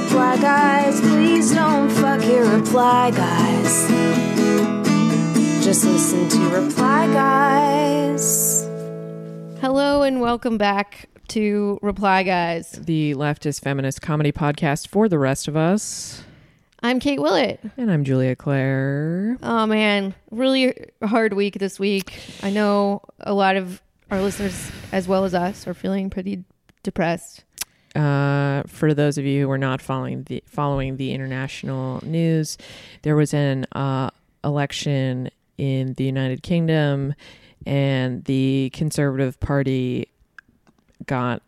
reply, 0.00 0.36
guys. 0.36 1.00
Please 1.00 1.52
don't 1.52 1.90
fuck 1.90 2.24
your 2.24 2.44
reply, 2.56 3.10
guys. 3.10 3.88
Just 5.64 5.84
listen 5.84 6.28
to 6.28 6.38
reply, 6.50 7.06
guys. 7.12 8.64
Hello 9.60 10.02
and 10.02 10.20
welcome 10.20 10.56
back 10.56 11.08
to 11.28 11.80
Reply 11.82 12.22
Guys. 12.22 12.70
the 12.72 13.14
leftist 13.16 13.60
feminist 13.60 14.00
comedy 14.00 14.30
podcast 14.30 14.86
for 14.86 15.08
the 15.08 15.18
rest 15.18 15.48
of 15.48 15.56
us. 15.56 16.22
I'm 16.80 17.00
Kate 17.00 17.20
Willett. 17.20 17.60
And 17.76 17.90
I'm 17.90 18.04
Julia 18.04 18.36
Claire. 18.36 19.36
Oh 19.42 19.66
man, 19.66 20.14
really 20.30 20.74
hard 21.02 21.32
week 21.32 21.58
this 21.58 21.80
week. 21.80 22.18
I 22.42 22.50
know 22.50 23.02
a 23.18 23.34
lot 23.34 23.56
of 23.56 23.82
our 24.12 24.22
listeners, 24.22 24.70
as 24.92 25.08
well 25.08 25.24
as 25.24 25.34
us, 25.34 25.66
are 25.66 25.74
feeling 25.74 26.08
pretty 26.08 26.44
depressed. 26.84 27.42
Uh, 27.98 28.62
for 28.68 28.94
those 28.94 29.18
of 29.18 29.24
you 29.24 29.44
who 29.44 29.50
are 29.50 29.58
not 29.58 29.82
following 29.82 30.22
the 30.24 30.42
following 30.46 30.96
the 30.98 31.12
international 31.12 32.00
news, 32.04 32.56
there 33.02 33.16
was 33.16 33.34
an 33.34 33.66
uh, 33.72 34.08
election 34.44 35.28
in 35.56 35.94
the 35.94 36.04
United 36.04 36.44
Kingdom, 36.44 37.12
and 37.66 38.24
the 38.24 38.70
Conservative 38.72 39.40
Party 39.40 40.08
got 41.06 41.42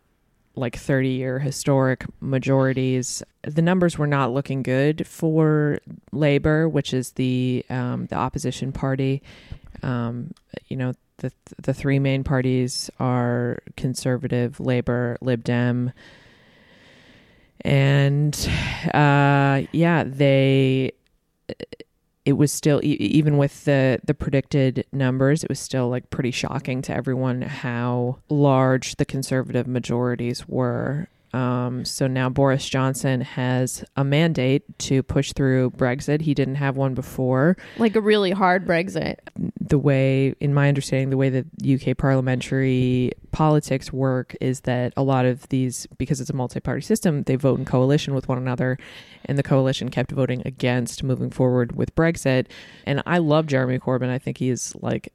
like 0.55 0.75
30 0.75 1.07
year 1.07 1.39
historic 1.39 2.05
majorities. 2.19 3.23
The 3.43 3.61
numbers 3.61 3.97
were 3.97 4.07
not 4.07 4.33
looking 4.33 4.61
good 4.61 5.07
for 5.07 5.79
Labour, 6.11 6.67
which 6.67 6.93
is 6.93 7.11
the 7.11 7.65
um, 7.69 8.07
the 8.07 8.15
opposition 8.15 8.73
party. 8.73 9.23
Um, 9.83 10.33
you 10.67 10.75
know, 10.75 10.93
the 11.17 11.31
the 11.61 11.73
three 11.73 11.99
main 11.99 12.25
parties 12.25 12.89
are 12.99 13.59
Conservative, 13.77 14.59
Labour, 14.59 15.17
Lib 15.21 15.45
Dem, 15.45 15.93
and 17.61 18.35
uh, 18.93 19.63
yeah, 19.71 20.03
they. 20.05 20.93
It 22.23 22.33
was 22.33 22.53
still 22.53 22.79
even 22.83 23.37
with 23.37 23.65
the 23.65 23.99
the 24.03 24.13
predicted 24.13 24.85
numbers, 24.91 25.43
it 25.43 25.49
was 25.49 25.59
still 25.59 25.89
like 25.89 26.09
pretty 26.11 26.31
shocking 26.31 26.81
to 26.83 26.93
everyone 26.93 27.41
how 27.41 28.19
large 28.29 28.95
the 28.97 29.05
conservative 29.05 29.67
majorities 29.67 30.47
were. 30.47 31.07
Um, 31.33 31.85
so 31.85 32.07
now 32.07 32.29
Boris 32.29 32.67
Johnson 32.67 33.21
has 33.21 33.85
a 33.95 34.03
mandate 34.03 34.63
to 34.79 35.01
push 35.01 35.31
through 35.33 35.71
Brexit. 35.71 36.21
He 36.21 36.33
didn't 36.33 36.55
have 36.55 36.75
one 36.75 36.93
before 36.93 37.55
Like 37.77 37.95
a 37.95 38.01
really 38.01 38.31
hard 38.31 38.67
Brexit. 38.67 39.15
The 39.67 39.77
way, 39.77 40.33
in 40.39 40.53
my 40.53 40.67
understanding, 40.67 41.11
the 41.11 41.17
way 41.17 41.29
that 41.29 41.45
UK 41.63 41.95
parliamentary 41.95 43.11
politics 43.31 43.93
work 43.93 44.35
is 44.41 44.61
that 44.61 44.91
a 44.97 45.03
lot 45.03 45.25
of 45.25 45.47
these, 45.49 45.87
because 45.97 46.19
it's 46.19 46.31
a 46.31 46.33
multi 46.33 46.59
party 46.59 46.81
system, 46.81 47.23
they 47.23 47.35
vote 47.35 47.59
in 47.59 47.65
coalition 47.65 48.15
with 48.15 48.27
one 48.27 48.39
another. 48.39 48.77
And 49.25 49.37
the 49.37 49.43
coalition 49.43 49.89
kept 49.89 50.11
voting 50.11 50.41
against 50.45 51.03
moving 51.03 51.29
forward 51.29 51.75
with 51.75 51.95
Brexit. 51.95 52.47
And 52.87 53.03
I 53.05 53.19
love 53.19 53.45
Jeremy 53.45 53.77
Corbyn. 53.77 54.09
I 54.09 54.17
think 54.17 54.37
he's 54.37 54.75
like, 54.81 55.13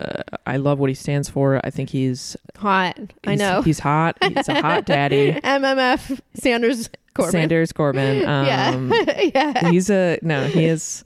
uh, 0.00 0.22
I 0.46 0.58
love 0.58 0.78
what 0.78 0.90
he 0.90 0.94
stands 0.94 1.30
for. 1.30 1.64
I 1.64 1.70
think 1.70 1.88
he's, 1.88 2.36
Hot. 2.56 2.98
I 3.26 3.36
know. 3.36 3.62
he's 3.62 3.78
hot. 3.78 4.18
He's 4.22 4.48
a 4.48 4.60
hot 4.60 4.84
daddy. 4.84 5.32
MMF 5.44 6.20
Sanders 6.34 6.90
Corbyn. 7.14 7.30
Sanders 7.30 7.72
Corbyn. 7.72 8.26
Um, 8.28 8.46
yeah. 8.46 9.20
yeah. 9.34 9.70
he's 9.70 9.90
a 9.90 10.18
no 10.22 10.44
he 10.44 10.64
is 10.64 11.04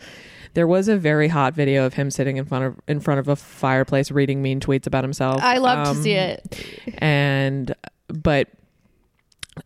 there 0.56 0.66
was 0.66 0.88
a 0.88 0.96
very 0.96 1.28
hot 1.28 1.52
video 1.54 1.84
of 1.84 1.92
him 1.94 2.10
sitting 2.10 2.38
in 2.38 2.46
front 2.46 2.64
of 2.64 2.76
in 2.88 2.98
front 2.98 3.20
of 3.20 3.28
a 3.28 3.36
fireplace 3.36 4.10
reading 4.10 4.40
mean 4.42 4.58
tweets 4.58 4.86
about 4.86 5.04
himself 5.04 5.40
I 5.42 5.58
love 5.58 5.84
to 5.84 5.90
Um, 5.90 6.02
see 6.02 6.12
it. 6.12 6.42
and 6.98 7.74
but 8.08 8.48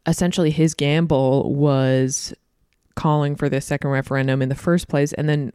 essentially 0.06 0.50
his 0.50 0.74
gamble 0.74 1.54
was 1.54 2.34
calling 2.96 3.36
for 3.36 3.48
this 3.48 3.64
second 3.66 3.90
referendum 3.90 4.42
in 4.42 4.48
the 4.48 4.54
first 4.54 4.88
place 4.88 5.12
and 5.14 5.28
then 5.28 5.52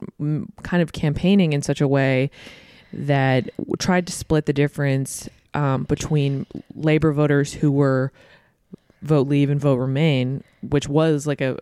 kind 0.63 0.81
of 0.81 0.93
campaigning 0.93 1.53
in 1.53 1.61
such 1.61 1.81
a 1.81 1.87
way 1.87 2.31
that 2.93 3.49
tried 3.77 4.07
to 4.07 4.13
split 4.13 4.45
the 4.45 4.53
difference 4.53 5.29
um, 5.53 5.83
between 5.83 6.45
labor 6.75 7.11
voters 7.11 7.53
who 7.53 7.71
were 7.71 8.11
vote 9.01 9.27
leave 9.27 9.49
and 9.49 9.59
vote 9.59 9.75
remain 9.75 10.43
which 10.61 10.87
was 10.87 11.27
like 11.27 11.41
a 11.41 11.57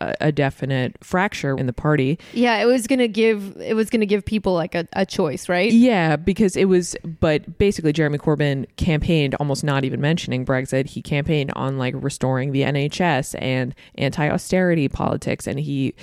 a 0.00 0.14
a 0.20 0.32
definite 0.32 0.96
fracture 1.02 1.56
in 1.56 1.66
the 1.66 1.72
party 1.72 2.18
Yeah, 2.32 2.56
it 2.62 2.66
was 2.66 2.86
gonna 2.86 3.08
give 3.08 3.56
it 3.60 3.74
was 3.74 3.90
gonna 3.90 4.06
give 4.06 4.24
people 4.24 4.54
like 4.54 4.74
a, 4.74 4.86
a 4.92 5.06
choice, 5.06 5.48
right? 5.48 5.72
Yeah, 5.72 6.16
because 6.16 6.56
it 6.56 6.66
was, 6.66 6.96
but 7.20 7.58
basically, 7.58 7.92
Jeremy 7.92 8.18
Corbyn 8.18 8.66
campaigned 8.76 9.34
almost 9.36 9.64
not 9.64 9.84
even 9.84 10.00
mentioning 10.00 10.44
Brexit. 10.44 10.86
He 10.86 11.02
campaigned 11.02 11.52
on 11.56 11.78
like 11.78 11.94
restoring 11.96 12.52
the 12.52 12.62
NHS 12.62 13.34
and 13.40 13.74
anti 13.96 14.28
austerity 14.28 14.88
politics. 14.88 15.46
And 15.46 15.58
he, 15.58 15.94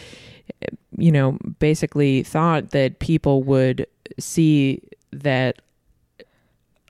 you 0.97 1.11
know, 1.11 1.37
basically 1.59 2.23
thought 2.23 2.71
that 2.71 2.99
people 2.99 3.43
would 3.43 3.87
see 4.19 4.81
that 5.11 5.61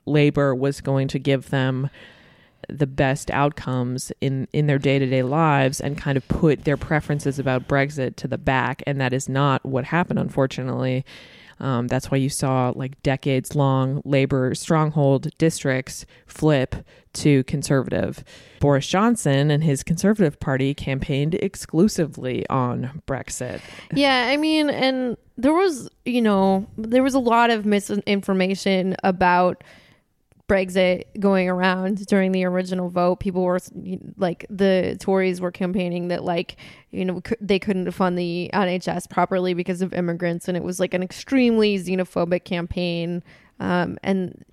Labour 0.06 0.54
was 0.54 0.80
going 0.80 1.08
to 1.08 1.18
give 1.18 1.50
them 1.50 1.88
the 2.78 2.86
best 2.86 3.30
outcomes 3.30 4.12
in 4.20 4.48
in 4.52 4.66
their 4.66 4.78
day-to-day 4.78 5.22
lives 5.22 5.80
and 5.80 5.98
kind 5.98 6.16
of 6.16 6.26
put 6.28 6.64
their 6.64 6.76
preferences 6.76 7.38
about 7.38 7.68
Brexit 7.68 8.16
to 8.16 8.28
the 8.28 8.38
back 8.38 8.82
and 8.86 9.00
that 9.00 9.12
is 9.12 9.28
not 9.28 9.64
what 9.64 9.84
happened 9.84 10.18
unfortunately. 10.18 11.04
Um, 11.60 11.86
that's 11.86 12.10
why 12.10 12.18
you 12.18 12.28
saw 12.28 12.72
like 12.74 13.00
decades 13.02 13.54
long 13.54 14.02
labor 14.04 14.54
stronghold 14.54 15.28
districts 15.38 16.04
flip 16.26 16.74
to 17.12 17.44
conservative. 17.44 18.24
Boris 18.58 18.86
Johnson 18.86 19.50
and 19.50 19.62
his 19.62 19.82
conservative 19.82 20.40
party 20.40 20.74
campaigned 20.74 21.34
exclusively 21.36 22.48
on 22.48 23.02
Brexit. 23.06 23.60
Yeah, 23.94 24.28
I 24.28 24.36
mean, 24.36 24.70
and 24.70 25.16
there 25.36 25.52
was, 25.52 25.88
you 26.04 26.22
know, 26.22 26.66
there 26.76 27.02
was 27.02 27.14
a 27.14 27.20
lot 27.20 27.50
of 27.50 27.64
misinformation 27.64 28.96
about 29.04 29.62
Brexit 30.48 31.04
going 31.18 31.48
around 31.48 32.04
during 32.06 32.32
the 32.32 32.44
original 32.44 32.88
vote. 32.90 33.20
People 33.20 33.42
were 33.42 33.60
like, 34.16 34.44
the 34.50 34.96
Tories 35.00 35.40
were 35.40 35.50
campaigning 35.52 36.08
that, 36.08 36.24
like, 36.24 36.56
you 36.90 37.04
know, 37.04 37.22
they 37.40 37.58
couldn't 37.58 37.90
fund 37.92 38.18
the 38.18 38.50
NHS 38.52 39.08
properly 39.08 39.54
because 39.54 39.80
of 39.82 39.94
immigrants, 39.94 40.48
and 40.48 40.56
it 40.56 40.62
was 40.62 40.78
like 40.80 40.94
an 40.94 41.02
extremely 41.02 41.78
xenophobic 41.78 42.44
campaign. 42.44 43.22
Um, 43.60 43.96
and 44.02 44.44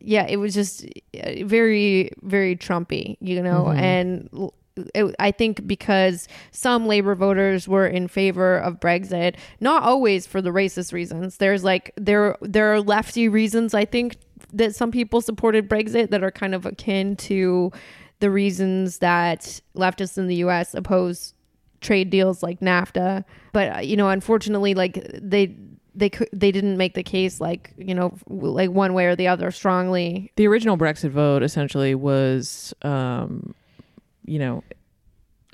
yeah, 0.00 0.24
it 0.28 0.36
was 0.36 0.54
just 0.54 0.84
uh, 1.22 1.44
very, 1.44 2.10
very 2.22 2.56
Trumpy, 2.56 3.16
you 3.20 3.42
know, 3.42 3.64
Mhm. 3.68 3.78
and 3.78 4.50
it, 4.94 5.12
I 5.18 5.32
think 5.32 5.66
because 5.66 6.28
some 6.52 6.86
labor 6.86 7.16
voters 7.16 7.66
were 7.66 7.86
in 7.88 8.06
favor 8.06 8.56
of 8.58 8.78
Brexit, 8.78 9.34
not 9.58 9.82
always 9.82 10.24
for 10.24 10.40
the 10.40 10.50
racist 10.50 10.92
reasons. 10.92 11.38
There's 11.38 11.64
like 11.64 11.92
there 11.96 12.36
there 12.42 12.72
are 12.72 12.80
lefty 12.80 13.28
reasons 13.28 13.74
I 13.74 13.84
think 13.84 14.14
that 14.52 14.74
some 14.74 14.90
people 14.90 15.20
supported 15.20 15.68
Brexit 15.68 16.10
that 16.10 16.22
are 16.22 16.30
kind 16.30 16.54
of 16.54 16.66
akin 16.66 17.16
to 17.16 17.72
the 18.20 18.30
reasons 18.30 18.98
that 18.98 19.60
leftists 19.76 20.18
in 20.18 20.26
the 20.26 20.36
US 20.36 20.74
oppose 20.74 21.34
trade 21.80 22.10
deals 22.10 22.42
like 22.42 22.60
NAFTA. 22.60 23.24
But 23.52 23.76
uh, 23.76 23.80
you 23.80 23.96
know, 23.96 24.08
unfortunately 24.08 24.74
like 24.74 25.06
they 25.14 25.54
they 25.94 26.10
they 26.32 26.52
didn't 26.52 26.76
make 26.76 26.94
the 26.94 27.02
case 27.02 27.40
like, 27.40 27.72
you 27.76 27.94
know, 27.94 28.16
like 28.28 28.70
one 28.70 28.94
way 28.94 29.06
or 29.06 29.16
the 29.16 29.28
other 29.28 29.50
strongly. 29.50 30.32
the 30.36 30.46
original 30.46 30.76
Brexit 30.76 31.10
vote 31.10 31.42
essentially 31.42 31.94
was, 31.94 32.72
um, 32.82 33.54
you 34.24 34.38
know, 34.38 34.62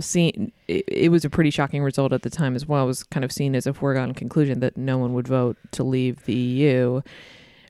seen. 0.00 0.52
It, 0.68 0.84
it 0.88 1.08
was 1.10 1.24
a 1.24 1.30
pretty 1.30 1.50
shocking 1.50 1.82
result 1.82 2.12
at 2.12 2.22
the 2.22 2.30
time 2.30 2.54
as 2.54 2.66
well. 2.66 2.84
It 2.84 2.88
was 2.88 3.04
kind 3.04 3.24
of 3.24 3.32
seen 3.32 3.54
as 3.54 3.66
a 3.66 3.72
foregone 3.72 4.14
conclusion 4.14 4.60
that 4.60 4.76
no 4.76 4.98
one 4.98 5.14
would 5.14 5.28
vote 5.28 5.56
to 5.72 5.84
leave 5.84 6.24
the 6.24 6.34
EU. 6.34 7.00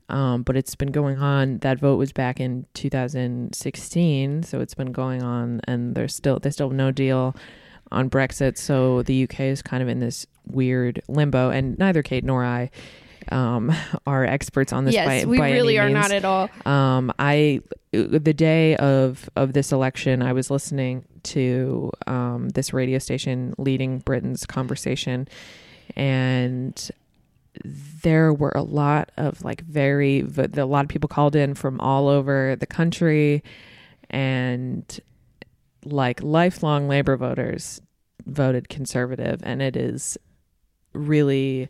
Um, 0.08 0.42
but 0.42 0.56
it's 0.56 0.74
been 0.74 0.92
going 0.92 1.18
on. 1.18 1.58
That 1.58 1.78
vote 1.78 1.96
was 1.96 2.12
back 2.12 2.38
in 2.38 2.66
2016, 2.74 4.42
so 4.42 4.60
it's 4.60 4.74
been 4.74 4.92
going 4.92 5.22
on, 5.22 5.60
and 5.64 5.94
there's 5.94 6.14
still 6.14 6.38
there's 6.38 6.54
still 6.54 6.70
no 6.70 6.90
deal 6.90 7.34
on 7.90 8.10
Brexit. 8.10 8.58
So 8.58 9.02
the 9.02 9.24
UK 9.24 9.40
is 9.40 9.62
kind 9.62 9.82
of 9.82 9.88
in 9.88 10.00
this 10.00 10.26
weird 10.46 11.02
limbo, 11.08 11.50
and 11.50 11.78
neither 11.78 12.02
Kate 12.02 12.24
nor 12.24 12.44
I 12.44 12.70
um, 13.30 13.72
are 14.06 14.24
experts 14.24 14.72
on 14.72 14.84
this. 14.84 14.94
yes, 14.94 15.06
by, 15.06 15.28
we 15.28 15.38
by 15.38 15.52
really 15.52 15.78
are 15.78 15.88
means. 15.88 15.94
not 15.94 16.12
at 16.12 16.24
all. 16.24 16.50
Um, 16.66 17.12
I 17.18 17.60
the 17.92 18.34
day 18.34 18.76
of 18.76 19.28
of 19.36 19.52
this 19.52 19.72
election, 19.72 20.22
I 20.22 20.32
was 20.32 20.50
listening 20.50 21.04
to 21.24 21.92
um, 22.06 22.50
this 22.50 22.72
radio 22.72 22.98
station 22.98 23.54
leading 23.58 24.00
Britain's 24.00 24.44
conversation, 24.46 25.28
and 25.96 26.90
there 27.64 28.32
were 28.32 28.52
a 28.54 28.62
lot 28.62 29.10
of 29.16 29.44
like 29.44 29.62
very 29.62 30.20
a 30.20 30.64
lot 30.64 30.84
of 30.84 30.88
people 30.88 31.08
called 31.08 31.36
in 31.36 31.54
from 31.54 31.80
all 31.80 32.08
over 32.08 32.56
the 32.56 32.66
country, 32.66 33.42
and 34.10 35.00
like 35.84 36.22
lifelong 36.22 36.88
labor 36.88 37.16
voters 37.16 37.80
voted 38.26 38.68
conservative, 38.68 39.40
and 39.42 39.62
it 39.62 39.76
is 39.76 40.18
really 40.92 41.68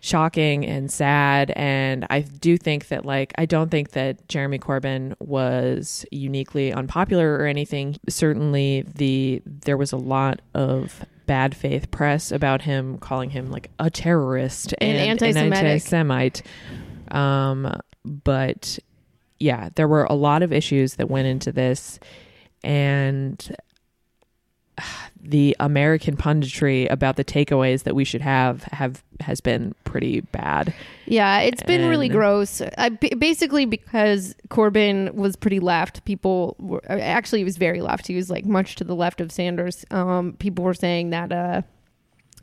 shocking 0.00 0.64
and 0.64 0.90
sad. 0.92 1.50
And 1.56 2.06
i 2.08 2.20
do 2.20 2.56
think 2.56 2.88
that 2.88 3.04
like 3.04 3.32
i 3.36 3.44
don't 3.46 3.70
think 3.70 3.90
that 3.90 4.28
jeremy 4.28 4.58
corbyn 4.58 5.14
was 5.18 6.06
uniquely 6.12 6.72
unpopular 6.72 7.34
or 7.34 7.46
anything. 7.46 7.96
Certainly 8.08 8.84
the 8.94 9.42
there 9.44 9.76
was 9.76 9.92
a 9.92 9.96
lot 9.96 10.40
of 10.54 11.04
bad 11.28 11.54
faith 11.54 11.90
press 11.92 12.32
about 12.32 12.62
him 12.62 12.98
calling 12.98 13.30
him 13.30 13.50
like 13.52 13.70
a 13.78 13.88
terrorist 13.90 14.74
And 14.80 14.96
and, 14.98 15.10
anti-Semitic. 15.10 15.58
an 15.60 15.66
anti-semite 15.66 16.42
um 17.12 17.78
but 18.04 18.78
yeah 19.38 19.68
there 19.76 19.86
were 19.86 20.04
a 20.04 20.14
lot 20.14 20.42
of 20.42 20.52
issues 20.52 20.94
that 20.96 21.08
went 21.08 21.28
into 21.28 21.52
this 21.52 22.00
and 22.64 23.54
the 25.28 25.54
American 25.60 26.16
punditry 26.16 26.90
about 26.90 27.16
the 27.16 27.24
takeaways 27.24 27.82
that 27.82 27.94
we 27.94 28.04
should 28.04 28.22
have 28.22 28.62
have 28.64 29.02
has 29.20 29.40
been 29.40 29.74
pretty 29.84 30.20
bad. 30.20 30.72
Yeah, 31.06 31.40
it's 31.40 31.62
been 31.62 31.88
really 31.88 32.08
gross. 32.08 32.62
I, 32.78 32.88
basically, 32.88 33.66
because 33.66 34.34
Corbyn 34.48 35.12
was 35.14 35.36
pretty 35.36 35.60
left, 35.60 36.04
people 36.06 36.56
were 36.58 36.80
actually 36.88 37.40
he 37.40 37.44
was 37.44 37.58
very 37.58 37.82
left. 37.82 38.06
He 38.06 38.14
was 38.14 38.30
like 38.30 38.46
much 38.46 38.76
to 38.76 38.84
the 38.84 38.94
left 38.94 39.20
of 39.20 39.30
Sanders. 39.30 39.84
Um, 39.90 40.34
people 40.38 40.64
were 40.64 40.74
saying 40.74 41.10
that, 41.10 41.30
uh, 41.30 41.62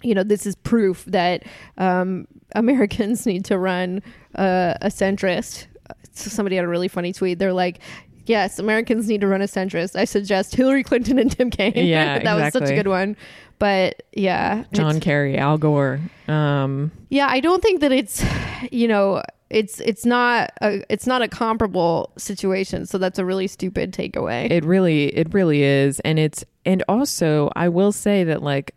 you 0.04 0.14
know, 0.14 0.24
this 0.24 0.46
is 0.46 0.56
proof 0.56 1.06
that 1.06 1.44
um, 1.78 2.28
Americans 2.54 3.26
need 3.26 3.46
to 3.46 3.58
run 3.58 4.04
uh, 4.36 4.76
a 4.82 4.88
centrist. 4.88 5.66
So 6.14 6.30
somebody 6.30 6.56
had 6.56 6.66
a 6.66 6.70
really 6.70 6.88
funny 6.88 7.14
tweet. 7.14 7.40
They're 7.40 7.54
like. 7.54 7.80
Yes, 8.26 8.60
Americans 8.60 9.08
need 9.08 9.22
to 9.22 9.28
run 9.28 9.42
a 9.42 9.46
centrist. 9.46 9.96
I 9.96 10.06
suggest 10.06 10.56
Hillary 10.56 10.84
Clinton 10.84 11.20
and 11.20 11.32
Tim 11.32 11.50
Kaine. 11.50 11.74
Yeah, 11.76 12.20
that 12.24 12.36
was 12.36 12.54
such 12.54 12.70
a 12.70 12.76
good 12.76 12.88
one. 12.88 13.16
But 13.60 14.04
yeah, 14.14 14.66
John 14.74 15.00
Kerry, 15.00 15.38
Al 15.38 15.58
Gore. 15.58 16.00
Um, 16.28 16.92
yeah, 17.10 17.28
I 17.30 17.40
don't 17.40 17.62
think 17.62 17.82
that 17.82 17.92
it's, 17.92 18.24
you 18.72 18.88
know, 18.88 19.24
it's 19.50 19.80
it's 19.80 20.06
not 20.06 20.52
a 20.62 20.84
it's 20.90 21.08
not 21.08 21.22
a 21.22 21.28
comparable 21.28 22.12
situation. 22.18 22.86
So 22.86 22.98
that's 22.98 23.20
a 23.20 23.26
really 23.26 23.48
stupid 23.48 23.94
takeaway. 23.94 24.50
it 24.52 24.66
really, 24.66 25.16
it 25.16 25.34
really 25.34 25.64
is, 25.64 26.00
and 26.02 26.20
it's 26.20 26.44
and 26.66 26.84
also 26.90 27.52
I 27.56 27.70
will 27.70 27.92
say 27.92 28.24
that 28.24 28.42
like, 28.42 28.76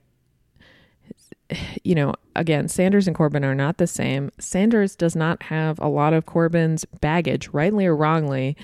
you 1.82 1.94
know, 1.94 2.14
again, 2.36 2.68
Sanders 2.68 3.08
and 3.08 3.16
Corbyn 3.16 3.44
are 3.44 3.54
not 3.54 3.78
the 3.78 3.86
same. 3.86 4.30
Sanders 4.38 4.94
does 4.94 5.16
not 5.16 5.42
have 5.44 5.80
a 5.80 5.88
lot 5.88 6.12
of 6.12 6.26
Corbyn's 6.26 6.84
baggage, 7.00 7.48
rightly 7.48 7.86
or 7.86 7.96
wrongly. 7.96 8.56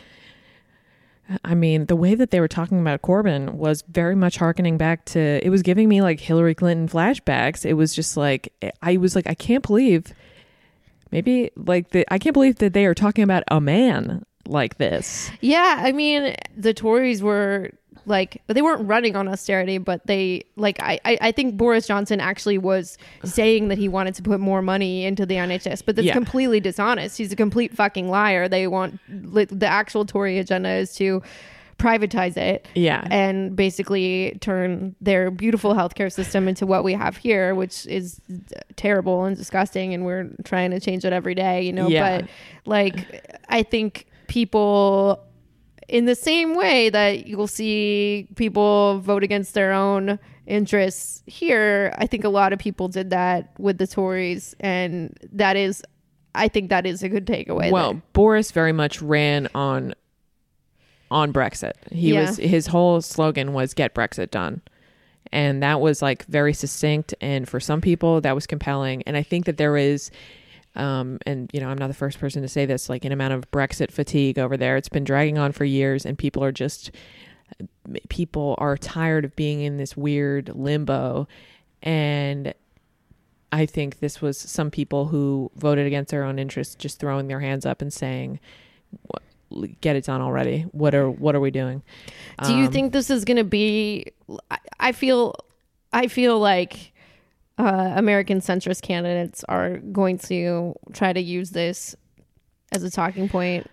I 1.42 1.54
mean, 1.54 1.86
the 1.86 1.96
way 1.96 2.14
that 2.14 2.30
they 2.30 2.40
were 2.40 2.48
talking 2.48 2.80
about 2.80 3.02
Corbyn 3.02 3.54
was 3.54 3.82
very 3.88 4.14
much 4.14 4.36
harkening 4.36 4.76
back 4.76 5.04
to 5.06 5.44
it 5.44 5.48
was 5.50 5.62
giving 5.62 5.88
me 5.88 6.02
like 6.02 6.20
Hillary 6.20 6.54
Clinton 6.54 6.88
flashbacks. 6.88 7.64
It 7.64 7.74
was 7.74 7.94
just 7.94 8.16
like 8.16 8.52
I 8.82 8.98
was 8.98 9.16
like 9.16 9.26
I 9.26 9.34
can't 9.34 9.66
believe 9.66 10.12
maybe 11.10 11.50
like 11.56 11.90
the, 11.90 12.04
I 12.12 12.18
can't 12.18 12.34
believe 12.34 12.56
that 12.56 12.72
they 12.72 12.86
are 12.86 12.94
talking 12.94 13.24
about 13.24 13.44
a 13.48 13.60
man 13.60 14.24
like 14.46 14.76
this. 14.76 15.30
yeah, 15.40 15.80
I 15.80 15.92
mean, 15.92 16.34
the 16.56 16.74
Tories 16.74 17.22
were 17.22 17.70
like 18.06 18.42
they 18.46 18.62
weren't 18.62 18.86
running 18.86 19.16
on 19.16 19.28
austerity, 19.28 19.78
but 19.78 20.06
they 20.06 20.44
like 20.56 20.80
I 20.82 20.98
I, 21.04 21.18
I 21.20 21.32
think 21.32 21.56
Boris 21.56 21.86
Johnson 21.86 22.20
actually 22.20 22.58
was 22.58 22.98
saying 23.24 23.68
that 23.68 23.78
he 23.78 23.88
wanted 23.88 24.14
to 24.16 24.22
put 24.22 24.40
more 24.40 24.62
money 24.62 25.04
into 25.04 25.24
the 25.26 25.34
NHS, 25.36 25.84
but 25.84 25.96
that's 25.96 26.06
Yeah. 26.06 26.12
completely 26.14 26.60
dishonest. 26.60 27.18
He's 27.18 27.32
a 27.32 27.36
complete 27.36 27.74
fucking 27.74 28.08
liar. 28.08 28.48
They 28.48 28.66
want 28.66 29.00
the 29.08 29.66
actual 29.66 30.04
Tory 30.04 30.38
agenda 30.38 30.70
is 30.70 30.94
to 30.96 31.22
privatize 31.78 32.36
it. 32.36 32.66
Yeah. 32.74 33.06
and 33.10 33.56
basically 33.56 34.38
turn 34.40 34.94
their 35.00 35.30
beautiful 35.30 35.74
healthcare 35.74 36.10
system 36.10 36.46
into 36.46 36.66
what 36.66 36.84
we 36.84 36.92
have 36.94 37.16
here, 37.16 37.54
which 37.54 37.84
is 37.86 38.20
terrible 38.76 39.24
and 39.24 39.36
disgusting. 39.36 39.92
And 39.92 40.04
we're 40.04 40.30
trying 40.44 40.70
to 40.70 40.78
change 40.78 41.04
it 41.04 41.12
every 41.12 41.34
day, 41.34 41.62
you 41.62 41.72
know. 41.72 41.88
Yeah. 41.88 42.20
But 42.20 42.30
like, 42.64 43.38
I 43.48 43.64
think 43.64 44.06
people, 44.28 45.20
in 45.88 46.04
the 46.06 46.14
same 46.14 46.54
way 46.54 46.90
that 46.90 47.26
you'll 47.26 47.46
see 47.46 48.28
people 48.36 49.00
vote 49.00 49.22
against 49.22 49.54
their 49.54 49.72
own 49.72 50.18
interests 50.46 51.22
here, 51.26 51.94
I 51.98 52.06
think 52.06 52.24
a 52.24 52.28
lot 52.28 52.52
of 52.52 52.58
people 52.58 52.88
did 52.88 53.10
that 53.10 53.52
with 53.58 53.78
the 53.78 53.86
Tories, 53.86 54.54
and 54.60 55.16
that 55.32 55.56
is. 55.56 55.82
I 56.36 56.48
think 56.48 56.70
that 56.70 56.84
is 56.84 57.02
a 57.04 57.08
good 57.08 57.26
takeaway. 57.26 57.70
Well, 57.70 57.92
there. 57.92 58.02
Boris 58.12 58.50
very 58.50 58.72
much 58.72 59.00
ran 59.00 59.48
on 59.54 59.94
on 61.10 61.32
Brexit. 61.32 61.72
He 61.92 62.12
Yeah. 62.12 62.22
was 62.22 62.38
his 62.38 62.66
whole 62.66 63.00
slogan 63.00 63.52
was 63.52 63.72
get 63.72 63.94
Brexit 63.94 64.30
done. 64.30 64.60
And 65.32 65.62
that 65.62 65.80
was 65.80 66.02
like 66.02 66.24
very 66.26 66.52
succinct 66.52 67.14
and 67.20 67.48
for 67.48 67.60
some 67.60 67.80
people 67.80 68.20
that 68.20 68.34
was 68.34 68.46
compelling 68.46 69.02
and 69.06 69.16
I 69.16 69.22
think 69.22 69.46
that 69.46 69.56
there 69.56 69.76
is 69.76 70.10
um 70.76 71.18
and 71.26 71.50
you 71.52 71.60
know, 71.60 71.68
I'm 71.68 71.78
not 71.78 71.88
the 71.88 71.94
first 71.94 72.18
person 72.18 72.42
to 72.42 72.48
say 72.48 72.66
this 72.66 72.88
like 72.88 73.04
an 73.04 73.12
amount 73.12 73.32
of 73.34 73.50
Brexit 73.50 73.90
fatigue 73.90 74.38
over 74.38 74.56
there. 74.56 74.76
It's 74.76 74.88
been 74.88 75.04
dragging 75.04 75.38
on 75.38 75.52
for 75.52 75.64
years 75.64 76.04
and 76.04 76.18
people 76.18 76.42
are 76.42 76.52
just 76.52 76.90
people 78.08 78.54
are 78.58 78.76
tired 78.76 79.24
of 79.24 79.36
being 79.36 79.60
in 79.60 79.76
this 79.76 79.96
weird 79.96 80.50
limbo 80.54 81.28
and 81.82 82.54
I 83.52 83.66
think 83.66 84.00
this 84.00 84.20
was 84.20 84.36
some 84.36 84.70
people 84.70 85.06
who 85.06 85.50
voted 85.54 85.86
against 85.86 86.10
their 86.10 86.24
own 86.24 86.38
interests 86.40 86.74
just 86.74 86.98
throwing 86.98 87.28
their 87.28 87.38
hands 87.38 87.64
up 87.64 87.82
and 87.82 87.92
saying, 87.92 88.40
"Get 89.80 89.94
it 89.94 90.04
done 90.06 90.20
already! 90.20 90.62
What 90.72 90.92
are 90.92 91.08
what 91.08 91.36
are 91.36 91.40
we 91.40 91.52
doing?" 91.52 91.82
Do 92.42 92.52
you 92.52 92.66
Um, 92.66 92.72
think 92.72 92.92
this 92.92 93.10
is 93.10 93.24
going 93.24 93.36
to 93.36 93.44
be? 93.44 94.06
I 94.80 94.90
feel, 94.90 95.36
I 95.92 96.08
feel 96.08 96.40
like 96.40 96.92
uh, 97.58 97.92
American 97.96 98.40
centrist 98.40 98.82
candidates 98.82 99.44
are 99.48 99.78
going 99.78 100.18
to 100.18 100.74
try 100.92 101.12
to 101.12 101.20
use 101.20 101.50
this 101.50 101.94
as 102.72 102.82
a 102.82 102.90
talking 102.90 103.28
point, 103.28 103.66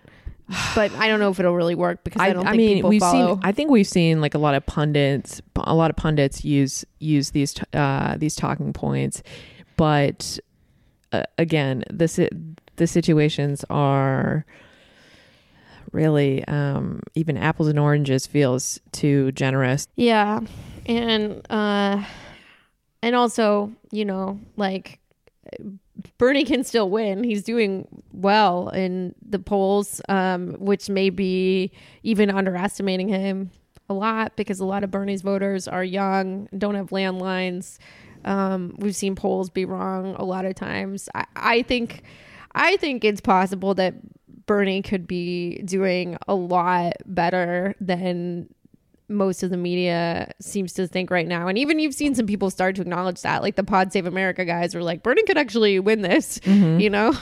but 0.74 0.92
I 0.92 1.08
don't 1.08 1.18
know 1.18 1.30
if 1.30 1.40
it'll 1.40 1.54
really 1.54 1.74
work 1.74 2.04
because 2.04 2.20
I, 2.20 2.32
don't 2.32 2.44
think 2.44 2.56
mean, 2.56 2.76
people 2.76 2.90
we've 2.90 3.00
follow. 3.00 3.34
seen. 3.34 3.40
I 3.42 3.52
think 3.52 3.70
we've 3.70 3.86
seen 3.86 4.20
like 4.20 4.34
a 4.34 4.38
lot 4.38 4.54
of 4.54 4.64
pundits, 4.66 5.42
a 5.56 5.74
lot 5.74 5.90
of 5.90 5.96
pundits 5.96 6.44
use 6.44 6.84
use 7.00 7.30
these 7.30 7.54
uh, 7.72 8.16
these 8.16 8.36
talking 8.36 8.72
points, 8.72 9.22
but 9.76 10.38
uh, 11.12 11.24
again, 11.38 11.84
the 11.90 12.30
the 12.76 12.86
situations 12.86 13.64
are 13.68 14.46
really 15.92 16.44
um, 16.46 17.00
even 17.14 17.36
apples 17.36 17.68
and 17.68 17.78
oranges 17.78 18.26
feels 18.26 18.80
too 18.92 19.32
generous. 19.32 19.88
yeah, 19.96 20.40
and 20.86 21.44
uh, 21.50 22.02
and 23.02 23.14
also 23.14 23.72
you 23.90 24.04
know 24.04 24.40
like 24.56 24.98
Bernie 26.18 26.44
can 26.44 26.64
still 26.64 26.88
win. 26.88 27.24
He's 27.24 27.42
doing 27.42 27.86
well 28.12 28.68
in 28.70 29.14
the 29.26 29.38
polls, 29.38 30.00
um, 30.08 30.54
which 30.58 30.88
may 30.88 31.10
be 31.10 31.72
even 32.02 32.30
underestimating 32.30 33.08
him 33.08 33.50
a 33.88 33.94
lot 33.94 34.36
because 34.36 34.60
a 34.60 34.64
lot 34.64 34.84
of 34.84 34.90
Bernie's 34.90 35.22
voters 35.22 35.68
are 35.68 35.84
young, 35.84 36.48
don't 36.56 36.74
have 36.74 36.90
landlines. 36.90 37.78
Um, 38.24 38.76
we've 38.78 38.96
seen 38.96 39.16
polls 39.16 39.50
be 39.50 39.64
wrong 39.64 40.14
a 40.16 40.24
lot 40.24 40.44
of 40.44 40.54
times. 40.54 41.08
I, 41.14 41.26
I 41.36 41.62
think, 41.62 42.02
I 42.54 42.76
think 42.76 43.04
it's 43.04 43.20
possible 43.20 43.74
that 43.74 43.94
Bernie 44.46 44.82
could 44.82 45.06
be 45.06 45.58
doing 45.64 46.16
a 46.28 46.34
lot 46.34 46.94
better 47.04 47.74
than 47.80 48.48
most 49.12 49.42
of 49.42 49.50
the 49.50 49.56
media 49.56 50.32
seems 50.40 50.72
to 50.74 50.86
think 50.86 51.10
right 51.10 51.26
now. 51.26 51.48
And 51.48 51.58
even 51.58 51.78
you've 51.78 51.94
seen 51.94 52.14
some 52.14 52.26
people 52.26 52.50
start 52.50 52.76
to 52.76 52.82
acknowledge 52.82 53.20
that, 53.22 53.42
like 53.42 53.56
the 53.56 53.64
Pod 53.64 53.92
Save 53.92 54.06
America 54.06 54.44
guys 54.44 54.74
were 54.74 54.82
like, 54.82 55.02
Bernie 55.02 55.22
could 55.24 55.38
actually 55.38 55.78
win 55.78 56.02
this, 56.02 56.40
you 56.44 56.90
know? 56.90 57.12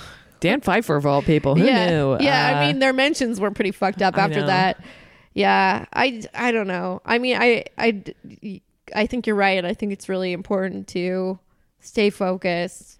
Dan 0.40 0.60
Pfeiffer 0.60 0.96
of 0.96 1.04
all 1.04 1.22
people, 1.22 1.54
who 1.54 1.64
yeah, 1.64 1.90
knew? 1.90 2.16
yeah. 2.20 2.52
Uh, 2.54 2.58
I 2.58 2.66
mean, 2.66 2.78
their 2.78 2.92
mentions 2.92 3.40
were 3.40 3.50
pretty 3.50 3.72
fucked 3.72 4.00
up 4.02 4.16
I 4.16 4.22
after 4.22 4.40
know. 4.40 4.46
that. 4.46 4.82
Yeah, 5.34 5.84
I, 5.92 6.22
I 6.34 6.50
don't 6.50 6.66
know. 6.66 7.02
I 7.04 7.18
mean, 7.18 7.36
I, 7.38 7.64
I, 7.78 8.02
I 8.94 9.06
think 9.06 9.26
you're 9.26 9.36
right. 9.36 9.64
I 9.64 9.74
think 9.74 9.92
it's 9.92 10.08
really 10.08 10.32
important 10.32 10.88
to 10.88 11.38
stay 11.80 12.10
focused. 12.10 12.98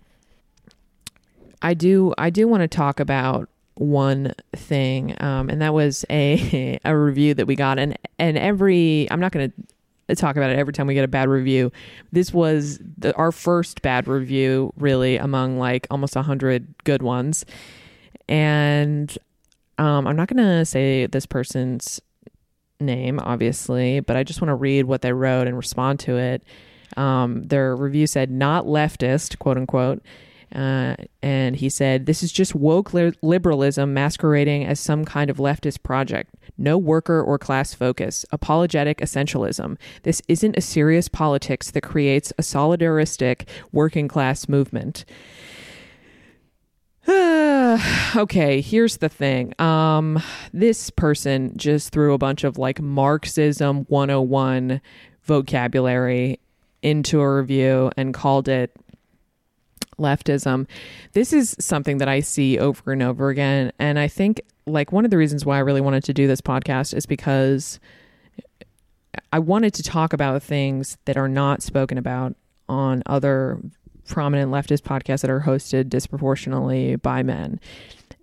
I 1.63 1.75
do 1.75 2.15
I 2.17 2.31
do 2.31 2.49
want 2.49 2.63
to 2.63 2.69
talk 2.69 3.01
about 3.01 3.49
one 3.81 4.35
thing, 4.55 5.17
um, 5.23 5.49
and 5.49 5.63
that 5.63 5.73
was 5.73 6.05
a 6.11 6.79
a 6.85 6.97
review 6.97 7.33
that 7.35 7.47
we 7.47 7.57
got, 7.57 7.79
and 7.79 7.99
and 8.19 8.37
every 8.37 9.09
I'm 9.11 9.21
not 9.21 9.33
going 9.33 9.53
to 10.09 10.15
talk 10.15 10.37
about 10.37 10.51
it 10.51 10.59
every 10.59 10.75
time 10.75 10.87
we 10.87 10.93
get 10.93 11.05
a 11.05 11.09
bad 11.09 11.29
review. 11.29 11.73
This 12.13 12.33
was 12.33 12.79
the, 12.99 13.15
our 13.17 13.33
first 13.33 13.81
bad 13.81 14.07
review, 14.07 14.73
really, 14.77 15.17
among 15.17 15.59
like 15.59 15.87
almost 15.91 16.15
a 16.15 16.23
hundred 16.23 16.75
good 16.85 17.03
ones, 17.03 17.47
and 18.29 19.17
um, 19.79 20.07
I'm 20.07 20.17
not 20.17 20.29
going 20.29 20.47
to 20.47 20.67
say 20.67 21.07
this 21.07 21.25
person's 21.25 22.03
name, 22.81 23.19
obviously, 23.19 24.01
but 24.01 24.15
I 24.15 24.25
just 24.25 24.43
want 24.43 24.51
to 24.51 24.57
read 24.57 24.85
what 24.85 25.01
they 25.01 25.15
wrote 25.15 25.47
and 25.47 25.57
respond 25.57 26.01
to 26.01 26.19
it. 26.19 26.43
Um, 26.99 27.45
their 27.45 27.75
review 27.75 28.07
said, 28.07 28.31
"Not 28.31 28.67
leftist," 28.67 29.39
quote 29.39 29.57
unquote. 29.57 30.03
Uh, 30.55 30.97
and 31.23 31.57
he 31.57 31.69
said, 31.69 32.07
This 32.07 32.23
is 32.23 32.33
just 32.33 32.55
woke 32.55 32.93
li- 32.93 33.13
liberalism 33.23 33.95
masquerading 33.95 34.65
as 34.65 34.81
some 34.81 35.05
kind 35.05 35.31
of 35.31 35.37
leftist 35.37 35.83
project. 35.83 36.35
No 36.59 36.77
worker 36.77 37.23
or 37.23 37.39
class 37.39 37.73
focus. 37.73 38.27
Apologetic 38.33 38.99
essentialism. 38.99 39.79
This 40.03 40.21
isn't 40.29 40.57
a 40.57 40.61
serious 40.61 41.09
politics 41.09 41.71
that 41.71 41.83
creates 41.83 42.33
a 42.33 42.43
solidaristic 42.43 43.47
working 43.73 44.09
class 44.09 44.49
movement. 44.49 45.05
okay, 47.09 48.61
here's 48.61 48.99
the 48.99 49.09
thing. 49.09 49.59
Um, 49.61 50.23
this 50.53 50.91
person 50.91 51.57
just 51.57 51.93
threw 51.93 52.13
a 52.13 52.19
bunch 52.19 52.45
of 52.45 52.59
like 52.59 52.81
Marxism 52.81 53.85
101 53.89 54.81
vocabulary 55.23 56.41
into 56.83 57.21
a 57.21 57.37
review 57.37 57.91
and 57.97 58.13
called 58.13 58.49
it 58.49 58.75
leftism. 60.01 60.67
This 61.13 61.33
is 61.33 61.57
something 61.61 61.99
that 61.99 62.09
I 62.09 62.21
see 62.21 62.59
over 62.59 62.93
and 62.93 63.03
over 63.03 63.29
again. 63.29 63.73
And 63.79 63.99
I 63.99 64.09
think, 64.09 64.41
like, 64.67 64.93
one 64.93 65.05
of 65.05 65.11
the 65.11 65.17
reasons 65.17 65.47
why 65.47 65.57
I 65.57 65.61
really 65.61 65.81
wanted 65.81 66.05
to 66.05 66.15
do 66.15 66.27
this 66.27 66.41
podcast 66.41 66.95
is 66.95 67.07
because 67.07 67.79
I 69.33 69.39
wanted 69.39 69.75
to 69.75 69.83
talk 69.83 70.13
about 70.13 70.43
things 70.43 70.99
that 71.05 71.17
are 71.17 71.29
not 71.29 71.63
spoken 71.63 71.99
about 71.99 72.35
on 72.69 73.03
other 73.07 73.61
prominent 74.09 74.51
leftist 74.51 74.83
podcasts 74.83 75.21
that 75.23 75.31
are 75.31 75.41
hosted 75.41 75.89
disproportionately 75.89 76.97
by 76.97 77.23
men. 77.23 77.61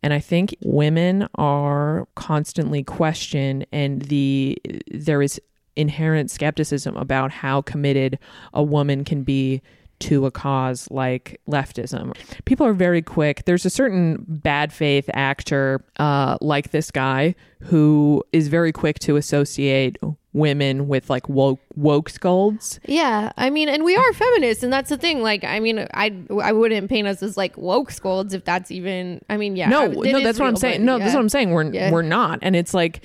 And 0.04 0.14
I 0.14 0.20
think 0.20 0.56
women 0.62 1.28
are 1.36 2.08
constantly 2.16 2.84
questioned 2.84 3.66
and 3.72 4.02
the 4.04 4.58
there 4.92 5.22
is 5.22 5.42
inherent 5.76 6.32
skepticism 6.32 6.96
about 6.98 7.32
how 7.32 7.62
committed 7.62 8.20
a 8.54 8.64
woman 8.64 9.04
can 9.04 9.24
be 9.24 9.62
to 10.00 10.26
a 10.26 10.32
cause 10.32 10.88
like 10.92 11.42
leftism. 11.50 12.16
People 12.46 12.66
are 12.68 12.74
very 12.74 13.02
quick. 13.02 13.46
There's 13.46 13.66
a 13.66 13.70
certain 13.70 14.24
bad 14.28 14.72
faith 14.72 15.10
actor 15.14 15.84
uh, 15.98 16.38
like 16.42 16.72
this 16.72 16.92
guy 16.92 17.36
who 17.62 18.24
is 18.32 18.48
very 18.48 18.72
quick 18.72 19.00
to 19.00 19.16
associate 19.16 19.98
women 20.34 20.88
with 20.88 21.10
like 21.10 21.28
woke 21.28 21.60
woke 21.76 22.10
scolds. 22.10 22.80
Yeah, 22.86 23.32
I 23.38 23.50
mean, 23.50 23.70
and 23.70 23.84
we 23.84 23.96
are 23.96 24.14
feminists, 24.14 24.62
and 24.64 24.72
that's 24.72 24.90
the 24.90 24.98
thing. 24.98 25.22
Like, 25.24 25.44
I 25.44 25.60
mean, 25.60 25.88
I 25.96 26.16
I 26.44 26.52
wouldn't 26.52 26.90
paint 26.90 27.08
us 27.08 27.24
as 27.24 27.36
like 27.38 27.58
woke 27.58 27.90
scolds 27.90 28.36
if 28.36 28.46
that's 28.46 28.70
even. 28.70 29.22
I 29.30 29.38
mean, 29.38 29.56
yeah, 29.56 29.70
no, 29.70 29.84
I- 29.86 29.88
no, 29.88 30.22
that's 30.22 30.40
what 30.40 30.48
I'm 30.48 30.56
saying. 30.56 30.86
No, 30.86 30.98
yeah. 30.98 31.06
that's 31.06 31.16
what 31.16 31.22
I'm 31.22 31.30
saying. 31.30 31.52
We're 31.52 31.72
Yeah. 31.72 31.92
we're 31.92 32.04
not, 32.04 32.40
and 32.44 32.56
it's 32.56 32.74
like 32.76 33.02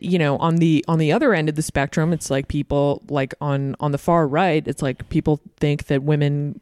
you 0.00 0.18
know 0.18 0.36
on 0.38 0.56
the 0.56 0.84
on 0.88 0.98
the 0.98 1.12
other 1.12 1.34
end 1.34 1.48
of 1.48 1.54
the 1.56 1.62
spectrum 1.62 2.12
it's 2.12 2.30
like 2.30 2.48
people 2.48 3.02
like 3.08 3.34
on 3.40 3.74
on 3.80 3.92
the 3.92 3.98
far 3.98 4.26
right 4.28 4.66
it's 4.66 4.82
like 4.82 5.08
people 5.08 5.40
think 5.58 5.86
that 5.86 6.02
women 6.02 6.60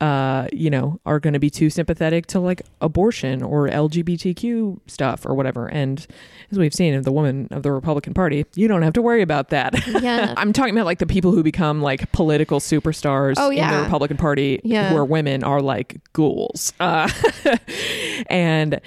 uh 0.00 0.48
you 0.52 0.68
know 0.68 0.98
are 1.06 1.20
going 1.20 1.32
to 1.32 1.38
be 1.38 1.48
too 1.48 1.70
sympathetic 1.70 2.26
to 2.26 2.40
like 2.40 2.62
abortion 2.80 3.40
or 3.40 3.68
lgbtq 3.68 4.76
stuff 4.88 5.24
or 5.24 5.32
whatever 5.34 5.68
and 5.68 6.08
as 6.50 6.58
we've 6.58 6.74
seen 6.74 6.92
of 6.94 7.04
the 7.04 7.12
woman 7.12 7.46
of 7.52 7.62
the 7.62 7.70
republican 7.70 8.12
party 8.12 8.44
you 8.56 8.66
don't 8.66 8.82
have 8.82 8.92
to 8.92 9.00
worry 9.02 9.22
about 9.22 9.50
that 9.50 9.74
Yeah. 10.02 10.34
i'm 10.38 10.52
talking 10.52 10.74
about 10.74 10.86
like 10.86 10.98
the 10.98 11.06
people 11.06 11.30
who 11.30 11.44
become 11.44 11.80
like 11.82 12.10
political 12.10 12.58
superstars 12.58 13.34
Oh, 13.36 13.50
in 13.50 13.58
yeah. 13.58 13.76
the 13.76 13.82
republican 13.84 14.16
party 14.16 14.60
Yeah. 14.64 14.90
who 14.90 14.96
are 14.96 15.04
women 15.04 15.44
are 15.44 15.62
like 15.62 15.98
ghouls 16.14 16.72
uh 16.80 17.08
and 18.26 18.80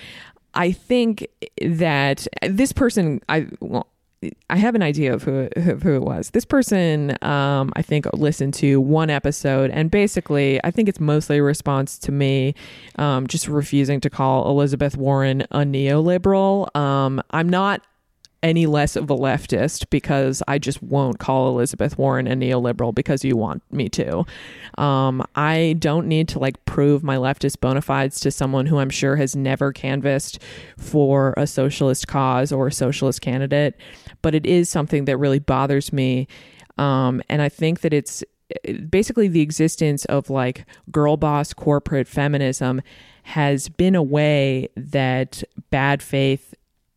I 0.56 0.72
think 0.72 1.28
that 1.62 2.28
this 2.42 2.72
person, 2.72 3.22
I 3.30 3.48
well, 3.60 3.88
I 4.50 4.58
have 4.58 4.76
an 4.76 4.82
idea 4.82 5.14
of 5.14 5.24
who 5.24 5.50
of 5.56 5.84
who 5.84 5.96
it 5.96 6.02
was. 6.02 6.32
This 6.32 6.46
person, 6.46 7.18
um, 7.22 7.72
I 7.76 7.82
think, 7.82 8.06
listened 8.14 8.54
to 8.56 8.80
one 8.82 9.10
episode, 9.10 9.72
and 9.72 9.92
basically, 9.92 10.64
I 10.64 10.72
think 10.72 10.90
it's 10.90 11.00
mostly 11.00 11.38
a 11.38 11.44
response 11.44 11.98
to 12.00 12.12
me 12.12 12.56
um, 12.98 13.28
just 13.28 13.48
refusing 13.48 14.00
to 14.02 14.10
call 14.10 14.50
Elizabeth 14.50 14.98
Warren 14.98 15.42
a 15.52 15.60
neoliberal. 15.60 16.76
Um, 16.76 17.22
I'm 17.32 17.50
not 17.50 17.82
any 18.46 18.68
less 18.68 18.96
of 18.96 19.10
a 19.10 19.16
leftist 19.16 19.90
because 19.90 20.44
I 20.48 20.60
just 20.60 20.82
won't 20.84 21.18
call 21.18 21.50
Elizabeth 21.50 21.98
Warren 21.98 22.28
a 22.28 22.36
neoliberal 22.36 22.94
because 22.94 23.26
you 23.26 23.36
want 23.36 23.64
me 23.72 23.90
to. 23.90 24.24
Um, 24.78 25.26
I 25.36 25.76
don't 25.80 26.08
need 26.08 26.28
to 26.30 26.40
like 26.40 26.64
prove 26.66 27.04
my 27.04 27.18
leftist 27.18 27.60
bona 27.60 27.82
fides 27.82 28.20
to 28.20 28.30
someone 28.30 28.68
who 28.68 28.78
I'm 28.78 28.92
sure 28.92 29.16
has 29.16 29.36
never 29.36 29.74
canvassed 29.74 30.40
for 30.78 31.34
a 31.38 31.48
socialist 31.48 32.08
cause 32.08 32.52
or 32.52 32.68
a 32.68 32.72
socialist 32.72 33.22
candidate, 33.22 33.76
but 34.22 34.36
it 34.36 34.46
is 34.46 34.70
something 34.70 35.06
that 35.06 35.18
really 35.18 35.40
bothers 35.40 35.92
me. 35.92 36.28
Um, 36.78 37.24
and 37.30 37.42
I 37.42 37.50
think 37.50 37.82
that 37.82 37.94
it's 37.94 38.24
basically 38.90 39.28
the 39.28 39.42
existence 39.42 40.06
of 40.06 40.30
like 40.30 40.66
girl 40.92 41.18
boss 41.18 41.52
corporate 41.52 42.08
feminism 42.08 42.82
has 43.24 43.70
been 43.70 43.96
a 43.96 44.04
way 44.04 44.70
that 44.78 45.44
bad 45.72 46.04
faith 46.04 46.54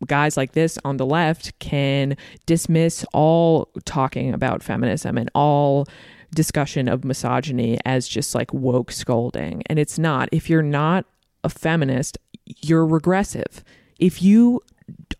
guys 0.06 0.36
like 0.36 0.52
this 0.52 0.78
on 0.84 0.96
the 0.96 1.06
left 1.06 1.58
can 1.58 2.16
dismiss 2.46 3.04
all 3.12 3.68
talking 3.84 4.32
about 4.32 4.62
feminism 4.62 5.18
and 5.18 5.30
all 5.34 5.86
discussion 6.34 6.88
of 6.88 7.04
misogyny 7.04 7.78
as 7.84 8.06
just 8.06 8.34
like 8.34 8.52
woke 8.52 8.92
scolding. 8.92 9.62
And 9.66 9.78
it's 9.78 9.98
not. 9.98 10.28
If 10.32 10.48
you're 10.48 10.62
not 10.62 11.04
a 11.42 11.48
feminist, 11.48 12.18
you're 12.44 12.86
regressive. 12.86 13.64
If 13.98 14.22
you 14.22 14.62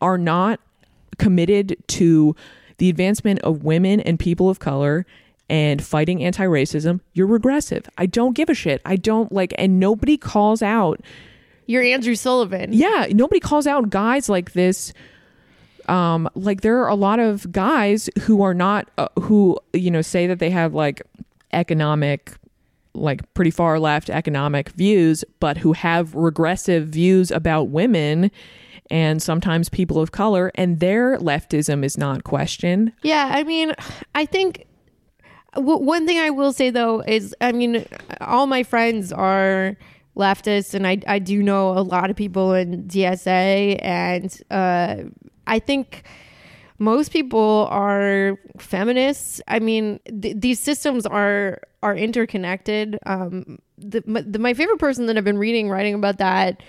are 0.00 0.18
not 0.18 0.60
committed 1.18 1.76
to 1.88 2.36
the 2.78 2.88
advancement 2.88 3.40
of 3.40 3.64
women 3.64 4.00
and 4.00 4.18
people 4.18 4.48
of 4.48 4.60
color 4.60 5.04
and 5.50 5.82
fighting 5.82 6.22
anti 6.22 6.44
racism, 6.44 7.00
you're 7.12 7.26
regressive. 7.26 7.88
I 7.98 8.06
don't 8.06 8.34
give 8.34 8.48
a 8.48 8.54
shit. 8.54 8.80
I 8.84 8.96
don't 8.96 9.32
like, 9.32 9.54
and 9.58 9.80
nobody 9.80 10.16
calls 10.16 10.62
out 10.62 11.00
You're 11.68 11.84
Andrew 11.84 12.16
Sullivan. 12.16 12.72
yeah 12.72 13.06
nobody 13.12 13.38
calls 13.40 13.66
out 13.68 13.90
guys 13.90 14.28
like 14.28 14.52
this 14.54 14.92
um 15.86 16.28
like 16.34 16.62
there 16.62 16.78
are 16.82 16.88
a 16.88 16.94
lot 16.96 17.18
of 17.20 17.50
guys 17.52 18.10
who 18.22 18.42
are 18.42 18.54
not 18.54 18.90
uh, 18.98 19.08
who 19.20 19.56
you 19.72 19.90
know 19.90 20.02
say 20.02 20.26
that 20.26 20.38
they 20.40 20.50
have 20.50 20.74
like 20.74 21.02
economic 21.52 22.34
like 22.94 23.22
pretty 23.34 23.50
far 23.50 23.78
left 23.78 24.10
economic 24.10 24.70
views 24.70 25.24
but 25.40 25.56
who 25.58 25.72
have 25.72 26.14
regressive 26.14 26.88
views 26.88 27.30
about 27.30 27.64
women 27.68 28.30
and 28.90 29.22
sometimes 29.22 29.68
people 29.68 30.00
of 30.00 30.10
color 30.12 30.50
and 30.56 30.80
their 30.80 31.16
leftism 31.18 31.84
is 31.84 31.96
not 31.98 32.24
questioned 32.24 32.90
Yeah, 33.02 33.30
I 33.32 33.44
mean, 33.44 33.74
I 34.14 34.24
think 34.24 34.64
w- 35.54 35.78
one 35.78 36.06
thing 36.06 36.18
I 36.18 36.30
will 36.30 36.52
say 36.54 36.70
though 36.70 37.00
is, 37.02 37.34
I 37.40 37.52
mean, 37.52 37.84
all 38.22 38.46
my 38.46 38.62
friends 38.62 39.12
are 39.12 39.76
leftists, 40.18 40.74
and 40.74 40.86
I 40.86 40.98
I 41.06 41.18
do 41.18 41.42
know 41.42 41.70
a 41.70 41.80
lot 41.80 42.10
of 42.10 42.16
people 42.16 42.52
in 42.52 42.84
DSA, 42.84 43.78
and 43.82 44.42
uh, 44.50 44.96
I 45.46 45.58
think 45.58 46.04
most 46.78 47.12
people 47.12 47.66
are 47.70 48.38
feminists. 48.58 49.40
I 49.48 49.58
mean, 49.58 50.00
th- 50.20 50.36
these 50.38 50.60
systems 50.60 51.06
are 51.06 51.60
are 51.82 51.96
interconnected. 51.96 52.98
Um, 53.06 53.58
the, 53.78 54.00
the 54.26 54.38
my 54.38 54.54
favorite 54.54 54.78
person 54.78 55.06
that 55.06 55.16
I've 55.16 55.24
been 55.24 55.38
reading 55.38 55.68
writing 55.68 55.94
about 55.94 56.18
that 56.18 56.62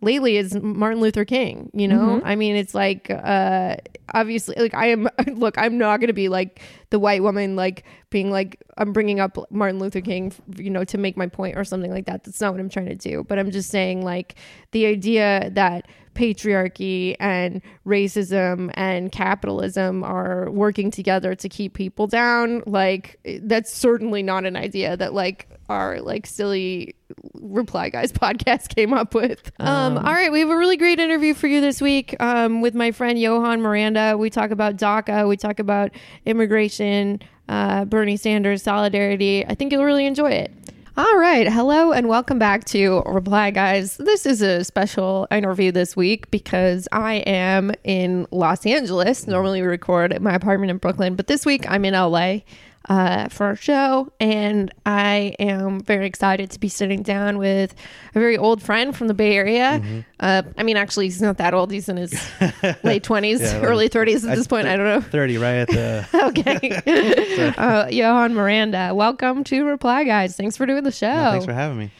lately 0.00 0.36
is 0.36 0.54
Martin 0.60 1.00
Luther 1.00 1.24
King. 1.24 1.70
You 1.72 1.88
know, 1.88 2.20
I 2.24 2.36
mean, 2.36 2.56
it's 2.56 2.74
like 2.74 3.10
uh, 3.10 3.76
obviously, 4.12 4.56
like 4.58 4.74
I 4.74 4.86
am. 4.86 5.08
Look, 5.34 5.56
I'm 5.58 5.78
not 5.78 6.00
going 6.00 6.08
to 6.08 6.14
be 6.14 6.28
like 6.28 6.60
the 6.90 6.98
white 6.98 7.22
woman, 7.22 7.56
like 7.56 7.84
being 8.10 8.30
like 8.30 8.62
I'm 8.76 8.92
bringing 8.92 9.20
up 9.20 9.38
Martin 9.50 9.78
Luther 9.78 10.00
King, 10.00 10.32
you 10.56 10.70
know, 10.70 10.84
to 10.84 10.98
make 10.98 11.16
my 11.16 11.26
point 11.26 11.56
or 11.56 11.64
something 11.64 11.90
like 11.90 12.06
that. 12.06 12.24
That's 12.24 12.40
not 12.40 12.52
what 12.52 12.60
I'm 12.60 12.68
trying 12.68 12.86
to 12.86 12.94
do. 12.94 13.24
But 13.24 13.38
I'm 13.38 13.50
just 13.50 13.70
saying, 13.70 14.02
like 14.02 14.36
the 14.72 14.86
idea 14.86 15.50
that 15.54 15.86
patriarchy 16.14 17.16
and 17.20 17.60
racism 17.86 18.70
and 18.74 19.12
capitalism 19.12 20.02
are 20.04 20.50
working 20.50 20.90
together 20.90 21.34
to 21.34 21.48
keep 21.48 21.74
people 21.74 22.06
down 22.06 22.62
like 22.66 23.18
that's 23.42 23.72
certainly 23.72 24.22
not 24.22 24.44
an 24.44 24.56
idea 24.56 24.96
that 24.96 25.12
like 25.12 25.48
our 25.68 26.00
like 26.00 26.26
silly 26.26 26.94
reply 27.34 27.88
guys 27.88 28.12
podcast 28.24 28.74
came 28.74 28.92
up 28.92 29.14
with. 29.14 29.52
Um, 29.58 29.98
all 29.98 30.04
right 30.04 30.32
we 30.32 30.40
have 30.40 30.50
a 30.50 30.56
really 30.56 30.76
great 30.76 31.00
interview 31.00 31.34
for 31.34 31.46
you 31.46 31.60
this 31.60 31.80
week 31.80 32.14
um, 32.20 32.60
with 32.60 32.74
my 32.74 32.90
friend 32.92 33.18
johan 33.20 33.60
miranda. 33.60 34.16
We 34.16 34.30
talk 34.30 34.50
about 34.50 34.76
daca 34.76 35.28
we 35.28 35.36
talk 35.36 35.58
about 35.58 35.90
immigration 36.24 37.20
uh, 37.48 37.84
bernie 37.84 38.16
sanders 38.16 38.62
solidarity. 38.62 39.44
I 39.46 39.54
think 39.54 39.72
you'll 39.72 39.84
really 39.84 40.06
enjoy 40.06 40.30
it 40.30 40.52
all 40.96 41.16
right. 41.16 41.48
Hello 41.48 41.90
and 41.90 42.08
welcome 42.08 42.38
back 42.38 42.62
to 42.66 43.02
Reply 43.06 43.50
Guys. 43.50 43.96
This 43.96 44.26
is 44.26 44.40
a 44.42 44.62
special 44.62 45.26
interview 45.28 45.72
this 45.72 45.96
week 45.96 46.30
because 46.30 46.86
I 46.92 47.14
am 47.26 47.72
in 47.82 48.28
Los 48.30 48.64
Angeles. 48.64 49.26
Normally 49.26 49.60
we 49.60 49.66
record 49.66 50.12
at 50.12 50.22
my 50.22 50.32
apartment 50.34 50.70
in 50.70 50.76
Brooklyn, 50.76 51.16
but 51.16 51.26
this 51.26 51.44
week 51.44 51.68
I'm 51.68 51.84
in 51.84 51.94
LA 51.94 52.38
uh, 52.88 53.28
for 53.28 53.46
our 53.46 53.56
show 53.56 54.12
and 54.20 54.72
I 54.84 55.34
am 55.38 55.80
very 55.80 56.06
excited 56.06 56.50
to 56.50 56.60
be 56.60 56.68
sitting 56.68 57.02
down 57.02 57.38
with 57.38 57.74
a 58.14 58.18
very 58.18 58.36
old 58.36 58.62
friend 58.62 58.94
from 58.94 59.08
the 59.08 59.14
Bay 59.14 59.36
Area. 59.36 59.82
Uh, 60.20 60.42
I 60.58 60.62
mean, 60.62 60.76
actually, 60.76 61.06
he's 61.06 61.22
not 61.22 61.38
that 61.38 61.54
old. 61.54 61.70
He's 61.70 61.88
in 61.88 61.96
his 61.96 62.12
late 62.82 63.02
20s, 63.02 63.40
Yeah, 63.40 63.62
early 63.62 63.88
30s 63.88 64.28
at 64.28 64.36
this 64.36 64.46
point. 64.46 64.66
I 64.66 64.76
don't 64.76 64.86
know. 64.86 65.00
30 65.00 65.38
right 65.38 65.54
at 65.54 65.68
the 65.68 66.06
Okay. 66.28 67.54
uh, 67.58 67.88
Johan 67.90 68.34
Miranda, 68.34 68.92
welcome 68.94 69.44
to 69.44 69.64
Reply 69.64 70.04
Guys. 70.04 70.36
Thanks 70.36 70.56
for 70.56 70.66
doing 70.66 70.84
the 70.84 70.92
show. 70.92 71.06
Yeah, 71.06 71.30
thanks 71.32 71.46
for 71.46 71.54
having 71.54 71.78
me 71.78 71.90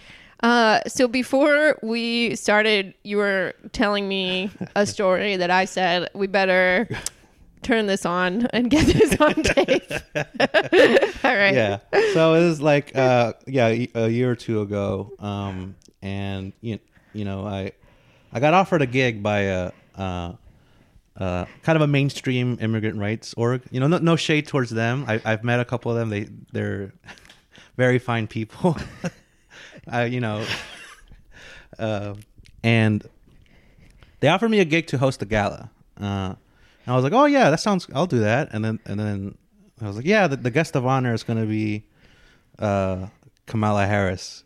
uh, 0.44 0.80
so 0.86 1.08
before 1.08 1.78
we 1.82 2.36
started, 2.36 2.92
you 3.02 3.16
were 3.16 3.54
telling 3.72 4.06
me 4.06 4.50
a 4.76 4.84
story 4.84 5.36
that 5.36 5.50
I 5.50 5.64
said 5.64 6.10
we 6.14 6.26
better 6.26 6.86
turn 7.64 7.86
this 7.86 8.06
on 8.06 8.46
and 8.52 8.70
get 8.70 8.86
this 8.86 9.20
on 9.20 9.34
tape. 9.34 9.90
All 11.24 11.36
right. 11.36 11.54
yeah 11.54 11.78
so 12.12 12.34
it 12.34 12.44
was 12.44 12.60
like 12.60 12.94
uh 12.96 13.32
yeah 13.46 13.74
a 13.94 14.08
year 14.08 14.30
or 14.30 14.36
two 14.36 14.60
ago 14.60 15.12
um 15.18 15.74
and 16.04 16.52
you 16.60 16.74
know, 16.74 16.80
you 17.14 17.24
know, 17.24 17.46
I 17.46 17.72
I 18.32 18.40
got 18.40 18.54
offered 18.54 18.82
a 18.82 18.86
gig 18.86 19.22
by 19.22 19.40
a. 19.40 19.72
Uh, 19.96 20.32
uh, 21.16 21.44
kind 21.62 21.76
of 21.76 21.82
a 21.82 21.86
mainstream 21.86 22.58
immigrant 22.60 22.98
rights 22.98 23.34
org. 23.34 23.62
You 23.70 23.78
know, 23.78 23.86
no, 23.86 23.98
no 23.98 24.16
shade 24.16 24.48
towards 24.48 24.70
them. 24.70 25.04
I, 25.06 25.20
I've 25.24 25.44
met 25.44 25.60
a 25.60 25.64
couple 25.64 25.92
of 25.92 25.96
them. 25.96 26.08
They 26.08 26.26
they're 26.50 26.92
very 27.76 28.00
fine 28.00 28.26
people. 28.26 28.76
uh, 29.92 30.00
you 30.00 30.18
know, 30.18 30.44
uh, 31.78 32.14
and 32.64 33.08
they 34.18 34.26
offered 34.26 34.50
me 34.50 34.58
a 34.58 34.64
gig 34.64 34.88
to 34.88 34.98
host 34.98 35.22
a 35.22 35.24
gala. 35.24 35.70
Uh, 36.00 36.34
and 36.84 36.92
I 36.92 36.96
was 36.96 37.04
like, 37.04 37.12
oh 37.12 37.24
yeah, 37.24 37.50
that 37.50 37.60
sounds. 37.60 37.86
I'll 37.94 38.06
do 38.06 38.20
that. 38.20 38.48
And 38.52 38.64
then 38.64 38.78
and 38.84 39.00
then 39.00 39.38
I 39.80 39.86
was 39.86 39.96
like, 39.96 40.06
yeah, 40.06 40.26
the, 40.26 40.36
the 40.36 40.50
guest 40.50 40.76
of 40.76 40.86
honor 40.86 41.14
is 41.14 41.22
going 41.22 41.40
to 41.40 41.46
be 41.46 41.84
uh, 42.58 43.06
Kamala 43.46 43.86
Harris, 43.86 44.44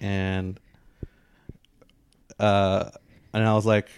and 0.00 0.58
uh, 2.40 2.90
and 3.32 3.44
I 3.44 3.54
was 3.54 3.66
like, 3.66 3.88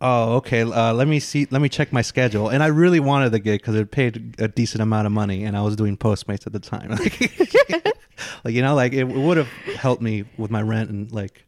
oh 0.00 0.36
okay, 0.36 0.62
uh, 0.62 0.92
let 0.92 1.08
me 1.08 1.18
see, 1.18 1.48
let 1.50 1.60
me 1.60 1.68
check 1.68 1.92
my 1.92 2.02
schedule. 2.02 2.48
And 2.48 2.62
I 2.62 2.68
really 2.68 3.00
wanted 3.00 3.30
the 3.30 3.40
gig 3.40 3.60
because 3.60 3.74
it 3.74 3.90
paid 3.90 4.36
a 4.38 4.46
decent 4.46 4.80
amount 4.80 5.06
of 5.06 5.12
money, 5.12 5.44
and 5.44 5.56
I 5.56 5.62
was 5.62 5.74
doing 5.74 5.96
Postmates 5.96 6.46
at 6.46 6.52
the 6.52 6.60
time. 6.60 6.90
like 8.44 8.54
you 8.54 8.62
know, 8.62 8.76
like 8.76 8.92
it 8.92 9.04
would 9.04 9.38
have 9.38 9.48
helped 9.76 10.02
me 10.02 10.24
with 10.36 10.52
my 10.52 10.62
rent 10.62 10.90
and 10.90 11.10
like, 11.10 11.44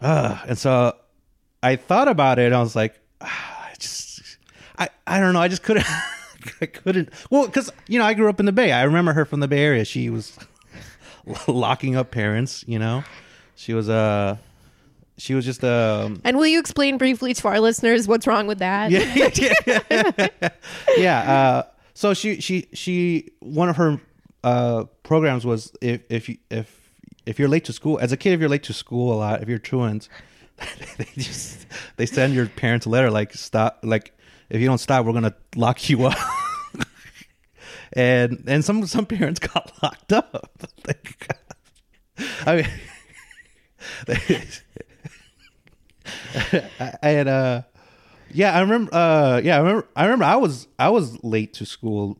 uh, 0.00 0.38
and 0.46 0.56
so 0.56 0.96
I 1.60 1.74
thought 1.74 2.06
about 2.06 2.38
it. 2.38 2.52
I 2.52 2.60
was 2.60 2.76
like, 2.76 3.00
ah, 3.20 3.57
I 4.78 4.88
I, 5.06 5.20
don't 5.20 5.32
know. 5.32 5.40
I 5.40 5.48
just 5.48 5.62
couldn't, 5.62 5.86
I 6.60 6.66
couldn't. 6.66 7.10
Well, 7.30 7.46
because 7.46 7.70
you 7.88 7.98
know, 7.98 8.04
I 8.04 8.14
grew 8.14 8.28
up 8.28 8.40
in 8.40 8.46
the 8.46 8.52
Bay. 8.52 8.72
I 8.72 8.82
remember 8.84 9.12
her 9.12 9.24
from 9.24 9.40
the 9.40 9.48
Bay 9.48 9.62
Area. 9.62 9.84
She 9.84 10.10
was 10.10 10.38
locking 11.48 11.96
up 11.96 12.10
parents. 12.10 12.64
You 12.66 12.78
know, 12.78 13.04
she 13.54 13.74
was 13.74 13.88
Uh, 13.88 14.36
she 15.16 15.34
was 15.34 15.44
just 15.44 15.64
um. 15.64 16.20
And 16.24 16.36
will 16.36 16.46
you 16.46 16.60
explain 16.60 16.96
briefly 16.98 17.34
to 17.34 17.48
our 17.48 17.60
listeners 17.60 18.06
what's 18.06 18.26
wrong 18.26 18.46
with 18.46 18.58
that? 18.60 18.90
Yeah, 18.90 19.30
yeah, 19.90 20.48
yeah. 20.96 21.32
Uh, 21.32 21.62
so 21.94 22.14
she, 22.14 22.40
she, 22.40 22.68
she. 22.72 23.30
One 23.40 23.68
of 23.68 23.76
her 23.76 24.00
uh, 24.44 24.84
programs 25.02 25.44
was 25.44 25.72
if 25.80 26.02
if 26.08 26.28
you, 26.28 26.38
if 26.50 26.90
if 27.26 27.38
you're 27.38 27.48
late 27.48 27.64
to 27.64 27.72
school 27.72 27.98
as 27.98 28.12
a 28.12 28.16
kid, 28.16 28.32
if 28.32 28.40
you're 28.40 28.48
late 28.48 28.62
to 28.64 28.72
school 28.72 29.12
a 29.12 29.16
lot, 29.16 29.42
if 29.42 29.48
you're 29.48 29.58
truant, 29.58 30.08
they 30.98 31.08
just 31.16 31.66
they 31.96 32.06
send 32.06 32.34
your 32.34 32.46
parents 32.46 32.86
a 32.86 32.88
letter 32.88 33.10
like 33.10 33.34
stop 33.34 33.80
like 33.82 34.12
if 34.50 34.60
you 34.60 34.66
don't 34.66 34.78
stop 34.78 35.04
we're 35.04 35.12
gonna 35.12 35.34
lock 35.56 35.88
you 35.88 36.06
up 36.06 36.18
and 37.92 38.44
and 38.46 38.64
some 38.64 38.86
some 38.86 39.06
parents 39.06 39.40
got 39.46 39.72
locked 39.82 40.12
up 40.12 40.50
i 42.46 42.56
mean 42.56 42.66
and 47.02 47.28
uh 47.28 47.62
yeah 48.32 48.56
i 48.56 48.60
remember 48.60 48.94
uh 48.94 49.40
yeah 49.42 49.56
i 49.56 49.58
remember 49.58 49.86
i 49.96 50.04
remember 50.04 50.24
i 50.24 50.36
was 50.36 50.66
i 50.78 50.88
was 50.88 51.22
late 51.24 51.52
to 51.54 51.64
school 51.66 52.18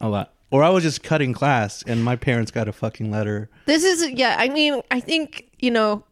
a 0.00 0.08
lot 0.08 0.32
or 0.50 0.62
i 0.62 0.68
was 0.68 0.82
just 0.82 1.02
cutting 1.02 1.32
class 1.32 1.82
and 1.86 2.02
my 2.04 2.16
parents 2.16 2.50
got 2.50 2.68
a 2.68 2.72
fucking 2.72 3.10
letter 3.10 3.48
This 3.66 3.84
is 3.84 4.08
yeah. 4.10 4.36
I 4.38 4.48
mean, 4.48 4.80
I 4.90 5.00
think 5.00 5.48
you 5.60 5.70
know, 5.70 6.04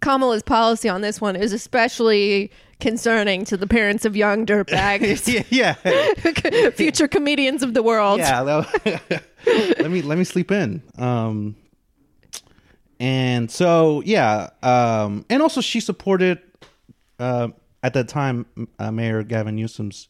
Kamala's 0.00 0.42
policy 0.42 0.88
on 0.88 1.00
this 1.00 1.20
one 1.20 1.36
is 1.36 1.52
especially 1.52 2.50
concerning 2.80 3.44
to 3.46 3.56
the 3.56 3.66
parents 3.66 4.04
of 4.04 4.16
young 4.16 4.46
dirtbags, 4.46 5.26
yeah 5.50 5.74
yeah. 5.84 6.70
Future 6.70 7.08
comedians 7.08 7.62
of 7.62 7.74
the 7.74 7.82
world. 7.82 8.20
yeah 8.20 8.40
let 9.78 9.90
me 9.90 10.02
let 10.02 10.18
me 10.18 10.24
sleep 10.24 10.50
in. 10.50 10.82
Um 10.98 11.56
and 13.00 13.50
so 13.50 14.02
yeah 14.04 14.50
um 14.62 15.24
and 15.30 15.40
also 15.42 15.60
she 15.60 15.78
supported 15.80 16.40
uh 17.20 17.48
at 17.82 17.94
that 17.94 18.08
time 18.08 18.44
uh, 18.80 18.90
mayor 18.90 19.22
gavin 19.22 19.54
newsom's 19.54 20.08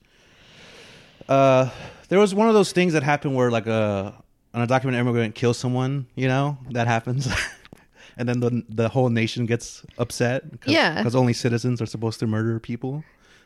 uh 1.29 1.69
there 2.09 2.19
was 2.19 2.35
one 2.35 2.49
of 2.49 2.55
those 2.55 2.73
things 2.73 2.95
that 2.95 3.03
happened 3.03 3.35
where 3.35 3.51
like 3.51 3.67
a 3.67 4.15
an 4.55 4.67
undocumented 4.67 4.95
immigrant 4.95 5.35
kills 5.35 5.59
someone 5.59 6.07
you 6.15 6.27
know 6.27 6.57
that 6.71 6.87
happens 6.87 7.29
and 8.19 8.29
then 8.29 8.41
the 8.41 8.65
the 8.69 8.89
whole 8.89 9.09
nation 9.09 9.47
gets 9.47 9.85
upset 9.97 10.43
cause, 10.61 10.73
Yeah. 10.75 10.97
because 10.99 11.15
only 11.17 11.33
citizens 11.33 11.81
are 11.81 11.87
supposed 11.87 12.19
to 12.21 12.27
murder 12.27 12.59
people 12.61 13.05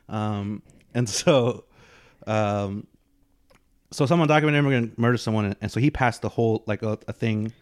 um 0.08 0.62
and 0.94 1.08
so 1.20 1.64
um 2.26 2.86
so 3.90 4.06
some 4.06 4.20
undocumented 4.20 4.54
immigrant 4.56 4.98
murdered 4.98 5.18
someone 5.18 5.44
and, 5.44 5.56
and 5.60 5.70
so 5.70 5.78
he 5.78 5.90
passed 5.90 6.22
the 6.22 6.28
whole 6.30 6.64
like 6.66 6.82
a, 6.82 6.98
a 7.06 7.12
thing 7.12 7.52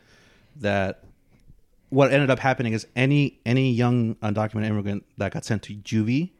that 0.57 1.05
what 1.89 2.13
ended 2.13 2.31
up 2.31 2.39
happening 2.39 2.73
is 2.73 2.87
any 2.95 3.41
any 3.45 3.73
young 3.73 4.15
undocumented 4.17 4.67
immigrant 4.67 5.05
that 5.19 5.33
got 5.33 5.45
sent 5.45 5.63
to 5.65 5.75
juvie 5.75 6.31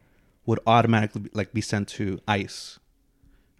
would 0.45 0.59
automatically 0.65 1.29
like 1.33 1.53
be 1.53 1.61
sent 1.61 1.87
to 1.87 2.19
ice 2.27 2.79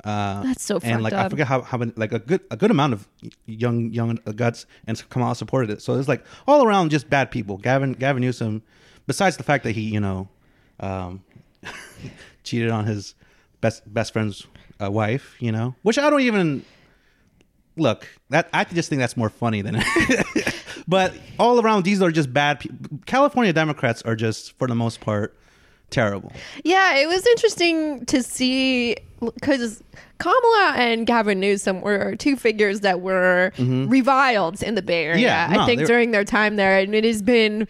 uh, 0.04 0.42
That's 0.44 0.64
so 0.64 0.80
funny. 0.80 0.94
and 0.94 1.04
like 1.04 1.14
I 1.14 1.30
forget 1.30 1.48
how, 1.48 1.62
how 1.62 1.78
many 1.78 1.94
like 1.96 2.12
a 2.12 2.20
good 2.20 2.42
a 2.50 2.58
good 2.58 2.72
amount 2.72 2.94
of 2.94 3.08
young 3.46 3.92
young 3.92 4.18
guts 4.36 4.66
and 4.88 5.10
Kamala 5.10 5.36
supported 5.36 5.70
it. 5.70 5.82
So 5.82 5.98
it's 5.98 6.08
like 6.08 6.26
all 6.48 6.66
around 6.66 6.90
just 6.90 7.10
bad 7.10 7.30
people. 7.30 7.58
Gavin 7.58 7.94
Gavin 7.94 8.22
Newsom, 8.22 8.64
besides 9.06 9.38
the 9.38 9.44
fact 9.44 9.64
that 9.64 9.74
he 9.74 9.82
you 9.82 10.00
know 10.00 10.28
um, 10.80 11.24
cheated 12.44 12.72
on 12.72 12.86
his 12.86 13.14
best 13.62 13.92
best 13.94 14.14
friend's 14.14 14.48
uh, 14.82 14.90
wife, 14.90 15.36
you 15.40 15.52
know, 15.52 15.76
which 15.84 16.00
I 16.00 16.10
don't 16.10 16.22
even 16.22 16.66
look 17.78 18.08
that 18.30 18.50
I 18.54 18.64
just 18.64 18.90
think 18.90 19.00
that's 19.00 19.16
more 19.16 19.30
funny 19.30 19.62
than. 19.62 19.84
but 20.88 21.14
all 21.38 21.62
around, 21.62 21.84
these 21.84 22.02
are 22.02 22.12
just 22.12 22.34
bad 22.34 22.60
people. 22.60 23.00
California 23.06 23.54
Democrats 23.54 24.02
are 24.02 24.16
just 24.16 24.58
for 24.58 24.68
the 24.68 24.76
most 24.76 25.00
part 25.00 25.38
terrible. 25.92 26.32
Yeah, 26.64 26.96
it 26.96 27.08
was 27.08 27.26
interesting 27.28 28.06
to 28.08 28.24
see 28.24 28.96
because 29.20 29.84
Kamala 30.18 30.74
and 30.78 31.06
Gavin 31.06 31.40
Newsom 31.40 31.82
were 31.82 32.16
two 32.16 32.36
figures 32.36 32.80
that 32.82 33.02
were 33.02 33.52
reviled 33.60 34.64
in 34.64 34.76
the 34.76 34.82
Bay 34.82 35.06
Area. 35.06 35.30
Mm-hmm. 35.30 35.54
Yeah, 35.54 35.62
I 35.62 35.66
think 35.66 35.86
during 35.86 36.12
their 36.12 36.26
time 36.26 36.56
there, 36.56 36.80
and 36.80 36.96
it 36.96 37.04
has 37.04 37.22
been 37.22 37.68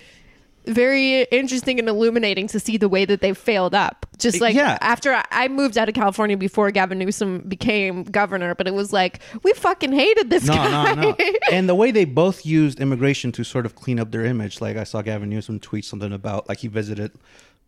very 0.67 1.23
interesting 1.31 1.79
and 1.79 1.89
illuminating 1.89 2.45
to 2.47 2.59
see 2.59 2.77
the 2.77 2.87
way 2.87 3.03
that 3.03 3.19
they 3.21 3.33
failed 3.33 3.73
up. 3.73 4.05
Just 4.19 4.39
like 4.39 4.53
Yeah. 4.53 4.77
after 4.79 5.11
I- 5.11 5.25
I 5.31 5.47
moved 5.47 5.75
out 5.75 5.89
of 5.89 5.95
California 5.95 6.37
before 6.37 6.69
Gavin 6.69 6.99
Newsom 6.99 7.39
became 7.39 8.03
governor, 8.03 8.53
but 8.53 8.67
it 8.67 8.75
was 8.75 8.93
like 8.93 9.19
we 9.41 9.53
fucking 9.53 9.91
hated 9.91 10.29
this 10.29 10.45
No, 10.45 10.53
guy. 10.53 10.93
no, 10.93 11.01
no. 11.09 11.15
and 11.51 11.67
the 11.67 11.73
way 11.73 11.89
they 11.89 12.05
both 12.05 12.45
used 12.45 12.79
immigration 12.79 13.31
to 13.31 13.43
sort 13.43 13.65
of 13.65 13.73
clean 13.73 13.99
up 13.99 14.11
their 14.11 14.23
image. 14.23 14.61
Like 14.61 14.77
I 14.77 14.83
saw 14.83 15.01
Gavin 15.01 15.29
Newsom 15.29 15.59
tweet 15.59 15.83
something 15.83 16.13
about 16.13 16.47
like 16.47 16.59
he 16.59 16.67
visited 16.67 17.11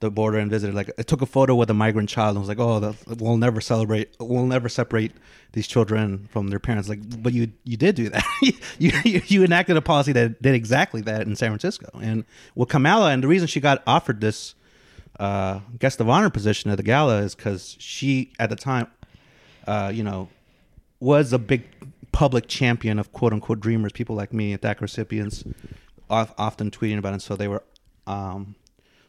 the 0.03 0.11
border 0.11 0.37
and 0.37 0.51
visited 0.51 0.75
like 0.75 0.91
I 0.99 1.01
took 1.01 1.21
a 1.21 1.25
photo 1.25 1.55
with 1.55 1.69
a 1.69 1.73
migrant 1.73 2.09
child 2.09 2.35
and 2.35 2.39
was 2.39 2.49
like, 2.49 2.59
oh, 2.59 2.79
the, 2.79 3.15
we'll 3.15 3.37
never 3.37 3.61
celebrate, 3.61 4.15
we'll 4.19 4.45
never 4.45 4.67
separate 4.67 5.13
these 5.53 5.65
children 5.65 6.27
from 6.29 6.49
their 6.49 6.59
parents. 6.59 6.89
Like, 6.89 7.23
but 7.23 7.33
you 7.33 7.51
you 7.63 7.77
did 7.77 7.95
do 7.95 8.09
that. 8.09 8.23
you, 8.41 8.91
you 9.05 9.21
you 9.25 9.43
enacted 9.43 9.77
a 9.77 9.81
policy 9.81 10.11
that 10.11 10.41
did 10.41 10.53
exactly 10.53 11.01
that 11.01 11.25
in 11.25 11.35
San 11.35 11.49
Francisco. 11.49 11.89
And 12.01 12.25
with 12.53 12.69
Kamala, 12.69 13.11
and 13.11 13.23
the 13.23 13.29
reason 13.29 13.47
she 13.47 13.61
got 13.61 13.81
offered 13.87 14.19
this 14.19 14.55
uh, 15.19 15.61
guest 15.79 16.01
of 16.01 16.09
honor 16.09 16.29
position 16.29 16.69
at 16.69 16.77
the 16.77 16.83
gala 16.83 17.19
is 17.19 17.33
because 17.33 17.77
she 17.79 18.33
at 18.39 18.49
the 18.49 18.57
time, 18.57 18.87
uh, 19.65 19.91
you 19.93 20.03
know, 20.03 20.27
was 20.99 21.31
a 21.31 21.39
big 21.39 21.63
public 22.11 22.47
champion 22.47 22.99
of 22.99 23.13
quote 23.13 23.31
unquote 23.31 23.61
dreamers, 23.61 23.93
people 23.93 24.17
like 24.17 24.33
me, 24.33 24.57
DACA 24.57 24.81
recipients, 24.81 25.45
of, 26.09 26.33
often 26.37 26.71
tweeting 26.71 26.97
about 26.97 27.13
it. 27.13 27.21
So 27.21 27.37
they 27.37 27.47
were, 27.47 27.63
um, 28.05 28.55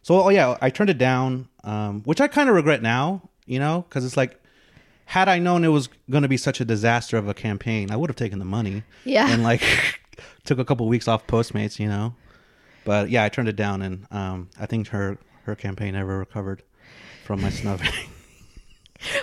so 0.04 0.22
oh 0.22 0.28
yeah, 0.28 0.56
I 0.62 0.70
turned 0.70 0.90
it 0.90 0.98
down, 0.98 1.48
um, 1.64 2.02
which 2.04 2.20
I 2.20 2.28
kind 2.28 2.48
of 2.48 2.54
regret 2.54 2.80
now, 2.82 3.28
you 3.46 3.58
know, 3.58 3.84
because 3.88 4.04
it's 4.04 4.16
like, 4.16 4.40
had 5.06 5.28
I 5.28 5.38
known 5.38 5.64
it 5.64 5.68
was 5.68 5.88
going 6.10 6.22
to 6.22 6.28
be 6.28 6.36
such 6.36 6.60
a 6.60 6.64
disaster 6.64 7.16
of 7.16 7.26
a 7.28 7.34
campaign, 7.34 7.90
I 7.90 7.96
would 7.96 8.08
have 8.10 8.16
taken 8.16 8.38
the 8.38 8.44
money, 8.44 8.84
Yeah. 9.04 9.28
and 9.30 9.42
like 9.42 9.62
took 10.44 10.58
a 10.58 10.64
couple 10.64 10.86
weeks 10.88 11.08
off 11.08 11.26
Postmates, 11.26 11.78
you 11.78 11.88
know. 11.88 12.14
But 12.84 13.08
yeah, 13.10 13.24
I 13.24 13.28
turned 13.30 13.48
it 13.48 13.56
down, 13.56 13.80
and 13.82 14.06
um, 14.10 14.50
I 14.60 14.66
think 14.66 14.88
her 14.88 15.16
her 15.44 15.54
campaign 15.56 15.94
never 15.94 16.18
recovered 16.18 16.62
from 17.24 17.40
my 17.42 17.50
snubbing. 17.50 17.90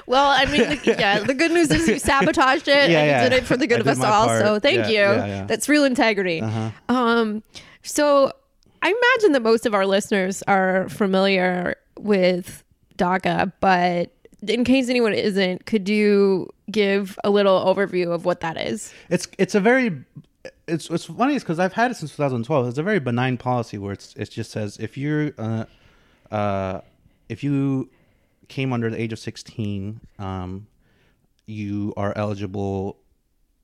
Well, 0.05 0.29
I 0.29 0.45
mean, 0.45 0.69
the, 0.69 0.95
yeah, 0.99 1.19
the 1.19 1.33
good 1.33 1.49
news 1.51 1.71
is 1.71 1.87
you 1.87 1.97
sabotaged 2.11 2.67
it 2.67 2.91
Yeah, 2.91 2.99
and 2.99 3.07
yeah. 3.09 3.23
you 3.23 3.29
did 3.29 3.37
it 3.41 3.45
for 3.47 3.57
the 3.57 3.65
good 3.65 3.77
I 3.79 3.81
of 3.81 3.87
us 3.87 3.99
all. 3.99 4.27
part. 4.27 4.41
So 4.45 4.59
thank 4.59 4.77
Yeah, 4.77 4.87
you. 4.89 4.93
yeah, 4.95 5.25
yeah. 5.25 5.45
That's 5.45 5.67
real 5.67 5.85
integrity. 5.85 6.39
Uh-huh. 6.41 6.69
Um, 6.87 7.41
so 7.81 8.31
I 8.81 8.87
imagine 8.89 9.33
that 9.33 9.41
most 9.41 9.65
of 9.65 9.73
our 9.73 9.85
listeners 9.85 10.41
are 10.47 10.89
familiar 10.89 11.75
with 11.99 12.63
DACA, 12.97 13.51
but 13.59 14.11
in 14.47 14.63
case 14.63 14.89
anyone 14.89 15.13
isn't, 15.13 15.65
could 15.65 15.87
you 15.87 16.49
give 16.69 17.19
a 17.23 17.29
little 17.29 17.59
overview 17.63 18.11
of 18.11 18.25
what 18.25 18.39
that 18.41 18.57
is? 18.57 18.93
It's 19.09 19.27
it's 19.37 19.55
a 19.55 19.59
very 19.59 20.03
it's 20.67 20.89
it's 20.89 21.05
funny 21.05 21.37
because 21.37 21.59
I've 21.59 21.73
had 21.73 21.91
it 21.91 21.95
since 21.95 22.11
2012. 22.11 22.69
It's 22.69 22.77
a 22.77 22.83
very 22.83 22.99
benign 22.99 23.37
policy 23.37 23.77
where 23.77 23.93
it's 23.93 24.15
it 24.15 24.31
just 24.31 24.51
says 24.51 24.77
if 24.77 24.97
you're 24.97 25.31
uh, 25.37 25.65
uh, 26.31 26.81
if 27.29 27.43
you 27.43 27.89
came 28.47 28.73
under 28.73 28.89
the 28.89 28.99
age 28.99 29.13
of 29.13 29.19
16, 29.19 30.01
um, 30.19 30.67
you 31.45 31.93
are 31.95 32.13
eligible, 32.17 32.97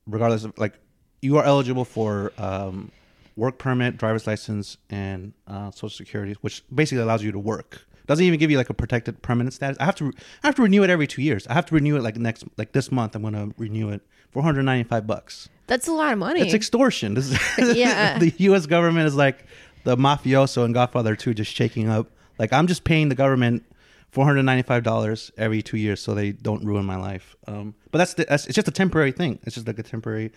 regardless 0.05 0.43
of 0.43 0.57
like 0.57 0.73
you 1.21 1.37
are 1.37 1.43
eligible 1.43 1.85
for 1.85 2.31
um, 2.37 2.91
work 3.37 3.57
permit, 3.57 3.95
driver's 3.97 4.27
license, 4.27 4.77
and 4.89 5.31
uh, 5.47 5.71
social 5.71 5.89
security, 5.89 6.35
which 6.41 6.63
basically 6.73 7.01
allows 7.01 7.23
you 7.23 7.31
to 7.31 7.39
work. 7.39 7.85
Doesn't 8.07 8.25
even 8.25 8.39
give 8.39 8.49
you 8.51 8.57
like 8.57 8.69
a 8.69 8.73
protected 8.73 9.21
permanent 9.21 9.53
status. 9.53 9.77
I 9.79 9.85
have 9.85 9.95
to 9.95 10.11
I 10.43 10.47
have 10.47 10.55
to 10.55 10.63
renew 10.63 10.83
it 10.83 10.89
every 10.89 11.07
two 11.07 11.21
years. 11.21 11.45
I 11.47 11.53
have 11.53 11.65
to 11.67 11.75
renew 11.75 11.95
it 11.97 12.01
like 12.03 12.15
next 12.17 12.45
like 12.57 12.71
this 12.71 12.91
month. 12.91 13.15
I'm 13.15 13.21
gonna 13.21 13.49
renew 13.57 13.89
it 13.89 14.01
for 14.31 14.39
195 14.39 15.05
bucks. 15.05 15.49
That's 15.67 15.87
a 15.87 15.91
lot 15.91 16.13
of 16.13 16.19
money. 16.19 16.41
It's 16.41 16.53
extortion. 16.53 17.13
This 17.13 17.31
is 17.57 17.75
Yeah. 17.77 18.17
the 18.19 18.33
U.S. 18.37 18.65
government 18.65 19.07
is 19.07 19.15
like 19.15 19.45
the 19.83 19.97
mafioso 19.97 20.63
in 20.65 20.71
Godfather 20.71 21.15
2, 21.15 21.33
just 21.33 21.53
shaking 21.53 21.89
up. 21.89 22.07
Like 22.39 22.53
I'm 22.53 22.67
just 22.67 22.83
paying 22.85 23.09
the 23.09 23.15
government 23.15 23.63
four 24.11 24.23
hundred 24.25 24.43
ninety-five 24.43 24.83
dollars 24.83 25.31
every 25.37 25.61
two 25.61 25.77
years 25.77 25.99
so 25.99 26.13
they 26.13 26.31
don't 26.31 26.63
ruin 26.65 26.85
my 26.85 26.95
life. 26.95 27.35
Um, 27.45 27.75
but 27.91 27.97
that's, 27.97 28.13
the, 28.13 28.25
that's 28.25 28.45
it's 28.45 28.55
just 28.55 28.67
a 28.67 28.71
temporary 28.71 29.11
thing. 29.11 29.39
It's 29.43 29.55
just 29.55 29.67
like 29.67 29.79
a 29.79 29.83
temporary, 29.83 30.31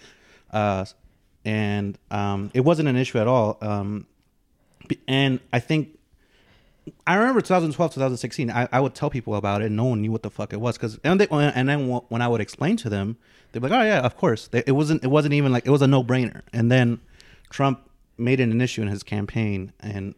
uh, 0.51 0.85
and 1.45 1.99
um, 2.11 2.51
it 2.55 2.61
wasn't 2.61 2.89
an 2.89 2.97
issue 2.97 3.19
at 3.19 3.27
all. 3.27 3.59
Um, 3.61 4.07
and 5.07 5.41
I 5.53 5.61
think 5.61 5.99
I 7.07 7.15
remember 7.15 7.41
2012, 7.41 7.95
2016. 7.95 8.51
I, 8.51 8.69
I 8.73 8.81
would 8.81 8.95
tell 8.95 9.11
people 9.11 9.35
about 9.35 9.63
it, 9.63 9.67
and 9.67 9.77
no 9.77 9.85
one 9.85 10.01
knew 10.01 10.13
what 10.13 10.23
the 10.23 10.31
fuck 10.31 10.53
it 10.53 10.61
was. 10.61 10.77
Because 10.77 10.99
and 11.05 11.21
and 11.21 11.69
then 11.69 11.89
when 12.09 12.23
I 12.23 12.29
would 12.29 12.41
explain 12.41 12.77
to 12.79 12.89
them, 12.89 13.17
they'd 13.53 13.61
be 13.61 13.69
like, 13.69 13.79
"Oh 13.79 13.85
yeah, 13.85 14.01
of 14.01 14.17
course." 14.17 14.49
It 14.53 14.73
wasn't. 14.73 15.05
It 15.05 15.09
wasn't 15.09 15.35
even 15.35 15.53
like 15.53 15.67
it 15.67 15.71
was 15.71 15.83
a 15.83 15.87
no 15.87 16.03
brainer. 16.03 16.43
And 16.53 16.71
then 16.71 17.01
Trump 17.51 17.89
made 18.19 18.41
it 18.41 18.45
an 18.49 18.61
issue 18.61 18.83
in 18.83 18.89
his 18.89 19.03
campaign, 19.03 19.73
and 19.81 20.15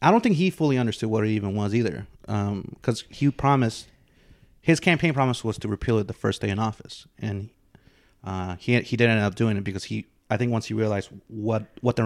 I 0.00 0.10
don't 0.10 0.22
think 0.22 0.36
he 0.36 0.50
fully 0.50 0.78
understood 0.78 1.10
what 1.10 1.24
it 1.24 1.30
even 1.30 1.54
was 1.54 1.74
either. 1.74 2.06
Because 2.26 3.04
he 3.08 3.30
promised 3.30 3.88
his 4.60 4.78
campaign 4.80 5.12
promise 5.12 5.42
was 5.42 5.58
to 5.58 5.68
repeal 5.68 5.98
it 5.98 6.06
the 6.06 6.14
first 6.14 6.40
day 6.40 6.48
in 6.48 6.58
office, 6.58 7.06
and 7.18 7.50
uh, 8.24 8.56
he 8.56 8.80
he 8.80 8.96
didn't 8.96 9.16
end 9.16 9.24
up 9.24 9.34
doing 9.34 9.56
it 9.56 9.64
because 9.64 9.84
he 9.84 10.06
I 10.32 10.38
think 10.38 10.50
once 10.50 10.66
he 10.66 10.74
realized 10.74 11.10
what 11.28 11.66
what 11.82 11.96
the 11.96 12.04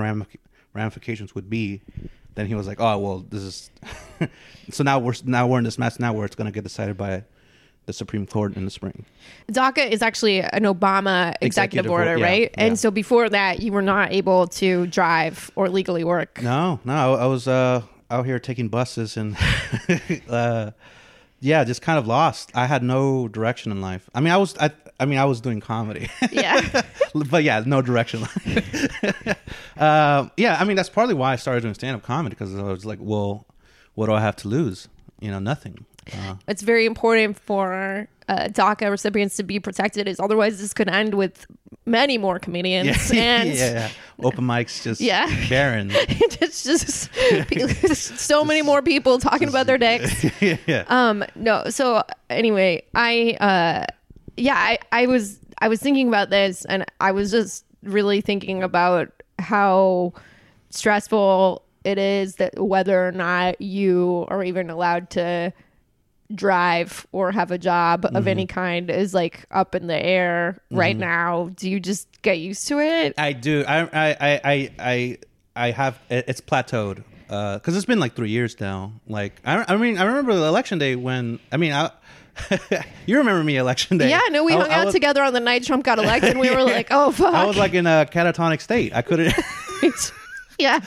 ramifications 0.75 1.35
would 1.37 1.49
be, 1.49 1.81
then 2.35 2.47
he 2.47 2.55
was 2.57 2.67
like, 2.67 2.81
oh 2.81 2.99
well, 2.99 3.25
this 3.29 3.43
is 3.43 3.71
so 4.71 4.83
now 4.83 4.99
we're 4.99 5.15
now 5.25 5.47
we're 5.47 5.59
in 5.59 5.65
this 5.65 5.79
mess 5.79 6.01
now 6.01 6.13
where 6.13 6.25
it's 6.25 6.35
going 6.35 6.47
to 6.47 6.53
get 6.53 6.65
decided 6.65 6.97
by 6.97 7.23
the 7.87 7.93
Supreme 7.93 8.27
Court 8.27 8.57
in 8.57 8.65
the 8.65 8.71
spring. 8.73 9.05
DACA 9.53 9.89
is 9.89 10.03
actually 10.03 10.41
an 10.41 10.65
Obama 10.65 11.35
executive, 11.41 11.87
Executive 11.87 11.91
order, 11.93 12.19
yeah, 12.19 12.25
right? 12.25 12.43
yeah. 12.43 12.65
And 12.65 12.77
so 12.77 12.91
before 12.91 13.29
that, 13.29 13.61
you 13.61 13.71
were 13.71 13.83
not 13.83 14.13
able 14.13 14.49
to 14.49 14.89
drive 14.89 15.53
or 15.55 15.69
legally 15.69 16.03
work. 16.03 16.43
No, 16.43 16.81
no, 16.85 17.15
I, 17.15 17.23
I 17.23 17.27
was 17.27 17.47
uh, 17.47 17.83
out 18.11 18.27
here 18.27 18.41
taking 18.41 18.69
buses 18.69 19.17
and 19.17 19.37
uh, 20.29 20.73
yeah, 21.39 21.63
just 21.63 21.81
kind 21.81 21.97
of 21.97 22.09
lost. 22.09 22.51
I 22.57 22.67
had 22.67 22.83
no 22.83 23.29
direction 23.29 23.71
in 23.71 23.81
life. 23.81 24.11
I 24.13 24.21
mean, 24.21 24.33
I 24.33 24.37
was 24.37 24.59
I, 24.59 24.73
I 24.99 25.05
mean, 25.05 25.19
I 25.19 25.25
was 25.27 25.41
doing 25.41 25.61
comedy. 25.61 26.09
Yeah. 26.33 26.83
but 27.31 27.45
yeah, 27.45 27.63
no 27.67 27.83
direction. 27.83 28.23
uh, 29.77 30.29
yeah, 30.37 30.57
I 30.59 30.65
mean 30.65 30.77
that's 30.77 30.89
partly 30.89 31.15
why 31.15 31.33
I 31.33 31.37
started 31.37 31.63
doing 31.63 31.75
stand 31.75 31.97
up 31.97 32.03
comedy 32.03 32.35
because 32.35 32.55
I 32.55 32.63
was 32.63 32.85
like, 32.85 32.99
well, 33.01 33.47
what 33.95 34.07
do 34.07 34.13
I 34.13 34.21
have 34.21 34.37
to 34.37 34.49
lose? 34.49 34.89
You 35.21 35.31
know, 35.31 35.39
nothing. 35.39 35.85
Uh, 36.13 36.37
it's 36.47 36.63
very 36.63 36.87
important 36.87 37.37
for 37.39 38.07
uh, 38.29 38.49
DACA 38.49 38.91
recipients 38.91 39.37
to 39.37 39.43
be 39.43 39.59
protected, 39.59 40.07
is 40.07 40.21
otherwise 40.21 40.61
this 40.61 40.73
could 40.73 40.89
end 40.89 41.15
with 41.15 41.47
many 41.85 42.17
more 42.17 42.39
comedians 42.39 43.13
yeah, 43.13 43.21
and 43.41 43.49
yeah, 43.51 43.73
yeah. 43.73 43.91
Open 44.23 44.45
mics 44.45 44.83
just 44.83 45.01
Yeah. 45.01 45.27
barren. 45.49 45.91
it's 45.93 46.63
just 46.63 47.11
so 48.19 48.45
many 48.45 48.63
more 48.63 48.83
people 48.83 49.19
talking 49.19 49.49
about 49.49 49.67
their 49.67 49.79
dicks. 49.79 50.25
yeah. 50.41 50.85
Um, 50.89 51.25
no. 51.35 51.65
So 51.71 52.03
anyway, 52.31 52.83
I 52.95 53.37
uh, 53.41 53.87
yeah, 54.37 54.57
I 54.57 54.79
I 54.93 55.07
was 55.07 55.39
I 55.59 55.69
was 55.69 55.81
thinking 55.81 56.09
about 56.09 56.31
this, 56.31 56.65
and 56.65 56.85
I 57.01 57.13
was 57.13 57.31
just 57.31 57.65
really 57.83 58.21
thinking 58.21 58.63
about 58.63 59.11
how 59.39 60.13
stressful 60.71 61.63
it 61.85 61.99
is 61.99 62.37
that 62.37 62.59
whether 62.59 63.07
or 63.07 63.13
not 63.13 63.61
you 63.61 64.27
are 64.29 64.43
even 64.43 64.71
allowed 64.71 65.09
to 65.11 65.53
drive 66.35 67.07
or 67.13 67.31
have 67.31 67.53
a 67.53 67.59
job 67.59 68.05
of 68.15 68.27
any 68.27 68.47
mm-hmm. 68.47 68.55
kind 68.55 68.91
is 68.91 69.15
like 69.15 69.47
up 69.53 69.77
in 69.77 69.87
the 69.87 70.05
air 70.05 70.61
right 70.71 70.97
mm-hmm. 70.97 71.01
now. 71.01 71.51
Do 71.55 71.71
you 71.71 71.79
just 71.79 72.09
get 72.23 72.39
used 72.39 72.67
to 72.69 72.81
it? 72.81 73.15
I 73.17 73.33
do. 73.33 73.65
I 73.67 73.81
I 73.81 74.17
I 74.21 74.41
I 74.45 74.71
I, 74.79 75.19
I 75.55 75.71
have. 75.71 75.99
It's 76.11 76.41
plateaued 76.41 77.05
uh, 77.31 77.59
because 77.59 77.77
it's 77.77 77.87
been 77.87 78.01
like 78.01 78.15
three 78.15 78.31
years 78.31 78.59
now. 78.61 78.93
Like 79.07 79.41
I, 79.45 79.65
I 79.69 79.77
mean, 79.77 79.99
I 79.99 80.05
remember 80.05 80.35
the 80.35 80.47
election 80.47 80.79
day 80.79 80.97
when 80.97 81.39
I 81.53 81.57
mean, 81.57 81.73
I, 81.73 81.91
you 83.07 83.19
remember 83.19 83.43
me 83.43 83.57
election 83.57 83.99
day? 83.99 84.11
Yeah, 84.11 84.21
no, 84.31 84.45
we 84.45 84.53
I- 84.55 84.61
hung 84.61 84.71
I 84.71 84.75
out 84.75 84.85
was- 84.87 84.95
together 84.95 85.23
on 85.23 85.33
the 85.33 85.41
night 85.41 85.65
Trump 85.65 85.85
got 85.85 85.99
elected. 85.99 86.37
We 86.37 86.51
were 86.51 86.63
like, 86.65 86.89
oh 86.91 87.13
fuck. 87.13 87.35
I 87.35 87.45
was 87.45 87.57
like 87.57 87.75
in 87.75 87.87
a 87.87 88.07
catatonic 88.11 88.61
state. 88.61 88.95
I 88.95 89.03
couldn't. 89.03 89.35
yeah. 90.59 90.81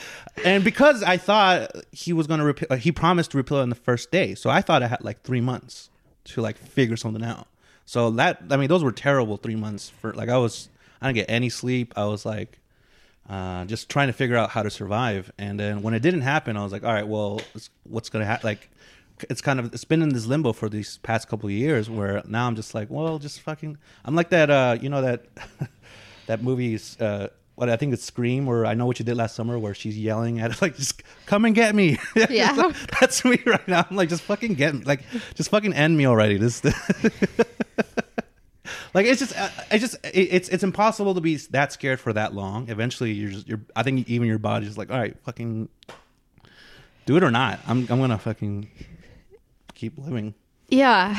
and 0.44 0.64
because 0.64 1.02
I 1.02 1.16
thought 1.16 1.70
he 1.92 2.12
was 2.12 2.26
going 2.26 2.40
to 2.40 2.46
repeal, 2.46 2.76
he 2.76 2.92
promised 2.92 3.32
to 3.32 3.36
repeal 3.36 3.58
on 3.58 3.68
the 3.68 3.74
first 3.74 4.10
day. 4.10 4.34
So 4.34 4.50
I 4.50 4.62
thought 4.62 4.82
I 4.82 4.88
had 4.88 5.02
like 5.02 5.22
three 5.22 5.40
months 5.40 5.90
to 6.24 6.40
like 6.40 6.56
figure 6.58 6.96
something 6.96 7.24
out. 7.24 7.46
So 7.86 8.10
that 8.12 8.42
I 8.50 8.56
mean, 8.56 8.68
those 8.68 8.84
were 8.84 8.92
terrible 8.92 9.36
three 9.36 9.56
months 9.56 9.88
for 9.88 10.12
like 10.14 10.28
I 10.28 10.38
was 10.38 10.68
I 11.00 11.06
didn't 11.08 11.16
get 11.26 11.30
any 11.34 11.48
sleep. 11.48 11.92
I 11.96 12.04
was 12.04 12.24
like 12.24 12.58
uh, 13.28 13.64
just 13.64 13.88
trying 13.88 14.08
to 14.08 14.12
figure 14.12 14.36
out 14.36 14.50
how 14.50 14.62
to 14.62 14.70
survive. 14.70 15.32
And 15.38 15.58
then 15.58 15.82
when 15.82 15.94
it 15.94 16.00
didn't 16.00 16.22
happen, 16.22 16.56
I 16.56 16.62
was 16.64 16.72
like, 16.72 16.84
all 16.84 16.92
right, 16.92 17.06
well, 17.06 17.40
what's 17.84 18.08
going 18.10 18.22
to 18.22 18.26
happen? 18.26 18.46
Like 18.46 18.68
it's 19.28 19.40
kind 19.40 19.58
of 19.60 19.74
it's 19.74 19.84
been 19.84 20.02
in 20.02 20.10
this 20.10 20.26
limbo 20.26 20.52
for 20.52 20.68
these 20.68 20.98
past 20.98 21.28
couple 21.28 21.48
of 21.48 21.52
years 21.52 21.90
where 21.90 22.22
now 22.26 22.46
I'm 22.46 22.56
just 22.56 22.74
like, 22.74 22.88
well, 22.90 23.18
just 23.18 23.40
fucking. 23.40 23.76
I'm 24.04 24.14
like 24.14 24.30
that. 24.30 24.50
uh 24.50 24.78
You 24.80 24.88
know 24.88 25.02
that 25.02 25.26
that 26.26 26.42
movie's. 26.42 27.00
uh 27.00 27.28
what 27.56 27.68
I 27.68 27.76
think 27.76 27.92
it's 27.92 28.04
Scream, 28.04 28.48
or 28.48 28.64
I 28.64 28.72
know 28.72 28.86
what 28.86 28.98
you 28.98 29.04
did 29.04 29.18
last 29.18 29.34
summer, 29.36 29.58
where 29.58 29.74
she's 29.74 29.98
yelling 29.98 30.40
at 30.40 30.62
like, 30.62 30.76
just 30.76 31.02
come 31.26 31.44
and 31.44 31.54
get 31.54 31.74
me. 31.74 31.98
Yeah. 32.30 32.72
that's 32.98 33.22
me 33.22 33.38
right 33.44 33.68
now. 33.68 33.84
I'm 33.90 33.96
like, 33.96 34.08
just 34.08 34.22
fucking 34.22 34.54
get 34.54 34.74
me, 34.74 34.82
like, 34.84 35.02
just 35.34 35.50
fucking 35.50 35.74
end 35.74 35.94
me 35.98 36.06
already. 36.06 36.38
This, 36.38 36.64
like, 38.94 39.04
it's 39.06 39.20
just, 39.20 39.36
uh, 39.38 39.50
it's 39.70 39.82
just, 39.82 39.96
it's, 40.04 40.48
it's 40.48 40.64
impossible 40.64 41.14
to 41.14 41.20
be 41.20 41.36
that 41.50 41.70
scared 41.72 42.00
for 42.00 42.14
that 42.14 42.34
long. 42.34 42.70
Eventually, 42.70 43.12
you're 43.12 43.30
just, 43.30 43.46
you're. 43.46 43.60
I 43.76 43.82
think 43.82 44.08
even 44.08 44.26
your 44.26 44.38
body's 44.38 44.78
like, 44.78 44.90
all 44.90 44.98
right, 44.98 45.14
fucking, 45.24 45.68
do 47.04 47.16
it 47.18 47.22
or 47.22 47.30
not. 47.30 47.60
I'm, 47.66 47.80
I'm 47.90 48.00
gonna 48.00 48.16
fucking 48.18 48.70
keep 49.80 49.96
living. 49.96 50.34
Yeah, 50.68 51.16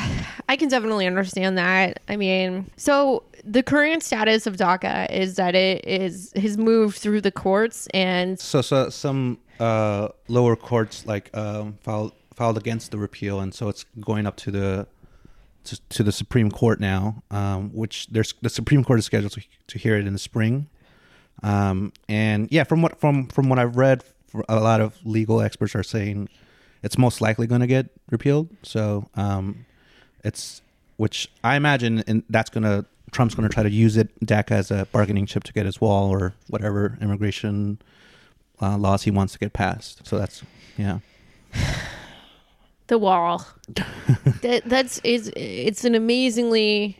I 0.48 0.56
can 0.56 0.68
definitely 0.68 1.06
understand 1.06 1.58
that. 1.58 2.00
I 2.08 2.16
mean, 2.16 2.70
so 2.76 3.24
the 3.44 3.62
current 3.62 4.02
status 4.02 4.46
of 4.46 4.56
DACA 4.56 5.10
is 5.10 5.34
that 5.36 5.54
it 5.54 5.86
is 5.86 6.32
has 6.36 6.56
moved 6.56 6.96
through 6.96 7.20
the 7.20 7.32
courts 7.32 7.86
and 7.92 8.38
So, 8.38 8.62
so 8.62 8.88
some 8.88 9.38
uh, 9.60 10.08
lower 10.28 10.56
courts 10.56 11.04
like 11.06 11.28
um, 11.36 11.76
filed 11.82 12.12
filed 12.34 12.56
against 12.56 12.92
the 12.92 12.98
repeal, 12.98 13.40
and 13.40 13.52
so 13.52 13.68
it's 13.68 13.84
going 14.00 14.26
up 14.26 14.36
to 14.38 14.50
the 14.50 14.86
to, 15.64 15.80
to 15.90 16.02
the 16.02 16.12
Supreme 16.12 16.50
Court 16.50 16.80
now, 16.80 17.22
um, 17.30 17.70
which 17.74 18.06
there's 18.06 18.32
the 18.40 18.50
Supreme 18.50 18.84
Court 18.84 19.00
is 19.00 19.04
scheduled 19.04 19.32
to, 19.32 19.42
to 19.66 19.78
hear 19.78 19.96
it 19.96 20.06
in 20.06 20.14
the 20.14 20.18
spring. 20.18 20.68
Um, 21.42 21.92
and 22.08 22.48
yeah, 22.50 22.64
from 22.64 22.80
what 22.80 22.98
from 22.98 23.26
from 23.26 23.50
what 23.50 23.58
I've 23.58 23.76
read, 23.76 24.02
a 24.48 24.60
lot 24.60 24.80
of 24.80 24.96
legal 25.04 25.42
experts 25.42 25.74
are 25.74 25.82
saying 25.82 26.30
it's 26.82 26.98
most 26.98 27.20
likely 27.20 27.46
going 27.46 27.60
to 27.60 27.66
get 27.66 27.88
repealed. 28.10 28.48
So 28.62 29.08
um, 29.14 29.66
it's 30.24 30.62
which 30.96 31.30
I 31.42 31.56
imagine, 31.56 32.04
and 32.06 32.22
that's 32.28 32.50
going 32.50 32.64
to 32.64 32.84
Trump's 33.10 33.34
going 33.34 33.48
to 33.48 33.52
try 33.52 33.62
to 33.62 33.70
use 33.70 33.96
it 33.96 34.08
DACA 34.24 34.52
as 34.52 34.70
a 34.70 34.86
bargaining 34.90 35.26
chip 35.26 35.44
to 35.44 35.52
get 35.52 35.66
his 35.66 35.80
wall 35.80 36.10
or 36.10 36.34
whatever 36.48 36.96
immigration 37.00 37.78
uh, 38.60 38.78
laws 38.78 39.02
he 39.02 39.10
wants 39.10 39.34
to 39.34 39.38
get 39.38 39.52
passed. 39.52 40.06
So 40.06 40.18
that's 40.18 40.42
yeah. 40.78 41.00
the 42.86 42.98
wall. 42.98 43.46
that 44.42 44.62
that's 44.64 44.98
is 45.04 45.30
it's 45.36 45.84
an 45.84 45.94
amazingly 45.94 46.98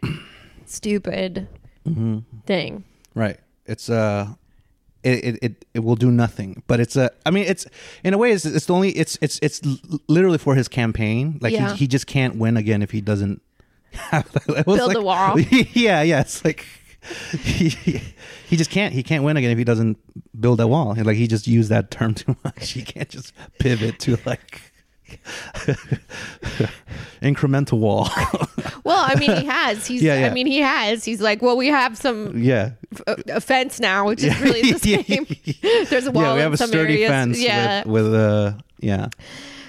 stupid 0.66 1.48
thing. 2.46 2.84
Right. 3.14 3.38
It's 3.66 3.88
uh 3.88 4.28
it, 5.04 5.38
it, 5.42 5.64
it, 5.74 5.80
will 5.80 5.96
do 5.96 6.10
nothing. 6.10 6.62
But 6.66 6.80
it's 6.80 6.96
a 6.96 7.10
I 7.26 7.30
mean 7.30 7.44
it's 7.44 7.66
in 8.04 8.14
a 8.14 8.18
way 8.18 8.32
it's 8.32 8.44
it's 8.44 8.66
the 8.66 8.74
only 8.74 8.90
it's 8.90 9.18
it's 9.20 9.38
it's 9.42 9.60
literally 10.08 10.38
for 10.38 10.54
his 10.54 10.68
campaign. 10.68 11.38
Like 11.40 11.52
Yeah. 11.52 11.72
he 11.72 11.78
he 11.78 11.86
just 11.86 12.06
can't 12.06 12.36
win 12.36 12.56
again 12.56 12.82
if 12.82 12.90
he 12.90 13.00
doesn't 13.00 13.42
have 13.92 14.30
Build 14.64 14.66
like- 14.66 14.96
a 14.96 15.00
wall. 15.02 15.38
Yeah, 15.72 16.02
yeah. 16.02 16.20
It's 16.20 16.44
like 16.44 16.64
he, 17.42 17.68
he 18.48 18.56
just 18.56 18.70
can't 18.70 18.94
he 18.94 19.02
can't 19.02 19.24
win 19.24 19.36
again 19.36 19.50
if 19.50 19.58
he 19.58 19.64
doesn't 19.64 19.98
build 20.38 20.60
a 20.60 20.66
wall. 20.68 20.94
Like 20.96 21.16
he 21.16 21.26
just 21.26 21.46
used 21.46 21.68
that 21.70 21.90
term 21.90 22.14
too 22.14 22.36
much. 22.44 22.70
He 22.70 22.82
can't 22.82 23.08
just 23.08 23.32
pivot 23.58 23.98
to 24.00 24.16
like 24.24 24.71
incremental 27.22 27.78
wall. 27.78 28.08
Well, 28.84 29.04
I 29.06 29.14
mean, 29.14 29.30
he 29.36 29.44
has. 29.44 29.86
He's. 29.86 30.02
Yeah, 30.02 30.18
yeah. 30.18 30.26
I 30.26 30.34
mean, 30.34 30.48
he 30.48 30.58
has. 30.58 31.04
He's 31.04 31.20
like, 31.20 31.40
well, 31.40 31.56
we 31.56 31.68
have 31.68 31.96
some 31.96 32.36
yeah. 32.42 32.70
a, 33.06 33.16
a 33.34 33.40
fence 33.40 33.78
now, 33.78 34.08
which 34.08 34.24
is 34.24 34.38
really 34.40 34.72
the 34.72 34.78
same. 34.80 35.86
There's 35.88 36.08
a 36.08 36.10
wall 36.10 36.24
yeah, 36.24 36.32
we 36.34 36.38
in 36.40 36.42
have 36.42 36.52
a 36.54 36.56
some 36.56 36.68
sturdy 36.68 36.94
areas. 36.94 37.08
fence 37.10 37.38
Yeah. 37.38 37.84
with, 37.84 38.06
with 38.06 38.14
uh 38.14 38.54
yeah. 38.80 39.06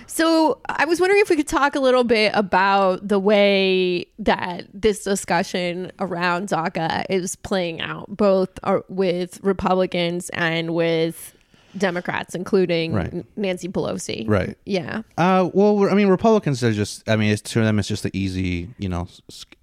So 0.08 0.62
I 0.68 0.86
was 0.86 1.00
wondering 1.00 1.22
if 1.22 1.30
we 1.30 1.36
could 1.36 1.48
talk 1.48 1.76
a 1.76 1.80
little 1.80 2.04
bit 2.04 2.32
about 2.36 3.08
the 3.08 3.20
way 3.20 4.08
that 4.18 4.66
this 4.74 5.04
discussion 5.04 5.92
around 6.00 6.50
DACA 6.50 7.06
is 7.10 7.36
playing 7.36 7.82
out, 7.82 8.06
both 8.16 8.50
uh, 8.64 8.80
with 8.90 9.40
Republicans 9.44 10.30
and 10.30 10.74
with 10.74 11.36
Democrats, 11.78 12.36
including 12.36 12.94
Right. 12.94 13.26
Nancy 13.38 13.68
Pelosi. 13.68 14.26
Right. 14.28 14.58
Yeah. 14.66 15.02
Uh, 15.18 15.50
well, 15.54 15.90
I 15.90 15.94
mean, 15.96 16.08
Republicans 16.08 16.64
are 16.64 16.72
just. 16.74 17.08
I 17.10 17.16
mean, 17.16 17.32
it's 17.32 17.42
to 17.54 17.62
them, 17.62 17.80
it's 17.80 17.88
just 17.88 18.04
the 18.04 18.12
easy, 18.18 18.70
you 18.78 18.90
know, 18.90 19.08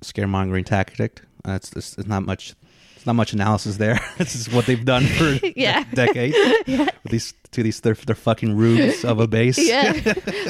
scaremongering 0.03 0.65
tactic. 0.67 1.23
Uh, 1.47 1.53
it's, 1.53 1.73
it's 1.73 1.97
it's 1.99 2.09
not 2.09 2.25
much. 2.25 2.55
It's 2.97 3.07
not 3.07 3.15
much 3.15 3.33
analysis 3.33 3.79
there. 3.79 3.99
this 4.19 4.35
is 4.35 4.51
what 4.53 4.67
they've 4.67 4.85
done 4.85 5.05
for 5.07 5.39
Yeah. 5.57 5.85
decades. 5.95 6.37
With 6.67 6.91
these 7.13 7.33
to 7.53 7.63
these 7.63 7.81
their, 7.81 7.95
their 7.95 8.15
fucking 8.15 8.55
rubes 8.57 9.05
of 9.07 9.21
a 9.21 9.27
base. 9.27 9.57
Yeah. 9.59 9.93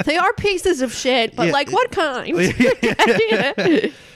they 0.05 0.17
are 0.17 0.33
pieces 0.33 0.81
of 0.83 0.93
shit, 0.93 1.37
but 1.37 1.47
Yeah. 1.47 1.53
like 1.53 1.71
what 1.71 1.93
kind? 1.93 2.37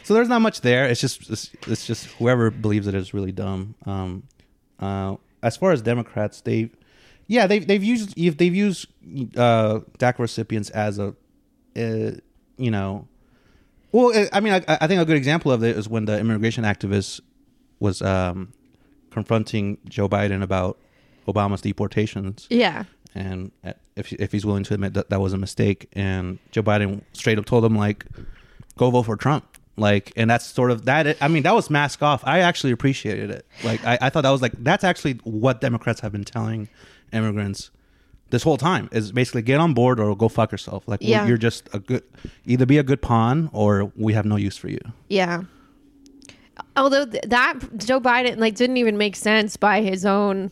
So 0.03 0.13
there's 0.15 0.29
not 0.29 0.43
much 0.43 0.61
there. 0.61 0.87
It's 0.87 1.01
just 1.01 1.31
it's, 1.31 1.51
it's 1.67 1.87
just 1.87 2.07
whoever 2.19 2.51
believes 2.51 2.87
it 2.87 2.95
is 2.95 3.15
really 3.15 3.33
dumb. 3.33 3.75
Um, 3.87 4.25
uh, 4.81 5.17
as 5.43 5.57
far 5.57 5.73
as 5.73 5.81
Democrats, 5.81 6.41
they, 6.43 6.71
yeah, 7.27 7.47
they've 7.47 7.67
they've 7.67 7.83
used 7.83 8.17
they've 8.17 8.55
used 8.55 8.87
uh, 9.37 9.81
DACA 9.99 10.19
recipients 10.19 10.71
as 10.71 10.99
a, 10.99 11.15
uh, 11.77 12.11
you 12.57 12.71
know, 12.71 13.07
well, 13.93 14.17
uh, 14.17 14.27
I 14.33 14.41
mean, 14.41 14.53
I, 14.53 14.63
I 14.69 14.87
think 14.87 15.01
a 15.01 15.05
good 15.05 15.17
example 15.17 15.53
of 15.53 15.63
it 15.63 15.77
is 15.77 15.89
when 15.89 16.05
the 16.05 16.19
immigration 16.19 16.65
activist 16.65 17.21
was 17.81 18.03
um, 18.03 18.53
confronting 19.11 19.79
Joe 19.89 20.09
Biden 20.09 20.43
about 20.43 20.79
Obama's 21.27 21.61
deportations 21.61 22.47
yeah. 22.51 22.85
and 23.15 23.51
if 23.97 24.13
if 24.13 24.33
he's 24.33 24.45
willing 24.45 24.65
to 24.65 24.75
admit 24.75 24.95
that 24.95 25.11
that 25.11 25.21
was 25.21 25.33
a 25.33 25.39
mistake, 25.39 25.89
and 25.93 26.39
Joe 26.51 26.63
Biden 26.63 27.03
straight 27.13 27.39
up 27.39 27.47
told 27.47 27.65
him 27.65 27.77
like, 27.77 28.05
go 28.77 28.91
vote 28.91 29.05
for 29.05 29.17
Trump. 29.17 29.47
Like, 29.77 30.13
and 30.17 30.31
that's 30.31 30.47
sort 30.47 30.71
of 30.71 30.85
that. 30.85 31.17
I 31.21 31.29
mean, 31.29 31.43
that 31.43 31.55
was 31.55 31.69
mask 31.69 32.03
off. 32.03 32.23
I 32.25 32.41
actually 32.41 32.73
appreciated 32.73 33.31
it. 33.31 33.47
Like, 33.65 33.85
I, 33.85 33.99
I 34.03 34.11
thought 34.11 34.23
that 34.23 34.31
was 34.31 34.43
like 34.43 34.53
that's 34.59 34.85
actually 34.85 35.15
what 35.25 35.61
Democrats 35.61 36.01
have 36.01 36.13
been 36.13 36.25
telling 36.25 36.69
immigrants 37.13 37.71
this 38.31 38.43
whole 38.43 38.57
time 38.57 38.89
is 38.91 39.13
basically 39.13 39.43
get 39.43 39.61
on 39.61 39.75
board 39.75 40.01
or 40.01 40.17
go 40.17 40.29
fuck 40.29 40.51
yourself. 40.51 40.83
Like, 40.89 41.01
Yeah. 41.03 41.27
you're 41.27 41.37
just 41.37 41.69
a 41.73 41.79
good, 41.79 42.03
either 42.47 42.67
be 42.67 42.79
a 42.79 42.83
good 42.83 43.01
pawn 43.01 43.49
or 43.53 43.93
we 43.97 44.15
have 44.15 44.25
no 44.25 44.35
use 44.37 44.57
for 44.57 44.69
you. 44.69 44.81
Yeah. 45.09 45.43
Although 46.77 47.07
th- 47.07 47.23
that 47.29 47.61
Joe 47.77 48.01
Biden 48.01 48.39
like 48.39 48.57
didn't 48.57 48.79
even 48.79 48.99
make 48.99 49.15
sense 49.15 49.57
by 49.57 49.83
his 49.83 50.05
own 50.05 50.51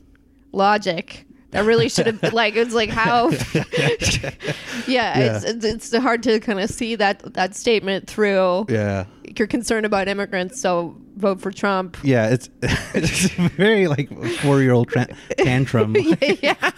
logic. 0.52 1.26
That 1.50 1.64
really 1.64 1.88
should 1.88 2.06
have 2.06 2.32
like 2.32 2.54
it's 2.56 2.72
like 2.74 2.90
how 2.90 3.30
yeah, 4.86 5.18
It's, 5.36 5.44
it's 5.44 5.64
it's 5.64 5.96
hard 5.96 6.22
to 6.24 6.40
kind 6.40 6.60
of 6.60 6.70
see 6.70 6.94
that 6.96 7.34
that 7.34 7.54
statement 7.56 8.06
through. 8.08 8.66
Yeah. 8.68 9.06
You're 9.38 9.48
concerned 9.48 9.86
about 9.86 10.08
immigrants, 10.08 10.60
so 10.60 10.96
vote 11.16 11.40
for 11.40 11.50
Trump. 11.50 11.96
Yeah, 12.02 12.28
it's 12.28 12.48
it's 12.62 13.30
very 13.56 13.88
like 13.88 14.10
four 14.40 14.62
year 14.62 14.72
old 14.72 14.92
tantrum. 15.38 15.96
yeah. 16.42 16.70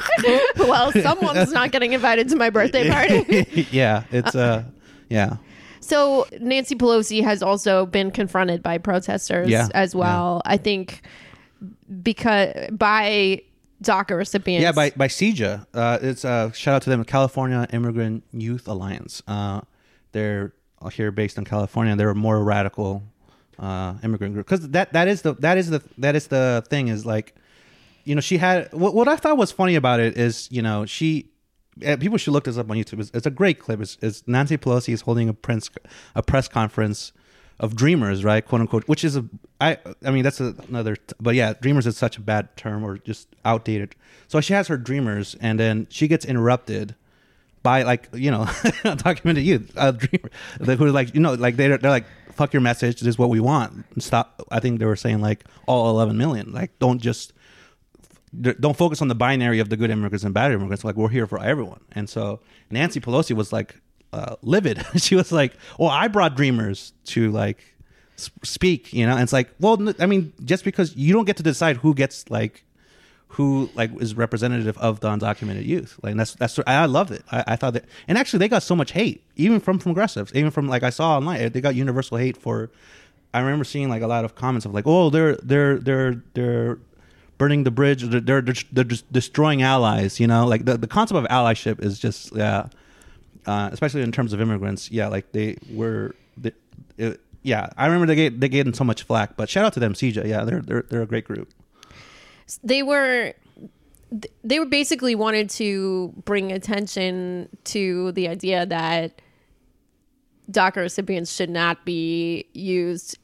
well, 0.56 0.92
someone's 1.02 1.52
not 1.52 1.72
getting 1.72 1.92
invited 1.92 2.28
to 2.30 2.36
my 2.36 2.50
birthday 2.50 2.88
party. 2.90 3.66
yeah, 3.70 4.04
it's 4.10 4.34
uh, 4.34 4.64
yeah. 5.08 5.36
So 5.80 6.26
Nancy 6.40 6.74
Pelosi 6.74 7.22
has 7.22 7.42
also 7.42 7.84
been 7.84 8.10
confronted 8.10 8.62
by 8.62 8.78
protesters 8.78 9.50
Yeah, 9.50 9.68
as 9.74 9.94
well. 9.94 10.40
I 10.46 10.56
think 10.56 11.02
because 12.02 12.70
by 12.70 13.42
DACA 13.82 14.16
recipients. 14.16 14.62
Yeah, 14.62 14.72
by 14.72 14.90
by 14.90 15.08
CIYJA. 15.08 15.66
Uh, 15.74 15.98
it's 16.00 16.24
uh, 16.24 16.50
shout 16.52 16.76
out 16.76 16.82
to 16.82 16.90
them, 16.90 17.04
California 17.04 17.66
Immigrant 17.72 18.24
Youth 18.32 18.66
Alliance. 18.66 19.22
Uh, 19.26 19.60
they're 20.12 20.52
here 20.90 21.11
based 21.11 21.38
in 21.38 21.44
California. 21.44 21.94
They're 21.97 22.11
a 22.11 22.14
more 22.14 22.42
radical 22.42 23.03
uh, 23.59 23.94
immigrant 24.03 24.35
group 24.35 24.47
because 24.47 24.68
that 24.70 24.92
that 24.92 25.09
is 25.09 25.23
the 25.23 25.35
that 25.35 25.57
is 25.59 25.70
the 25.70 25.83
that 25.99 26.14
is 26.14 26.27
the 26.29 26.64
thing 26.68 26.88
is 26.88 27.07
like, 27.07 27.35
you 28.05 28.14
know, 28.14 28.20
she 28.20 28.38
had 28.38 28.73
what 28.73 28.94
what 28.94 29.09
I 29.09 29.16
thought 29.16 29.37
was 29.37 29.53
funny 29.53 29.75
about 29.77 30.01
it 30.01 30.16
is 30.18 30.49
you 30.51 30.62
know 30.62 30.87
she. 30.87 31.31
uh, 31.87 31.97
People 31.97 32.18
should 32.18 32.33
look 32.33 32.44
this 32.44 32.59
up 32.59 32.70
on 32.70 32.77
YouTube. 32.77 33.01
It's, 33.01 33.11
it's 33.14 33.27
a 33.27 33.31
great 33.31 33.59
clip. 33.59 33.81
It's, 33.81 33.97
it's 34.03 34.23
Nancy 34.27 34.57
Pelosi 34.57 34.92
is 34.92 35.03
holding 35.03 35.29
a 35.29 35.35
press 35.35 35.70
a 36.14 36.23
press 36.23 36.49
conference 36.49 37.12
of 37.61 37.77
dreamers, 37.77 38.25
right, 38.25 38.44
quote 38.44 38.61
unquote, 38.61 38.88
which 38.88 39.05
is 39.05 39.16
a 39.16 39.25
I 39.61 39.79
I 40.05 40.11
mean 40.11 40.25
that's 40.25 40.40
a, 40.40 40.55
another 40.68 40.97
but 41.20 41.35
yeah, 41.37 41.53
dreamers 41.61 41.87
is 41.87 41.97
such 41.97 42.16
a 42.16 42.20
bad 42.20 42.57
term 42.57 42.83
or 42.85 42.99
just 42.99 43.29
outdated. 43.44 43.94
So 44.29 44.40
she 44.40 44.53
has 44.55 44.66
her 44.68 44.77
dreamers 44.77 45.37
and 45.40 45.59
then 45.61 45.87
she 45.90 46.09
gets 46.09 46.25
interrupted 46.25 46.97
by 47.64 47.83
like, 47.83 48.09
you 48.12 48.31
know, 48.31 48.48
documented 48.85 49.42
youth, 49.42 49.72
a 49.74 49.92
dreamer 49.92 50.77
who 50.77 50.92
like, 50.92 51.12
you 51.14 51.20
know, 51.20 51.35
like 51.35 51.57
they're 51.57 51.77
they're 51.79 51.90
like 51.90 52.07
fuck 52.35 52.53
your 52.53 52.61
message, 52.61 53.00
this 53.00 53.09
is 53.09 53.18
what 53.18 53.31
we 53.31 53.40
want. 53.40 53.85
Stop 54.03 54.42
I 54.50 54.61
think 54.61 54.79
they 54.79 54.87
were 54.87 54.96
saying 54.96 55.20
like 55.20 55.44
all 55.66 55.90
11 55.90 56.16
million. 56.16 56.53
Like 56.53 56.79
don't 56.79 57.00
just 57.00 57.33
don't 58.40 58.77
focus 58.77 59.00
on 59.00 59.09
the 59.09 59.14
binary 59.14 59.61
of 59.61 59.68
the 59.68 59.77
good 59.77 59.90
immigrants 59.90 60.24
and 60.24 60.35
bad 60.35 60.53
immigrants. 60.53 60.85
Like 60.85 60.96
we're 60.96 61.09
here 61.09 61.27
for 61.27 61.42
everyone. 61.42 61.81
And 61.92 62.09
so 62.09 62.40
Nancy 62.70 63.00
Pelosi 63.00 63.35
was 63.35 63.53
like 63.53 63.81
uh, 64.12 64.37
livid. 64.42 64.85
she 64.96 65.16
was 65.16 65.33
like, 65.33 65.55
"Well, 65.79 65.88
I 65.88 66.09
brought 66.09 66.37
dreamers 66.37 66.92
to 67.07 67.31
like 67.31 67.74
speak," 68.16 68.92
you 68.92 69.07
know. 69.07 69.12
And 69.12 69.22
it's 69.22 69.33
like, 69.33 69.50
well, 69.59 69.92
i 69.98 70.07
mean, 70.07 70.33
just 70.44 70.64
because 70.64 70.94
you 70.96 71.12
don't 71.12 71.24
get 71.24 71.37
to 71.38 71.42
decide 71.42 71.79
who 71.79 71.94
gets 71.94 72.31
like 72.31 72.64
who 73.35 73.68
like 73.75 73.90
is 74.01 74.14
representative 74.14 74.79
of 74.79 75.01
the 75.01 75.09
undocumented 75.09 75.66
youth. 75.66 75.99
Like 76.03 76.14
that's 76.14 76.35
that's 76.35 76.59
I 76.68 76.87
loved 76.87 77.11
it. 77.11 77.23
I, 77.33 77.44
I 77.49 77.57
thought 77.57 77.75
that, 77.75 77.85
and 78.07 78.16
actually 78.16 78.38
they 78.38 78.49
got 78.49 78.62
so 78.62 78.77
much 78.77 78.92
hate, 78.92 79.25
even 79.35 79.59
from 79.59 79.81
progressives, 79.81 80.33
even 80.35 80.53
from 80.53 80.68
like 80.68 80.85
I 80.85 80.90
saw 80.90 81.16
online, 81.16 81.51
they 81.51 81.61
got 81.61 81.75
universal 81.75 82.16
hate 82.16 82.37
for. 82.37 82.70
I 83.33 83.40
remember 83.40 83.64
seeing 83.64 83.88
like 83.88 84.03
a 84.03 84.07
lot 84.07 84.25
of 84.25 84.37
comments 84.37 84.64
of 84.66 84.73
like, 84.73 84.87
oh, 84.87 85.11
they're 85.11 85.35
they're 85.37 85.79
they're 85.79 86.23
they're 86.35 86.79
burning 87.37 87.64
the 87.64 87.73
bridge, 87.73 88.05
they're 88.05 88.20
they're, 88.20 88.55
they're 88.73 88.85
just 88.85 89.12
destroying 89.12 89.62
allies. 89.62 90.20
You 90.20 90.29
know, 90.29 90.47
like 90.47 90.64
the 90.64 90.79
the 90.79 90.87
concept 90.87 91.18
of 91.18 91.25
allyship 91.25 91.83
is 91.83 91.99
just 91.99 92.35
yeah, 92.37 92.68
uh, 93.47 93.68
especially 93.73 94.03
in 94.03 94.12
terms 94.12 94.33
of 94.33 94.40
immigrants. 94.40 94.92
Yeah, 94.92 95.09
like 95.09 95.33
they 95.33 95.59
were. 95.73 96.14
They, 96.37 96.53
it, 96.99 97.20
yeah, 97.42 97.68
I 97.77 97.87
remember 97.87 98.07
they 98.07 98.14
get 98.14 98.40
they 98.40 98.49
getting 98.49 98.75
so 98.75 98.85
much 98.85 99.03
flack, 99.03 99.37
but 99.37 99.51
shout 99.51 99.64
out 99.64 99.73
to 99.75 99.81
them, 99.81 99.92
CIYJA. 99.92 100.25
Yeah, 100.27 100.44
they're 100.44 100.61
they're 100.61 100.83
they're 100.88 101.03
a 101.03 101.07
great 101.07 101.25
group. 101.25 101.49
They 102.62 102.83
were 102.83 103.35
they 104.44 104.59
were 104.59 104.66
basically 104.66 105.14
wanted 105.14 105.50
to 105.50 106.12
bring 106.24 106.52
attention 106.52 107.48
to 107.64 108.12
the 108.12 108.28
idea 108.28 108.64
that 108.66 109.20
DACA 110.50 110.76
recipients 110.76 111.33
should 111.33 111.50
not 111.50 111.85
be 111.85 112.46
used 112.52 113.18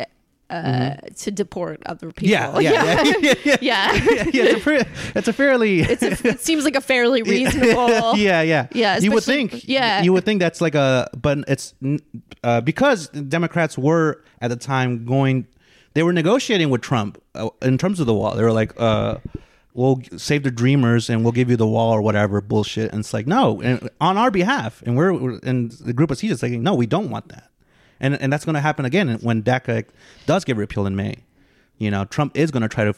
uh, 0.48 0.94
to 1.14 1.30
deport 1.30 1.80
other 1.86 2.10
people. 2.10 2.36
Mm-hmm. 2.36 2.60
Yeah, 2.60 2.72
yeah, 2.72 3.02
yeah, 3.04 3.34
yeah, 3.44 3.44
yeah. 3.44 3.56
yeah. 3.60 4.24
yeah, 4.32 4.42
it's 4.44 4.60
a, 4.60 4.62
pre- 4.62 4.82
it's 5.14 5.28
a 5.28 5.32
fairly. 5.32 5.80
It's 5.80 6.02
a, 6.02 6.28
it 6.28 6.40
seems 6.40 6.64
like 6.64 6.74
a 6.74 6.80
fairly 6.80 7.22
reasonable. 7.22 8.16
yeah, 8.16 8.42
yeah, 8.42 8.66
Yeah, 8.72 8.98
You 8.98 9.12
would 9.12 9.22
think, 9.22 9.68
yeah. 9.68 10.02
you 10.02 10.12
would 10.12 10.24
think 10.24 10.40
that's 10.40 10.60
like 10.60 10.74
a, 10.74 11.08
but 11.16 11.38
it's 11.46 11.74
uh, 12.42 12.60
because 12.62 13.08
Democrats 13.10 13.78
were 13.78 14.24
at 14.40 14.48
the 14.48 14.56
time 14.56 15.04
going, 15.04 15.46
they 15.94 16.02
were 16.02 16.12
negotiating 16.12 16.70
with 16.70 16.80
Trump 16.80 17.20
uh, 17.34 17.48
in 17.62 17.78
terms 17.78 18.00
of 18.00 18.06
the 18.06 18.14
wall. 18.14 18.34
They 18.34 18.42
were 18.42 18.52
like, 18.52 18.72
uh, 18.80 19.16
"We'll 19.74 20.00
save 20.16 20.42
the 20.42 20.50
dreamers 20.50 21.10
and 21.10 21.22
we'll 21.22 21.32
give 21.32 21.50
you 21.50 21.56
the 21.56 21.66
wall 21.66 21.92
or 21.92 22.02
whatever 22.02 22.40
bullshit." 22.40 22.90
And 22.92 23.00
it's 23.00 23.12
like, 23.12 23.26
no, 23.26 23.60
and 23.60 23.88
on 24.00 24.16
our 24.16 24.30
behalf, 24.30 24.82
and 24.86 24.96
we're 24.96 25.38
and 25.42 25.72
the 25.72 25.92
group 25.92 26.10
of 26.10 26.18
CIYJA's 26.18 26.40
saying, 26.40 26.62
"No, 26.62 26.74
we 26.74 26.86
don't 26.86 27.10
want 27.10 27.28
that," 27.28 27.50
and 27.98 28.14
and 28.20 28.32
that's 28.32 28.44
going 28.44 28.54
to 28.54 28.60
happen 28.60 28.84
again 28.84 29.18
when 29.22 29.42
DACA 29.42 29.86
does 30.26 30.44
get 30.44 30.56
repealed 30.56 30.86
in 30.86 30.96
May. 30.96 31.16
You 31.78 31.90
know, 31.90 32.04
Trump 32.04 32.36
is 32.36 32.50
going 32.50 32.62
to 32.62 32.68
try 32.68 32.84
to 32.84 32.94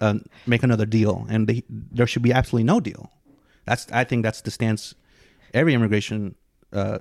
uh, 0.00 0.14
make 0.46 0.62
another 0.62 0.86
deal, 0.86 1.26
and 1.28 1.46
they, 1.46 1.62
there 1.68 2.06
should 2.06 2.22
be 2.22 2.32
absolutely 2.32 2.64
no 2.64 2.80
deal. 2.80 3.10
That's 3.66 3.90
I 3.92 4.04
think 4.04 4.22
that's 4.22 4.40
the 4.40 4.50
stance 4.50 4.94
every 5.52 5.74
immigration 5.74 6.34
uh, 6.72 6.98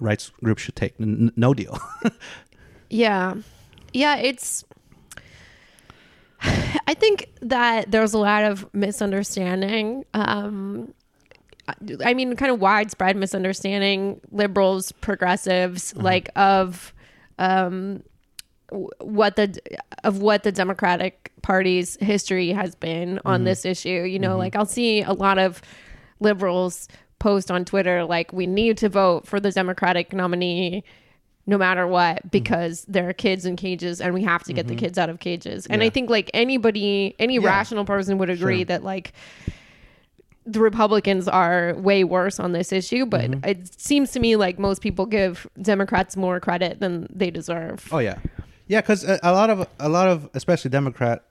rights 0.00 0.30
group 0.42 0.58
should 0.58 0.76
take. 0.76 0.94
N- 1.00 1.32
no 1.36 1.52
deal. 1.54 1.78
Yeah. 2.90 3.34
Yeah, 3.94 4.16
it's 4.16 4.64
I 6.42 6.92
think 6.94 7.30
that 7.40 7.90
there's 7.90 8.12
a 8.12 8.18
lot 8.18 8.44
of 8.44 8.72
misunderstanding. 8.74 10.04
Um 10.12 10.92
I 12.04 12.12
mean 12.12 12.36
kind 12.36 12.52
of 12.52 12.60
widespread 12.60 13.16
misunderstanding 13.16 14.20
liberals, 14.30 14.92
progressives 14.92 15.96
like 15.96 16.28
of 16.36 16.92
um 17.38 18.02
what 18.98 19.36
the 19.36 19.58
of 20.02 20.18
what 20.18 20.42
the 20.42 20.52
Democratic 20.52 21.32
Party's 21.40 21.96
history 22.00 22.50
has 22.50 22.74
been 22.74 23.20
on 23.24 23.44
this 23.44 23.64
issue. 23.64 24.02
You 24.02 24.18
know, 24.18 24.36
like 24.36 24.56
I'll 24.56 24.66
see 24.66 25.02
a 25.02 25.12
lot 25.12 25.38
of 25.38 25.62
liberals 26.20 26.88
post 27.18 27.50
on 27.50 27.64
Twitter 27.64 28.04
like 28.04 28.32
we 28.32 28.46
need 28.46 28.76
to 28.78 28.88
vote 28.88 29.26
for 29.26 29.40
the 29.40 29.50
Democratic 29.50 30.12
nominee 30.12 30.84
no 31.46 31.58
matter 31.58 31.86
what 31.86 32.30
because 32.30 32.84
there 32.88 33.08
are 33.08 33.12
kids 33.12 33.44
in 33.44 33.54
cages 33.56 34.00
and 34.00 34.14
we 34.14 34.22
have 34.22 34.42
to 34.44 34.52
get 34.52 34.66
the 34.66 34.74
kids 34.74 34.96
out 34.98 35.10
of 35.10 35.20
cages. 35.20 35.66
And 35.66 35.82
I 35.82 35.90
think 35.90 36.08
like 36.10 36.30
anybody 36.34 37.14
any 37.18 37.34
Yeah. 37.38 37.46
rational 37.46 37.84
person 37.84 38.16
would 38.18 38.30
agree 38.30 38.58
Sure. 38.60 38.64
that 38.66 38.82
like 38.84 39.12
the 40.46 40.60
Republicans 40.60 41.26
are 41.26 41.74
way 41.76 42.04
worse 42.04 42.38
on 42.38 42.52
this 42.52 42.72
issue, 42.72 43.06
but 43.06 43.30
Mm-hmm. 43.30 43.44
it 43.48 43.80
seems 43.80 44.10
to 44.12 44.20
me 44.20 44.36
like 44.36 44.58
most 44.58 44.82
people 44.82 45.06
give 45.06 45.46
Democrats 45.60 46.16
more 46.16 46.38
credit 46.40 46.80
than 46.80 47.06
they 47.14 47.30
deserve. 47.30 47.88
oh 47.92 47.98
yeah, 47.98 48.18
yeah, 48.66 48.80
because 48.80 49.04
a, 49.04 49.18
a 49.22 49.32
lot 49.32 49.48
of 49.50 49.66
a 49.78 49.88
lot 49.88 50.08
of 50.08 50.28
especially 50.34 50.70
Democrat 50.70 51.24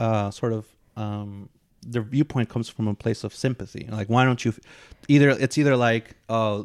uh, 0.00 0.30
sort 0.30 0.52
of 0.52 0.66
um, 0.96 1.48
their 1.86 2.02
viewpoint 2.02 2.48
comes 2.48 2.68
from 2.68 2.88
a 2.88 2.94
place 2.94 3.22
of 3.24 3.34
sympathy. 3.34 3.86
Like, 3.90 4.08
why 4.08 4.24
don't 4.24 4.44
you? 4.44 4.52
Either 5.08 5.30
it's 5.30 5.56
either 5.58 5.76
like, 5.76 6.16
uh, 6.28 6.64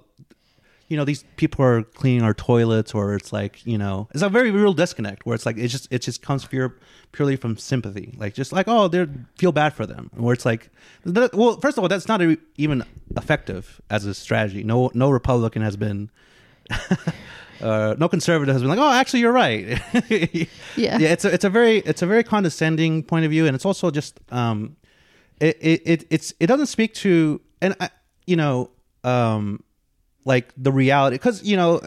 you 0.91 0.97
know, 0.97 1.05
these 1.05 1.23
people 1.37 1.63
are 1.63 1.83
cleaning 1.83 2.21
our 2.21 2.33
toilets, 2.33 2.93
or 2.93 3.15
it's 3.15 3.31
like, 3.31 3.65
you 3.65 3.77
know, 3.77 4.09
it's 4.13 4.21
a 4.21 4.27
very 4.27 4.51
real 4.51 4.73
disconnect 4.73 5.25
where 5.25 5.33
it's 5.33 5.45
like 5.45 5.57
it 5.57 5.69
just 5.69 5.87
it 5.89 5.99
just 5.99 6.21
comes 6.21 6.45
pure, 6.45 6.75
purely 7.13 7.37
from 7.37 7.55
sympathy. 7.55 8.13
Like, 8.17 8.33
just 8.33 8.51
like, 8.51 8.67
oh, 8.67 8.89
they 8.89 9.07
feel 9.37 9.53
bad 9.53 9.73
for 9.73 9.85
them, 9.85 10.11
where 10.13 10.33
it's 10.33 10.45
like, 10.45 10.69
that, 11.05 11.33
well, 11.33 11.57
first 11.61 11.77
of 11.77 11.83
all, 11.85 11.87
that's 11.87 12.09
not 12.09 12.21
a, 12.21 12.37
even 12.57 12.83
effective 13.15 13.79
as 13.89 14.05
a 14.05 14.13
strategy. 14.13 14.65
No, 14.65 14.91
no 14.93 15.09
Republican 15.09 15.61
has 15.61 15.77
been. 15.77 16.11
Uh, 17.61 17.93
no 17.99 18.09
conservative 18.09 18.55
has 18.55 18.63
been 18.63 18.69
like, 18.69 18.79
oh, 18.79 18.91
actually, 18.91 19.19
you're 19.19 19.31
right. 19.31 19.79
Yeah. 20.09 20.97
yeah. 20.97 21.09
It's 21.09 21.25
a 21.25 21.31
it's 21.31 21.43
a 21.43 21.49
very 21.51 21.77
it's 21.77 22.01
a 22.01 22.07
very 22.07 22.23
condescending 22.23 23.03
point 23.03 23.23
of 23.23 23.29
view, 23.29 23.45
and 23.45 23.53
it's 23.53 23.65
also 23.65 23.91
just 23.91 24.19
um, 24.31 24.77
it 25.39 25.57
it, 25.61 25.81
it 25.85 26.07
it's 26.09 26.33
it 26.39 26.47
doesn't 26.47 26.65
speak 26.65 26.95
to 26.95 27.39
and 27.61 27.75
I, 27.79 27.91
you 28.25 28.35
know 28.35 28.71
um, 29.03 29.63
like 30.25 30.53
the 30.57 30.71
reality 30.71 31.15
because 31.15 31.43
you 31.43 31.57
know 31.57 31.81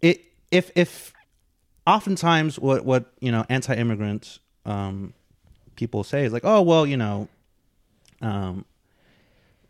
it 0.00 0.22
if 0.50 0.70
if 0.74 1.12
oftentimes 1.86 2.58
what 2.58 2.84
what 2.84 3.12
you 3.20 3.32
know 3.32 3.44
anti-immigrant 3.48 4.38
um 4.66 5.14
people 5.80 6.04
say 6.04 6.24
is 6.24 6.32
like, 6.32 6.44
oh 6.44 6.62
well, 6.62 6.86
you 6.86 6.96
know, 6.96 7.26
um, 8.20 8.64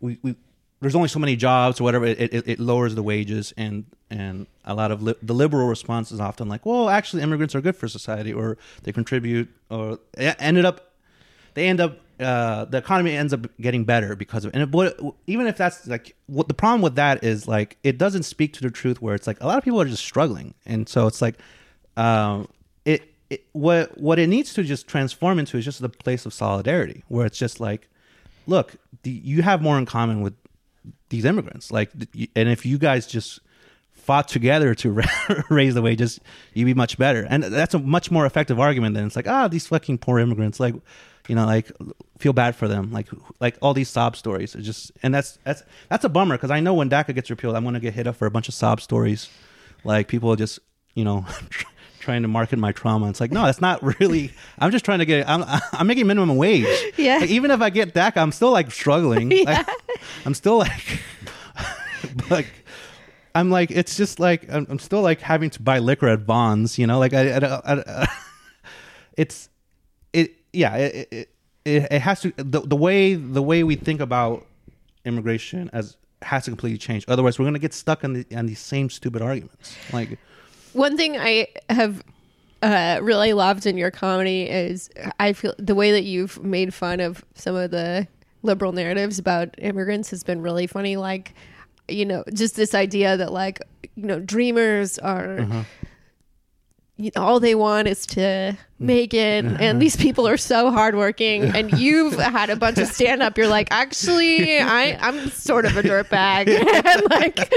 we 0.00 0.18
we 0.22 0.34
there's 0.80 0.94
only 0.94 1.08
so 1.08 1.18
many 1.18 1.36
jobs 1.36 1.80
or 1.80 1.84
whatever. 1.84 2.04
It, 2.04 2.34
it, 2.34 2.48
it 2.48 2.58
lowers 2.58 2.94
the 2.94 3.02
wages, 3.02 3.54
and 3.56 3.86
and 4.10 4.46
a 4.64 4.74
lot 4.74 4.90
of 4.90 5.02
li- 5.02 5.14
the 5.22 5.32
liberal 5.32 5.68
response 5.68 6.12
is 6.12 6.20
often 6.20 6.48
like, 6.48 6.66
well, 6.66 6.90
actually, 6.90 7.22
immigrants 7.22 7.54
are 7.54 7.60
good 7.62 7.76
for 7.76 7.88
society, 7.88 8.32
or 8.32 8.58
they 8.82 8.92
contribute, 8.92 9.48
or 9.70 9.98
ended 10.18 10.66
up 10.66 10.92
they 11.54 11.68
end 11.68 11.80
up 11.80 11.98
uh, 12.20 12.66
the 12.66 12.78
economy 12.78 13.16
ends 13.16 13.32
up 13.32 13.46
getting 13.60 13.84
better 13.84 14.14
because 14.14 14.44
of 14.44 14.54
it. 14.54 14.60
And 14.60 14.74
it, 14.74 15.14
even 15.26 15.46
if 15.46 15.56
that's 15.56 15.86
like 15.86 16.14
what 16.26 16.48
the 16.48 16.54
problem 16.54 16.82
with 16.82 16.96
that 16.96 17.24
is 17.24 17.48
like 17.48 17.78
it 17.82 17.98
doesn't 17.98 18.24
speak 18.24 18.52
to 18.54 18.60
the 18.60 18.70
truth 18.70 19.00
where 19.00 19.14
it's 19.14 19.26
like 19.26 19.40
a 19.40 19.46
lot 19.46 19.58
of 19.58 19.64
people 19.64 19.80
are 19.80 19.86
just 19.86 20.04
struggling, 20.04 20.54
and 20.66 20.88
so 20.88 21.06
it's 21.06 21.22
like 21.22 21.36
um, 21.96 22.48
it, 22.84 23.14
it 23.30 23.44
what 23.52 23.96
what 23.98 24.18
it 24.18 24.28
needs 24.28 24.54
to 24.54 24.62
just 24.62 24.86
transform 24.86 25.38
into 25.38 25.56
is 25.56 25.64
just 25.64 25.80
the 25.80 25.88
place 25.88 26.26
of 26.26 26.34
solidarity 26.34 27.04
where 27.08 27.26
it's 27.26 27.38
just 27.38 27.60
like 27.60 27.88
look 28.46 28.74
the, 29.02 29.10
you 29.10 29.42
have 29.42 29.62
more 29.62 29.78
in 29.78 29.86
common 29.86 30.20
with 30.20 30.34
these 31.08 31.24
immigrants. 31.24 31.70
Like 31.70 31.90
and 32.36 32.48
if 32.48 32.66
you 32.66 32.78
guys 32.78 33.06
just 33.06 33.40
fought 33.92 34.28
together 34.28 34.74
to 34.74 35.02
raise 35.50 35.74
the 35.74 35.82
wages 35.82 36.20
you'd 36.54 36.64
be 36.64 36.74
much 36.74 36.98
better. 36.98 37.26
And 37.28 37.44
that's 37.44 37.74
a 37.74 37.78
much 37.78 38.10
more 38.10 38.26
effective 38.26 38.58
argument 38.58 38.94
than 38.94 39.06
it's 39.06 39.16
like 39.16 39.28
ah 39.28 39.48
these 39.48 39.66
fucking 39.66 39.98
poor 39.98 40.18
immigrants. 40.18 40.60
Like 40.60 40.74
you 41.30 41.36
know 41.36 41.46
like 41.46 41.70
feel 42.18 42.32
bad 42.32 42.56
for 42.56 42.66
them 42.66 42.90
like 42.90 43.08
like 43.38 43.56
all 43.62 43.72
these 43.72 43.88
sob 43.88 44.16
stories. 44.16 44.56
It's 44.56 44.66
just 44.66 44.90
and 45.00 45.14
that's 45.14 45.38
that's 45.44 45.62
that's 45.88 46.04
a 46.04 46.08
bummer 46.08 46.36
because 46.36 46.50
i 46.50 46.58
know 46.58 46.74
when 46.74 46.90
daca 46.90 47.14
gets 47.14 47.30
repealed 47.30 47.54
i'm 47.54 47.62
going 47.62 47.74
to 47.74 47.80
get 47.80 47.94
hit 47.94 48.08
up 48.08 48.16
for 48.16 48.26
a 48.26 48.30
bunch 48.32 48.48
of 48.48 48.54
sob 48.54 48.80
stories. 48.80 49.30
Like 49.84 50.08
people 50.08 50.34
just 50.34 50.58
you 50.94 51.04
know 51.04 51.24
trying 52.00 52.22
to 52.22 52.28
market 52.28 52.58
my 52.58 52.72
trauma. 52.72 53.08
It's 53.08 53.20
like 53.20 53.30
no 53.30 53.44
that's 53.44 53.60
not 53.60 53.80
really 54.00 54.32
i'm 54.58 54.72
just 54.72 54.84
trying 54.84 54.98
to 54.98 55.06
get 55.06 55.28
i'm, 55.28 55.44
I'm 55.72 55.86
making 55.86 56.08
minimum 56.08 56.36
wage. 56.36 56.66
Yeah. 56.96 57.18
Like, 57.18 57.30
even 57.30 57.52
if 57.52 57.62
i 57.62 57.70
get 57.70 57.94
daca 57.94 58.16
i'm 58.16 58.32
still 58.32 58.50
like 58.50 58.70
struggling. 58.72 59.30
Like, 59.44 59.68
i'm 60.24 60.34
still 60.34 60.58
like 60.58 61.00
like 62.28 62.46
i'm 63.36 63.50
like 63.50 63.70
it's 63.70 63.96
just 63.96 64.18
like 64.18 64.50
I'm, 64.50 64.66
I'm 64.68 64.78
still 64.80 65.02
like 65.02 65.20
having 65.20 65.50
to 65.50 65.62
buy 65.62 65.78
liquor 65.78 66.08
at 66.08 66.20
Vons 66.20 66.76
you 66.76 66.88
know? 66.88 66.98
Like 66.98 67.14
i, 67.14 67.30
I, 67.30 67.38
I, 67.38 67.84
I 67.86 68.08
it's 69.16 69.46
it 69.46 69.49
yeah 70.52 70.76
it, 70.76 71.08
it 71.10 71.28
it 71.64 71.88
it 71.90 72.00
has 72.00 72.20
to 72.20 72.32
the, 72.36 72.60
the 72.60 72.76
way 72.76 73.14
the 73.14 73.42
way 73.42 73.62
we 73.64 73.76
think 73.76 74.00
about 74.00 74.46
immigration 75.04 75.70
as 75.72 75.96
has 76.22 76.44
to 76.44 76.50
completely 76.50 76.78
change 76.78 77.04
otherwise 77.08 77.38
we're 77.38 77.44
going 77.44 77.54
to 77.54 77.60
get 77.60 77.72
stuck 77.72 78.04
on 78.04 78.12
the 78.12 78.26
on 78.36 78.46
these 78.46 78.58
same 78.58 78.90
stupid 78.90 79.22
arguments 79.22 79.76
like 79.92 80.18
One 80.72 80.96
thing 80.96 81.16
I 81.18 81.48
have 81.68 82.04
uh, 82.62 83.00
really 83.02 83.32
loved 83.32 83.66
in 83.66 83.76
your 83.76 83.90
comedy 83.90 84.42
is 84.42 84.90
I 85.18 85.32
feel 85.32 85.54
the 85.58 85.74
way 85.74 85.92
that 85.92 86.04
you've 86.04 86.42
made 86.42 86.72
fun 86.72 87.00
of 87.00 87.24
some 87.34 87.56
of 87.56 87.70
the 87.70 88.06
liberal 88.42 88.72
narratives 88.72 89.18
about 89.18 89.54
immigrants 89.58 90.10
has 90.10 90.22
been 90.22 90.40
really 90.40 90.66
funny. 90.66 90.96
Like, 90.96 91.34
you 91.88 92.04
know, 92.04 92.22
just 92.32 92.56
this 92.56 92.74
idea 92.74 93.16
that 93.16 93.32
like, 93.32 93.60
you 93.96 94.04
know, 94.04 94.20
dreamers 94.20 94.98
are. 94.98 95.40
Know, 95.40 95.64
all 97.16 97.40
they 97.40 97.54
want 97.54 97.88
is 97.88 98.06
to 98.06 98.56
make 98.78 99.12
it, 99.12 99.44
and 99.44 99.80
these 99.80 99.96
people 99.96 100.26
are 100.26 100.36
so 100.36 100.70
hardworking. 100.70 101.44
And 101.44 101.72
you've 101.78 102.14
had 102.14 102.50
a 102.50 102.56
bunch 102.56 102.78
of 102.78 102.88
stand 102.88 103.22
up. 103.22 103.36
You're 103.36 103.48
like, 103.48 103.68
actually, 103.70 104.58
I 104.58 104.98
I'm 105.00 105.28
sort 105.30 105.64
of 105.64 105.76
a 105.76 105.82
dirtbag, 105.82 106.48
and 106.84 107.10
like, 107.10 107.52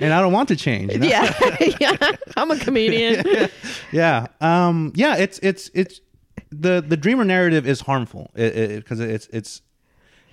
and 0.00 0.12
i 0.12 0.20
don't 0.20 0.32
want 0.32 0.48
to 0.48 0.56
change 0.56 0.92
you 0.92 0.98
know? 0.98 1.06
yeah, 1.06 1.56
yeah, 1.80 1.96
I'm 2.36 2.50
a 2.50 2.58
comedian. 2.58 3.48
yeah 3.92 4.26
um 4.40 4.92
yeah 4.94 5.16
it's 5.16 5.38
it's 5.40 5.70
it's 5.74 6.00
the 6.50 6.84
the 6.86 6.96
dreamer 6.96 7.24
narrative 7.24 7.66
is 7.66 7.80
harmful 7.80 8.30
because 8.34 9.00
it, 9.00 9.10
it's 9.10 9.26
it's 9.28 9.62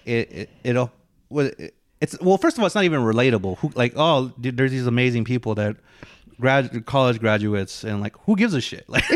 it, 0.05 0.31
it 0.31 0.49
it'll 0.63 0.91
it, 1.31 1.75
it's 2.01 2.19
well 2.21 2.37
first 2.37 2.57
of 2.57 2.61
all 2.61 2.65
it's 2.65 2.75
not 2.75 2.83
even 2.83 3.01
relatable 3.01 3.57
who 3.59 3.71
like 3.75 3.93
oh 3.95 4.31
there's 4.37 4.71
these 4.71 4.87
amazing 4.87 5.23
people 5.23 5.55
that 5.55 5.77
grad 6.39 6.85
college 6.85 7.19
graduates 7.19 7.83
and 7.83 8.01
like 8.01 8.15
who 8.25 8.35
gives 8.35 8.53
a 8.53 8.61
shit 8.61 8.85
like 8.89 9.03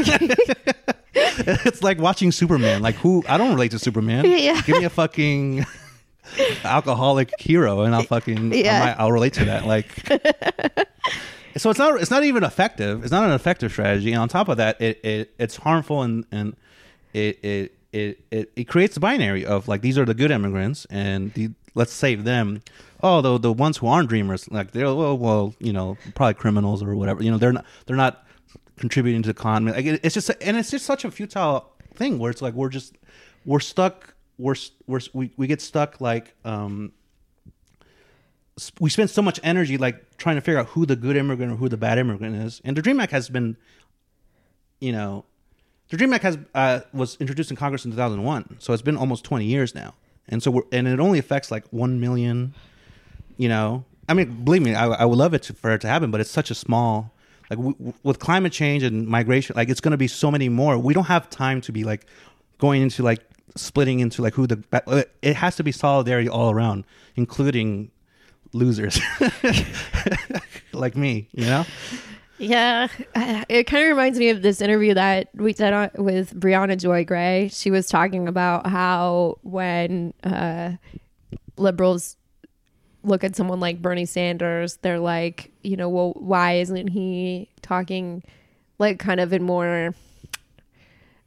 it's 1.15 1.81
like 1.81 1.97
watching 1.99 2.31
superman 2.31 2.81
like 2.81 2.95
who 2.95 3.23
i 3.27 3.37
don't 3.37 3.51
relate 3.53 3.71
to 3.71 3.79
superman 3.79 4.25
Yeah. 4.25 4.61
give 4.61 4.77
me 4.77 4.83
a 4.85 4.89
fucking 4.89 5.65
alcoholic 6.63 7.31
hero 7.39 7.81
and 7.81 7.95
i'll 7.95 8.03
fucking 8.03 8.53
Yeah. 8.53 8.81
I 8.81 8.85
might, 8.85 8.95
i'll 8.99 9.11
relate 9.11 9.33
to 9.33 9.45
that 9.45 9.65
like 9.65 9.87
so 11.57 11.69
it's 11.69 11.77
not 11.79 12.01
it's 12.01 12.09
not 12.09 12.23
even 12.23 12.43
effective. 12.43 13.03
It's 13.03 13.11
not 13.11 13.25
an 13.25 13.31
effective 13.31 13.71
strategy. 13.71 14.11
And 14.11 14.19
on 14.23 14.27
top 14.27 14.49
of 14.49 14.57
that, 14.57 14.81
it, 14.81 14.99
it 15.05 15.33
it's 15.37 15.55
harmful 15.55 16.01
and 16.01 16.25
and 16.31 16.55
it 17.13 17.37
it 17.43 17.77
it 17.91 18.19
it, 18.31 18.51
it 18.55 18.63
creates 18.63 18.97
a 18.97 18.99
binary 18.99 19.45
of 19.45 19.67
like 19.67 19.81
these 19.81 19.99
are 19.99 20.05
the 20.05 20.15
good 20.15 20.31
immigrants 20.31 20.87
and 20.89 21.31
the, 21.35 21.51
let's 21.75 21.93
save 21.93 22.23
them. 22.23 22.61
Oh, 23.01 23.21
the 23.21 23.37
the 23.37 23.51
ones 23.53 23.77
who 23.77 23.87
aren't 23.87 24.09
dreamers, 24.09 24.49
like 24.51 24.71
they're 24.71 24.93
well, 24.93 25.17
well, 25.17 25.55
you 25.59 25.73
know, 25.73 25.97
probably 26.15 26.35
criminals 26.35 26.81
or 26.81 26.95
whatever. 26.95 27.23
You 27.23 27.31
know, 27.31 27.37
they're 27.37 27.53
not 27.53 27.65
they're 27.85 27.97
not 27.97 28.25
contributing 28.77 29.21
to 29.23 29.27
the 29.27 29.39
economy. 29.39 29.71
Like 29.71 29.85
it, 29.85 30.01
it's 30.03 30.13
just 30.13 30.31
and 30.41 30.57
it's 30.57 30.71
just 30.71 30.85
such 30.85 31.05
a 31.05 31.11
futile 31.11 31.71
thing 31.95 32.19
where 32.19 32.31
it's 32.31 32.41
like 32.41 32.53
we're 32.53 32.69
just 32.69 32.97
we're 33.45 33.59
stuck. 33.59 34.13
We're 34.37 34.55
we're 34.87 35.01
we, 35.13 35.31
we 35.37 35.47
get 35.47 35.61
stuck 35.61 36.01
like 36.01 36.33
um 36.43 36.93
we 38.79 38.89
spend 38.89 39.09
so 39.09 39.21
much 39.21 39.39
energy 39.43 39.77
like 39.77 40.17
trying 40.17 40.35
to 40.35 40.41
figure 40.41 40.59
out 40.59 40.67
who 40.67 40.85
the 40.85 40.95
good 40.95 41.15
immigrant 41.15 41.51
or 41.51 41.55
who 41.55 41.69
the 41.69 41.77
bad 41.77 41.97
immigrant 41.97 42.35
is. 42.35 42.61
And 42.63 42.77
the 42.77 42.81
Dream 42.81 42.99
Act 42.99 43.11
has 43.11 43.29
been, 43.29 43.57
you 44.79 44.91
know, 44.91 45.25
the 45.89 45.97
Dream 45.97 46.13
Act 46.13 46.23
has 46.23 46.37
uh, 46.53 46.81
was 46.93 47.17
introduced 47.17 47.51
in 47.51 47.57
Congress 47.57 47.85
in 47.85 47.91
2001, 47.91 48.57
so 48.59 48.73
it's 48.73 48.81
been 48.81 48.97
almost 48.97 49.23
20 49.23 49.45
years 49.45 49.75
now. 49.75 49.93
And 50.29 50.41
so 50.41 50.51
we're 50.51 50.63
and 50.71 50.87
it 50.87 50.99
only 50.99 51.19
affects 51.19 51.51
like 51.51 51.65
one 51.71 51.99
million. 51.99 52.53
You 53.37 53.49
know, 53.49 53.83
I 54.07 54.13
mean, 54.13 54.43
believe 54.43 54.61
me, 54.61 54.75
I, 54.75 54.87
I 54.87 55.05
would 55.05 55.17
love 55.17 55.33
it 55.33 55.43
to, 55.43 55.53
for 55.53 55.71
it 55.71 55.81
to 55.81 55.87
happen, 55.87 56.11
but 56.11 56.21
it's 56.21 56.29
such 56.29 56.51
a 56.51 56.55
small. 56.55 57.11
Like 57.49 57.59
w- 57.59 57.93
with 58.03 58.19
climate 58.19 58.53
change 58.53 58.83
and 58.83 59.07
migration, 59.07 59.55
like 59.55 59.69
it's 59.69 59.81
going 59.81 59.91
to 59.91 59.97
be 59.97 60.07
so 60.07 60.31
many 60.31 60.49
more. 60.49 60.77
We 60.77 60.93
don't 60.93 61.05
have 61.05 61.29
time 61.29 61.61
to 61.61 61.71
be 61.71 61.83
like 61.83 62.05
going 62.57 62.81
into 62.81 63.03
like 63.03 63.21
splitting 63.55 63.99
into 63.99 64.21
like 64.21 64.33
who 64.33 64.47
the 64.47 64.57
ba- 64.57 64.83
uh, 64.87 65.03
it 65.21 65.35
has 65.35 65.55
to 65.57 65.63
be 65.63 65.71
solidarity 65.71 66.29
all 66.29 66.51
around, 66.51 66.85
including 67.15 67.91
losers 68.53 68.99
like 70.73 70.95
me. 70.95 71.27
You 71.33 71.45
know? 71.45 71.65
Yeah, 72.43 72.87
it 73.49 73.65
kind 73.65 73.83
of 73.83 73.89
reminds 73.89 74.19
me 74.19 74.29
of 74.29 74.41
this 74.41 74.61
interview 74.61 74.93
that 74.95 75.29
we 75.35 75.53
did 75.53 75.73
on, 75.73 75.89
with 75.95 76.39
Briahna 76.39 76.77
Joy 76.77 77.05
Gray. 77.05 77.49
She 77.51 77.71
was 77.71 77.87
talking 77.87 78.27
about 78.27 78.67
how 78.67 79.37
when 79.43 80.13
uh, 80.23 80.73
liberals 81.57 82.17
look 83.03 83.23
at 83.23 83.35
someone 83.35 83.59
like 83.59 83.81
Bernie 83.81 84.05
Sanders, 84.05 84.77
they're 84.81 84.99
like, 84.99 85.51
you 85.61 85.75
know, 85.77 85.89
well, 85.89 86.13
why 86.17 86.53
isn't 86.53 86.87
he 86.87 87.49
talking 87.61 88.23
like 88.79 88.99
kind 88.99 89.19
of 89.19 89.31
in 89.33 89.43
more 89.43 89.93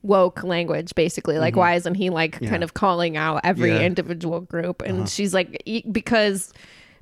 woke 0.02 0.44
language 0.44 0.94
basically 0.94 1.36
like 1.36 1.56
why 1.56 1.74
isn't 1.74 1.96
he 1.96 2.10
like 2.10 2.38
Yeah. 2.40 2.48
kind 2.50 2.62
of 2.62 2.74
calling 2.74 3.16
out 3.16 3.40
every 3.42 3.70
Yeah. 3.70 3.80
individual 3.80 4.40
group 4.40 4.80
and 4.82 5.08
she's 5.08 5.34
like 5.34 5.60
e- 5.64 5.82
because 5.90 6.52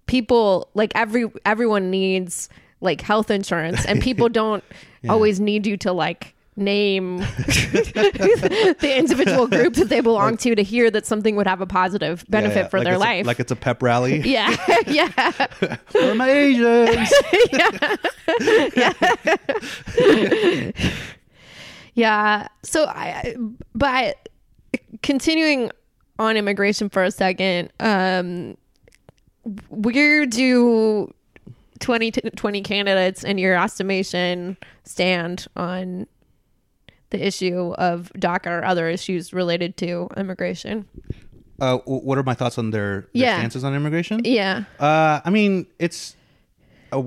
people 0.07 0.71
like 0.73 0.91
every 0.95 1.31
everyone 1.45 1.91
needs 1.91 2.49
like 2.85 3.01
health 3.01 3.31
insurance 3.31 3.85
and 3.85 4.01
people 4.01 4.29
don't 4.41 4.63
always 5.09 5.41
need 5.41 5.67
you 5.67 5.77
to 5.79 5.93
like 5.93 6.35
name 6.57 7.17
the 7.19 8.95
individual 8.97 9.49
group 9.49 9.75
that 9.75 9.89
they 9.89 10.01
belong 10.01 10.37
to 10.37 10.55
to 10.55 10.63
hear 10.63 10.89
that 10.89 11.05
something 11.05 11.35
would 11.35 11.49
have 11.49 11.61
a 11.61 11.67
positive 11.67 12.25
benefit 12.29 12.55
Yeah, 12.57 12.63
yeah. 12.63 12.69
for 12.69 12.79
Like 12.79 12.85
their 12.85 12.95
it's 12.95 13.03
a- 13.03 13.07
life 13.07 13.27
like 13.27 13.41
it's 13.41 13.51
a 13.51 13.57
pep 13.57 13.83
rally. 13.83 14.21
yeah 14.25 14.55
yeah 14.87 15.09
For 15.87 16.15
my 16.15 16.31
Asians. 16.31 17.13
Yeah. 17.53 17.71
yeah. 21.95 22.49
So 22.63 22.85
I, 22.87 23.35
but 23.75 24.29
continuing 25.03 25.71
on 26.19 26.37
immigration 26.37 26.89
for 26.89 27.03
a 27.03 27.11
second, 27.11 27.73
um, 27.81 28.57
where 29.71 30.27
do 30.27 31.13
20, 31.81 32.11
t- 32.11 32.31
20 32.31 32.63
candidates 32.63 33.25
in 33.25 33.39
your 33.39 33.55
estimation 33.57 34.57
stand 34.85 35.47
on 35.57 36.07
the 37.11 37.25
issue 37.27 37.73
of 37.79 38.11
DACA 38.17 38.47
or 38.47 38.65
other 38.65 38.89
issues 38.89 39.33
related 39.33 39.77
to 39.79 40.09
immigration? 40.17 40.87
Uh, 41.61 41.79
what 41.85 42.19
are 42.19 42.23
my 42.25 42.35
thoughts 42.35 42.59
on 42.59 42.71
their, 42.71 43.03
their 43.03 43.09
Yeah. 43.13 43.39
stances 43.39 43.63
on 43.65 43.75
immigration? 43.75 44.21
Yeah. 44.25 44.65
Uh, 44.81 45.21
I 45.25 45.31
mean, 45.31 45.67
it's 45.79 46.17
uh, 46.93 47.03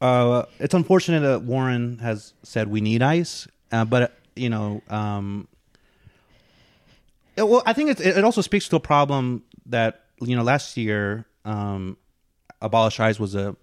uh, 0.00 0.44
it's 0.58 0.74
unfortunate 0.74 1.20
that 1.20 1.42
Warren 1.42 1.98
has 1.98 2.32
said 2.42 2.68
we 2.68 2.80
need 2.80 3.02
ICE, 3.02 3.46
uh, 3.70 3.84
but 3.84 4.18
you 4.34 4.48
know, 4.48 4.82
um, 4.88 5.46
it- 7.36 7.46
well, 7.48 7.62
I 7.66 7.72
think 7.74 7.90
it, 7.90 8.00
it 8.00 8.24
also 8.24 8.40
speaks 8.40 8.68
to 8.68 8.76
a 8.76 8.80
problem 8.80 9.42
that 9.66 10.04
you 10.20 10.36
know 10.36 10.42
last 10.42 10.76
year, 10.76 11.26
um, 11.44 11.96
abolish 12.62 12.98
ICE 12.98 13.18
was 13.20 13.34
a 13.34 13.54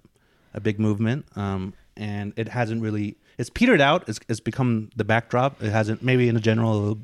a 0.53 0.59
big 0.59 0.79
movement, 0.79 1.25
um, 1.35 1.73
and 1.95 2.33
it 2.35 2.47
hasn't 2.47 2.81
really 2.81 3.17
it's 3.39 3.49
petered 3.49 3.79
out. 3.79 4.07
It's, 4.09 4.19
it's 4.27 4.41
become 4.41 4.89
the 4.97 5.05
backdrop. 5.05 5.63
It 5.63 5.71
hasn't 5.71 6.03
maybe 6.03 6.27
in 6.27 6.35
a 6.35 6.41
general. 6.41 6.99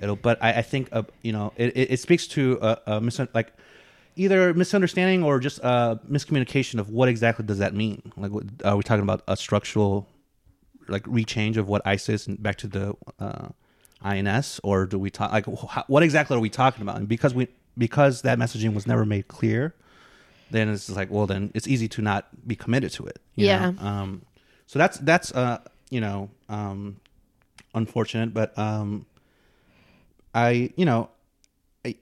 It'll, 0.00 0.16
but 0.16 0.42
I, 0.42 0.54
I 0.54 0.62
think 0.62 0.88
uh, 0.92 1.02
you 1.22 1.32
know 1.32 1.52
it, 1.56 1.76
it, 1.76 1.90
it 1.92 2.00
speaks 2.00 2.26
to 2.28 2.58
a, 2.62 2.78
a 2.86 3.00
mis- 3.00 3.20
like 3.34 3.52
either 4.14 4.54
misunderstanding 4.54 5.24
or 5.24 5.40
just 5.40 5.62
uh, 5.64 5.96
miscommunication 6.08 6.78
of 6.78 6.88
what 6.90 7.08
exactly 7.08 7.44
does 7.44 7.58
that 7.58 7.74
mean. 7.74 8.12
Like, 8.16 8.30
what, 8.30 8.44
are 8.64 8.76
we 8.76 8.82
talking 8.82 9.02
about 9.02 9.22
a 9.26 9.36
structural 9.36 10.08
like 10.88 11.02
rechange 11.02 11.56
of 11.56 11.68
what 11.68 11.82
ISIS 11.84 12.28
and 12.28 12.40
back 12.40 12.56
to 12.58 12.68
the 12.68 12.94
uh, 13.18 13.48
INS, 14.02 14.60
or 14.62 14.86
do 14.86 15.00
we 15.00 15.10
talk 15.10 15.32
like 15.32 15.46
wh- 15.46 15.90
what 15.90 16.04
exactly 16.04 16.36
are 16.36 16.40
we 16.40 16.50
talking 16.50 16.82
about? 16.82 16.96
And 16.98 17.08
because 17.08 17.34
we 17.34 17.48
because 17.76 18.22
that 18.22 18.38
messaging 18.38 18.72
was 18.72 18.86
never 18.86 19.04
made 19.04 19.26
clear, 19.26 19.74
then 20.50 20.68
it's 20.68 20.86
just 20.86 20.96
like 20.96 21.10
well, 21.10 21.26
then 21.26 21.50
it's 21.54 21.66
easy 21.68 21.88
to 21.88 22.02
not 22.02 22.26
be 22.46 22.56
committed 22.56 22.92
to 22.92 23.06
it. 23.06 23.20
you 23.34 23.46
Yeah. 23.46 23.70
know? 23.70 23.86
Um, 23.86 24.22
so 24.66 24.78
that's 24.78 24.98
that's 24.98 25.32
uh 25.32 25.58
you 25.90 26.00
know 26.00 26.30
um 26.48 26.96
unfortunate, 27.74 28.32
but 28.34 28.56
um 28.58 29.06
I 30.34 30.70
you 30.76 30.84
know 30.84 31.10
I 31.84 31.96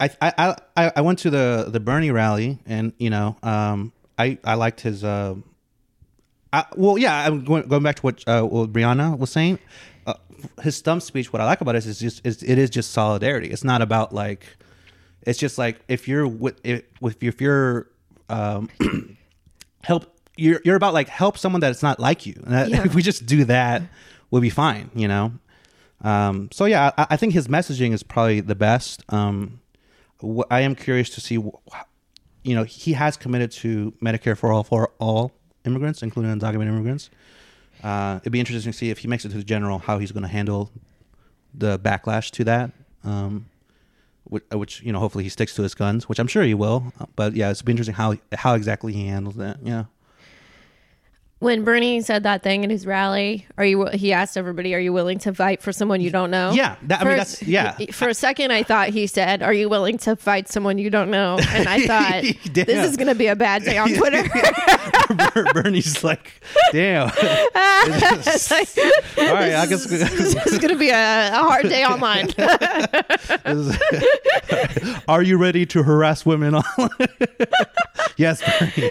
I 0.00 0.10
I 0.22 0.56
I, 0.76 0.92
I 0.96 1.00
went 1.00 1.18
to 1.20 1.30
the 1.30 1.66
the 1.68 1.80
Bernie 1.80 2.10
rally 2.10 2.58
and 2.66 2.92
you 2.98 3.10
know 3.10 3.36
um 3.42 3.92
I 4.18 4.38
I 4.44 4.54
liked 4.54 4.80
his 4.82 5.02
uh 5.04 5.34
I, 6.52 6.64
well 6.76 6.98
yeah 6.98 7.26
I'm 7.26 7.44
going 7.44 7.66
going 7.68 7.82
back 7.82 7.96
to 7.96 8.02
what 8.02 8.24
uh, 8.26 8.42
what 8.42 8.72
Briahna 8.72 9.16
was 9.18 9.30
saying 9.30 9.58
uh, 10.06 10.14
his 10.62 10.76
stump 10.76 11.02
speech 11.02 11.32
what 11.32 11.40
I 11.40 11.44
like 11.44 11.60
about 11.60 11.76
it 11.76 11.86
is 11.86 11.98
just 12.00 12.24
is 12.26 12.42
it 12.42 12.58
is 12.58 12.70
just 12.70 12.90
solidarity 12.92 13.48
it's 13.50 13.64
not 13.64 13.82
about 13.82 14.12
like 14.14 14.44
it's 15.26 15.38
just 15.38 15.58
like 15.58 15.80
if 15.88 16.08
you're 16.08 16.26
with 16.26 16.58
if, 16.64 16.82
if 17.02 17.22
you're, 17.22 17.28
if 17.30 17.40
you're 17.40 17.86
um 18.28 18.68
help 19.84 20.14
you're 20.36 20.60
you're 20.64 20.76
about 20.76 20.94
like 20.94 21.08
help 21.08 21.36
someone 21.38 21.60
that's 21.60 21.82
not 21.82 21.98
like 22.00 22.26
you. 22.26 22.34
And 22.44 22.54
that, 22.54 22.68
Yeah. 22.70 22.84
if 22.84 22.94
we 22.94 23.02
just 23.02 23.26
do 23.26 23.44
that 23.46 23.82
we'll 24.30 24.42
be 24.42 24.50
fine 24.50 24.90
you 24.94 25.08
know? 25.08 25.32
Um 26.02 26.48
so 26.52 26.64
yeah 26.64 26.92
I, 26.96 27.06
I 27.10 27.16
think 27.16 27.32
his 27.34 27.48
messaging 27.48 27.92
is 27.92 28.02
probably 28.02 28.40
the 28.40 28.54
best. 28.54 29.02
Um 29.12 29.60
wh- 30.22 30.42
I 30.50 30.60
am 30.60 30.74
curious 30.74 31.10
to 31.10 31.20
see 31.20 31.36
wh- 31.36 31.82
you 32.42 32.54
know 32.54 32.64
he 32.64 32.94
has 32.94 33.16
committed 33.16 33.50
to 33.52 33.92
Medicare 34.02 34.36
for 34.36 34.52
all 34.52 34.64
for 34.64 34.92
all 34.98 35.32
immigrants 35.66 36.02
including 36.02 36.32
undocumented 36.38 36.68
immigrants. 36.68 37.10
Uh 37.82 38.18
it'd 38.22 38.32
be 38.32 38.40
interesting 38.40 38.72
to 38.72 38.78
see 38.78 38.90
if 38.90 38.98
he 38.98 39.08
makes 39.08 39.24
it 39.24 39.30
to 39.30 39.36
the 39.36 39.44
general 39.44 39.78
how 39.80 39.98
he's 39.98 40.12
going 40.12 40.22
to 40.22 40.28
handle 40.28 40.70
the 41.52 41.78
backlash 41.78 42.30
to 42.30 42.44
that. 42.44 42.70
Um 43.04 43.46
which, 44.30 44.44
uh, 44.52 44.58
which 44.58 44.82
you 44.82 44.92
know 44.92 44.98
hopefully 44.98 45.24
he 45.24 45.30
sticks 45.30 45.54
to 45.54 45.62
his 45.62 45.74
guns 45.74 46.08
which 46.08 46.18
i'm 46.18 46.26
sure 46.26 46.42
he 46.42 46.54
will. 46.54 46.92
But 47.16 47.34
yeah 47.34 47.50
it's 47.50 47.62
be 47.62 47.72
interesting 47.72 47.94
how 47.94 48.16
how 48.32 48.54
exactly 48.54 48.92
he 48.92 49.06
handles 49.06 49.36
that 49.36 49.58
yeah 49.62 49.84
When 51.40 51.64
Bernie 51.64 52.02
said 52.02 52.24
that 52.24 52.42
thing 52.42 52.64
in 52.64 52.70
his 52.70 52.84
rally, 52.86 53.46
are 53.56 53.64
you? 53.64 53.86
He 53.94 54.12
asked 54.12 54.36
everybody, 54.36 54.74
"Are 54.74 54.78
you 54.78 54.92
willing 54.92 55.18
to 55.20 55.32
fight 55.32 55.62
for 55.62 55.72
someone 55.72 56.02
you 56.02 56.10
don't 56.10 56.30
know?" 56.30 56.52
Yeah, 56.52 56.76
that- 56.82 57.00
I 57.00 57.04
mean, 57.04 57.12
For- 57.12 57.16
that's- 57.16 57.42
yeah. 57.42 57.76
For 57.92 58.08
a 58.10 58.14
second, 58.14 58.52
I 58.52 58.62
thought 58.62 58.90
he 58.90 59.06
said, 59.06 59.42
"Are 59.42 59.54
you 59.54 59.70
willing 59.70 59.96
to 59.98 60.16
fight 60.16 60.50
someone 60.50 60.76
you 60.76 60.90
don't 60.90 61.10
know?" 61.10 61.38
And 61.48 61.66
I 61.66 61.86
thought, 61.86 62.24
"This 62.52 62.68
is 62.90 62.96
going 62.98 63.08
to 63.08 63.14
be 63.14 63.26
a 63.28 63.36
bad 63.36 63.64
day 63.64 63.78
on 63.78 63.88
Twitter." 63.94 64.22
Ber- 65.34 65.52
bernie's 65.54 66.04
like 66.04 66.40
damn 66.70 67.08
all 67.08 67.14
right 67.56 69.54
i 69.54 69.66
guess 69.68 69.84
this 69.86 70.46
is 70.46 70.58
going 70.58 70.72
to 70.72 70.78
be 70.78 70.90
a, 70.90 71.30
a 71.32 71.38
hard 71.38 71.68
day 71.68 71.84
online. 71.84 72.28
are 75.08 75.22
you 75.22 75.36
ready 75.36 75.66
to 75.66 75.82
harass 75.82 76.24
women 76.24 76.54
online 76.54 77.08
yes 78.16 78.40
bernie 78.60 78.90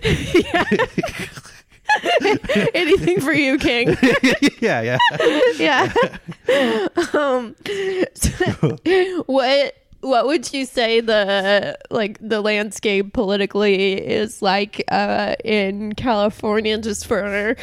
Anything 2.73 3.21
for 3.21 3.33
you, 3.33 3.57
King. 3.57 3.89
yeah 4.59 4.81
yeah 4.81 4.97
yeah. 5.57 6.87
um, 7.13 7.55
what 9.25 9.75
what 10.01 10.27
would 10.27 10.53
you 10.53 10.65
say 10.65 11.01
the 11.01 11.77
like 11.89 12.17
the 12.21 12.41
landscape 12.41 13.13
politically 13.13 13.93
is 13.93 14.41
like 14.41 14.83
uh, 14.91 15.35
in 15.43 15.93
California? 15.93 16.77
Just 16.77 17.05
for 17.05 17.55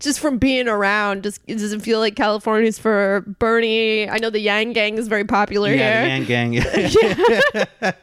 just 0.00 0.18
from 0.18 0.38
being 0.38 0.66
around, 0.66 1.22
just 1.22 1.46
does 1.46 1.72
it 1.72 1.82
feel 1.82 2.00
like 2.00 2.16
California's 2.16 2.78
for 2.78 3.22
Bernie? 3.38 4.08
I 4.08 4.16
know 4.18 4.30
the 4.30 4.40
Yang 4.40 4.72
Gang 4.72 4.98
is 4.98 5.08
very 5.08 5.24
popular 5.24 5.72
yeah, 5.72 6.06
here. 6.06 6.18
the 6.18 6.24
Yang 6.24 6.52
gang. 6.56 7.94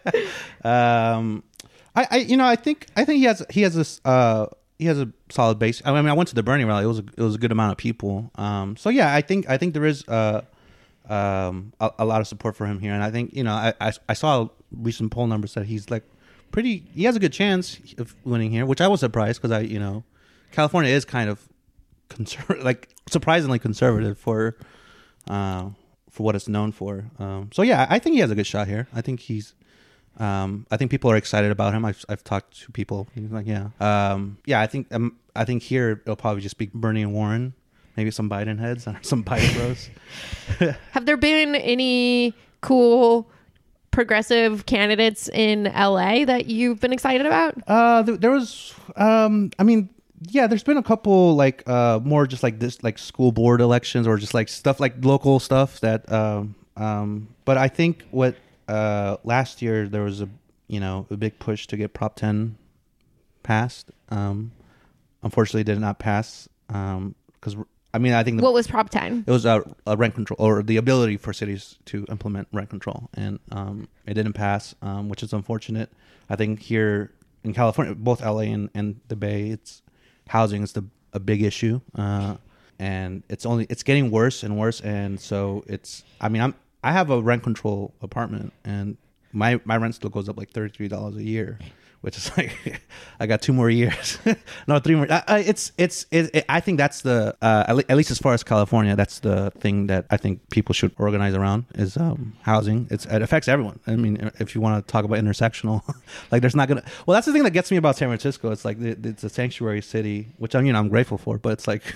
um, 0.63 1.43
I, 1.95 2.07
I, 2.11 2.18
you 2.18 2.38
know, 2.38 2.45
I 2.45 2.55
think, 2.55 2.86
I 2.95 3.03
think 3.03 3.18
he 3.18 3.24
has, 3.24 3.43
he 3.49 3.63
has 3.63 3.74
this, 3.74 3.99
uh, 4.05 4.45
he 4.80 4.86
has 4.86 4.99
a 4.99 5.11
solid 5.30 5.59
base. 5.59 5.82
I 5.84 5.91
mean, 5.93 6.07
I 6.07 6.13
went 6.13 6.30
to 6.30 6.36
the 6.36 6.43
Bernie 6.43 6.63
rally. 6.63 6.84
It 6.84 6.88
was, 6.88 6.99
a, 6.99 7.05
it 7.17 7.21
was 7.21 7.36
a 7.36 7.39
good 7.39 7.51
amount 7.51 7.71
of 7.71 7.78
people. 7.78 8.32
Um, 8.36 8.78
so 8.78 8.89
yeah, 8.89 9.13
I 9.13 9.21
think, 9.21 9.49
I 9.49 9.57
think 9.57 9.73
there 9.73 9.86
is, 9.86 10.07
uh, 10.07 10.41
um, 11.09 11.73
a, 11.80 11.91
a 11.99 12.05
lot 12.05 12.21
of 12.21 12.28
support 12.28 12.55
for 12.55 12.65
him 12.65 12.80
here, 12.80 12.93
and 12.93 13.03
I 13.03 13.11
think, 13.11 13.34
you 13.34 13.43
know, 13.43 13.53
I, 13.53 13.73
I, 13.80 13.93
I 14.09 14.13
saw 14.13 14.49
recent 14.71 15.11
poll 15.11 15.28
numbers 15.28 15.53
that 15.53 15.65
he's 15.65 15.89
like 15.89 16.03
pretty. 16.51 16.84
He 16.93 17.05
has 17.05 17.15
a 17.15 17.19
good 17.19 17.34
chance 17.34 17.80
of 17.97 18.15
winning 18.23 18.51
here, 18.51 18.65
which 18.65 18.82
I 18.82 18.88
was 18.88 18.99
surprised 18.99 19.41
because 19.41 19.51
I, 19.51 19.61
you 19.61 19.80
know, 19.80 20.03
California 20.51 20.91
is 20.91 21.05
kind 21.05 21.30
of 21.30 21.47
conservative, 22.09 22.63
like 22.65 22.89
surprisingly 23.09 23.59
conservative 23.59 24.17
for, 24.17 24.57
uh, 25.30 25.69
for 26.09 26.23
what 26.23 26.36
it's 26.36 26.47
known 26.47 26.71
for. 26.71 27.05
Um, 27.19 27.49
so 27.53 27.61
yeah, 27.61 27.88
I 27.89 27.99
think 27.99 28.15
he 28.15 28.19
has 28.19 28.32
a 28.32 28.36
good 28.36 28.47
shot 28.47 28.67
here. 28.67 28.88
I 28.93 29.01
think 29.01 29.21
he's, 29.21 29.55
um, 30.20 30.65
I 30.72 30.78
think 30.78 30.91
people 30.91 31.11
are 31.11 31.15
excited 31.15 31.51
about 31.51 31.74
him. 31.74 31.86
I've, 31.86 32.03
I've 32.09 32.24
talked 32.24 32.61
to 32.61 32.72
people. 32.72 33.07
He's 33.13 33.32
like, 33.32 33.45
yeah, 33.45 33.70
um, 33.80 34.38
yeah. 34.45 34.59
I 34.59 34.68
think, 34.68 34.93
um, 34.93 35.18
I 35.36 35.45
think 35.45 35.63
here 35.63 36.01
it'll 36.03 36.15
probably 36.15 36.41
just 36.41 36.57
be 36.57 36.70
Bernie 36.74 37.03
and 37.03 37.13
Warren, 37.13 37.53
maybe 37.95 38.11
some 38.11 38.30
Biden 38.30 38.59
heads, 38.59 38.88
some 39.01 39.24
Biden 39.24 39.53
bros. 40.59 40.76
Have 40.91 41.05
there 41.05 41.18
been 41.18 41.55
any 41.55 42.34
cool 42.61 43.30
progressive 43.91 44.65
candidates 44.65 45.30
in 45.30 45.65
LA 45.65 46.26
that 46.26 46.47
you've 46.47 46.80
been 46.80 46.93
excited 46.93 47.26
about? 47.26 47.55
Uh, 47.68 48.01
there, 48.01 48.18
there 48.18 48.32
was, 48.32 48.74
um, 48.95 49.51
I 49.59 49.63
mean, 49.63 49.89
yeah, 50.30 50.47
there's 50.47 50.63
been 50.63 50.78
a 50.78 50.84
couple 50.84 51.36
like 51.36 51.61
uh 51.70 51.99
more 52.03 52.26
just 52.26 52.41
like 52.41 52.59
this 52.59 52.82
like 52.82 52.97
school 52.97 53.32
board 53.32 53.61
elections 53.61 54.07
or 54.07 54.18
just 54.18 54.34
like 54.34 54.49
stuff 54.49 54.80
like 54.80 54.95
local 55.05 55.39
stuff 55.39 55.80
that 55.82 56.11
um 56.11 56.55
um. 56.76 57.28
But 57.45 57.57
I 57.57 57.68
think 57.68 58.03
what 58.09 58.36
uh 58.68 59.18
last 59.24 59.61
year 59.61 59.88
there 59.88 60.03
was 60.03 60.22
a 60.22 60.30
you 60.68 60.80
know 60.80 61.05
a 61.09 61.18
big 61.18 61.39
push 61.39 61.68
to 61.68 61.78
get 61.78 61.93
Prop 61.93 62.15
10 62.15 62.57
passed. 63.43 63.91
Um, 64.09 64.51
unfortunately, 65.24 65.63
did 65.63 65.80
not 65.80 65.99
pass. 65.99 66.49
Um, 66.70 67.15
because 67.34 67.55
I 67.93 67.99
mean 67.99 68.13
I 68.13 68.24
think 68.24 68.38
the, 68.38 68.43
What 68.43 68.53
was 68.53 68.68
Prop 68.68 68.89
10? 68.89 69.24
it 69.26 69.32
was 69.32 69.45
a, 69.45 69.63
a 69.86 69.95
rent 69.95 70.15
control 70.15 70.38
or 70.39 70.61
the 70.63 70.78
ability 70.78 71.18
for 71.18 71.32
cities 71.34 71.78
to 71.86 72.05
implement 72.09 72.47
rent 72.51 72.70
control, 72.70 73.09
and 73.13 73.39
um, 73.51 73.88
it 74.05 74.15
didn't 74.15 74.34
pass, 74.34 74.76
um, 74.82 75.07
which 75.07 75.24
is 75.24 75.32
unfortunate. 75.34 75.89
I 76.30 76.36
think 76.36 76.61
here 76.61 77.11
in 77.43 77.53
California, 77.53 77.95
both 77.95 78.22
LA 78.22 78.41
and, 78.51 78.70
and 78.74 78.99
the 79.07 79.15
Bay, 79.15 79.49
it's 79.49 79.82
housing 80.28 80.63
is 80.63 80.74
the 80.74 80.84
a 81.13 81.20
big 81.22 81.41
issue, 81.41 81.80
uh, 81.95 82.36
and 82.80 83.24
it's 83.30 83.45
only 83.45 83.65
it's 83.70 83.84
getting 83.84 84.11
worse 84.11 84.43
and 84.43 84.57
worse, 84.57 84.82
and 84.82 85.18
so 85.20 85.63
it's. 85.68 86.03
I 86.20 86.28
mean, 86.28 86.41
I'm 86.41 86.53
I 86.84 86.91
have 86.91 87.09
a 87.09 87.21
rent 87.21 87.43
control 87.43 87.93
apartment, 88.01 88.53
and 88.63 88.97
my 89.32 89.59
my 89.65 89.78
rent 89.78 89.95
still 89.95 90.09
goes 90.09 90.30
up 90.30 90.38
like 90.38 90.51
thirty 90.51 90.73
three 90.73 90.88
dollars 90.88 91.15
a 91.15 91.23
year. 91.23 91.59
Which 92.01 92.15
is 92.15 92.32
like, 92.38 92.80
I 93.19 93.25
got 93.25 93.41
two 93.41 93.53
more 93.53 93.71
years, 93.71 94.19
no, 94.67 94.78
three 94.78 94.93
more. 94.93 95.11
Uh, 95.11 95.23
uh, 95.28 95.43
it's 95.43 95.71
it's 95.80 96.05
it, 96.11 96.30
it, 96.34 96.45
I 96.47 96.59
think 96.59 96.78
that's 96.78 97.01
the 97.01 97.36
uh, 97.41 97.65
at, 97.67 97.75
le- 97.75 97.84
at 97.89 97.97
least 97.97 98.11
as 98.11 98.19
far 98.19 98.36
as 98.36 98.43
California, 98.43 98.95
that's 98.95 99.19
the 99.19 99.51
thing 99.59 99.88
that 99.88 100.05
I 100.11 100.17
think 100.17 100.47
people 100.51 100.73
should 100.73 100.91
organize 100.99 101.34
around 101.34 101.65
is 101.73 101.97
um, 101.97 102.34
housing. 102.43 102.88
It's 102.91 103.07
it 103.07 103.23
affects 103.23 103.47
everyone. 103.47 103.80
I 103.88 103.95
mean, 103.95 104.32
if 104.39 104.53
you 104.53 104.61
want 104.61 104.86
to 104.86 104.91
talk 104.91 105.05
about 105.05 105.17
intersectional, 105.17 105.82
like 106.32 106.41
there's 106.41 106.55
not 106.55 106.67
gonna. 106.67 106.84
Well, 107.07 107.15
that's 107.15 107.25
the 107.25 107.34
thing 107.34 107.43
that 107.43 107.51
gets 107.51 107.71
me 107.71 107.78
about 107.78 107.97
San 107.97 108.09
Francisco. 108.09 108.51
It's 108.51 108.63
like 108.63 108.80
it, 108.80 109.03
it's 109.03 109.23
a 109.23 109.30
sanctuary 109.30 109.82
city, 109.82 110.34
which 110.38 110.53
you 110.53 110.71
know 110.71 110.80
I'm 110.80 110.89
grateful 110.89 111.17
for, 111.17 111.39
but 111.39 111.53
it's 111.53 111.67
like 111.67 111.95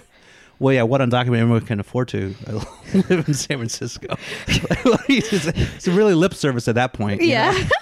well, 0.61 0.75
yeah, 0.75 0.83
what 0.83 1.01
undocumented 1.01 1.39
immigrant 1.39 1.65
can 1.65 1.79
afford 1.79 2.07
to 2.09 2.35
uh, 2.45 2.63
live 2.93 3.27
in 3.27 3.33
San 3.33 3.57
Francisco? 3.57 4.15
it's, 4.47 5.87
really 5.87 6.13
lip 6.13 6.35
service 6.35 6.67
at 6.67 6.75
that 6.75 6.93
point. 6.93 7.19
you 7.19 7.29
know? 7.29 7.33
Yeah. 7.33 7.69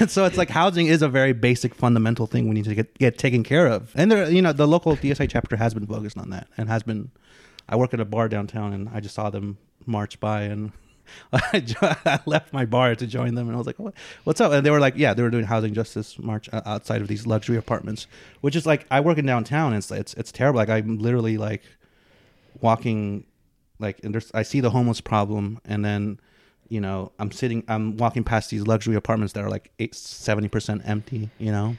And 0.00 0.10
so 0.10 0.24
it's 0.24 0.38
like 0.38 0.48
housing 0.48 0.86
is 0.86 1.02
a 1.02 1.08
very 1.08 1.34
basic 1.34 1.74
fundamental 1.74 2.26
thing 2.26 2.48
we 2.48 2.54
need 2.54 2.64
to 2.64 2.74
get, 2.74 2.96
get 2.96 3.18
taken 3.18 3.42
care 3.42 3.66
of. 3.66 3.92
And 3.94 4.10
there, 4.10 4.30
you 4.30 4.40
know, 4.40 4.54
the 4.54 4.66
local 4.66 4.96
DSA 4.96 5.28
chapter 5.28 5.56
has 5.56 5.74
been 5.74 5.86
focused 5.86 6.16
on 6.16 6.30
that 6.30 6.46
and 6.56 6.70
has 6.70 6.82
been. 6.82 7.10
I 7.68 7.76
work 7.76 7.92
at 7.92 8.00
a 8.00 8.04
bar 8.06 8.30
downtown, 8.30 8.72
and 8.72 8.88
I 8.88 9.00
just 9.00 9.14
saw 9.14 9.28
them 9.28 9.58
march 9.84 10.20
by, 10.20 10.42
and 10.42 10.72
I, 11.32 11.60
jo- 11.60 11.76
I 11.80 12.20
left 12.26 12.52
my 12.52 12.64
bar 12.64 12.94
to 12.94 13.06
join 13.06 13.34
them, 13.34 13.46
and 13.48 13.54
I 13.54 13.58
was 13.58 13.66
like, 13.66 13.78
what, 13.78 13.94
"What's 14.24 14.40
up?" 14.40 14.52
And 14.52 14.64
they 14.64 14.70
were 14.70 14.80
like, 14.80 14.94
"Yeah, 14.96 15.14
they 15.14 15.22
were 15.22 15.30
doing 15.30 15.44
housing 15.44 15.74
justice 15.74 16.18
march 16.18 16.48
uh, 16.52 16.62
outside 16.66 17.02
of 17.02 17.08
these 17.08 17.26
luxury 17.26 17.56
apartments, 17.56 18.06
which 18.40 18.56
is 18.56 18.66
like 18.66 18.86
I 18.90 19.00
work 19.00 19.18
in 19.18 19.26
downtown, 19.26 19.72
and 19.72 19.78
it's 19.78 19.90
it's, 19.90 20.14
it's 20.14 20.32
terrible. 20.32 20.58
Like 20.58 20.68
I'm 20.68 20.98
literally 20.98 21.36
like 21.38 21.62
walking, 22.60 23.26
like 23.78 24.02
and 24.04 24.14
there's 24.14 24.30
I 24.34 24.42
see 24.42 24.60
the 24.60 24.70
homeless 24.70 25.00
problem, 25.00 25.60
and 25.64 25.84
then." 25.84 26.20
you 26.70 26.80
know, 26.80 27.12
I'm 27.18 27.30
sitting, 27.30 27.62
I'm 27.68 27.98
walking 27.98 28.24
past 28.24 28.48
these 28.48 28.66
luxury 28.66 28.96
apartments 28.96 29.34
that 29.34 29.44
are 29.44 29.50
like 29.50 29.70
eight, 29.78 29.92
70% 29.92 30.80
empty, 30.88 31.28
you 31.38 31.52
know? 31.52 31.76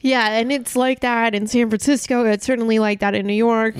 Yeah, 0.00 0.36
and 0.36 0.52
it's 0.52 0.74
like 0.76 1.00
that 1.00 1.34
in 1.34 1.46
San 1.46 1.70
Francisco. 1.70 2.24
It's 2.26 2.44
certainly 2.44 2.80
like 2.80 3.00
that 3.00 3.14
in 3.14 3.26
New 3.26 3.32
York. 3.32 3.76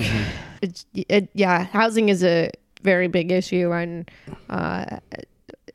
It's 0.61 0.85
it, 0.95 1.29
yeah, 1.33 1.65
housing 1.65 2.09
is 2.09 2.23
a 2.23 2.49
very 2.85 3.09
big 3.09 3.31
issue, 3.31 3.73
and 3.73 4.09
uh, 4.49 4.99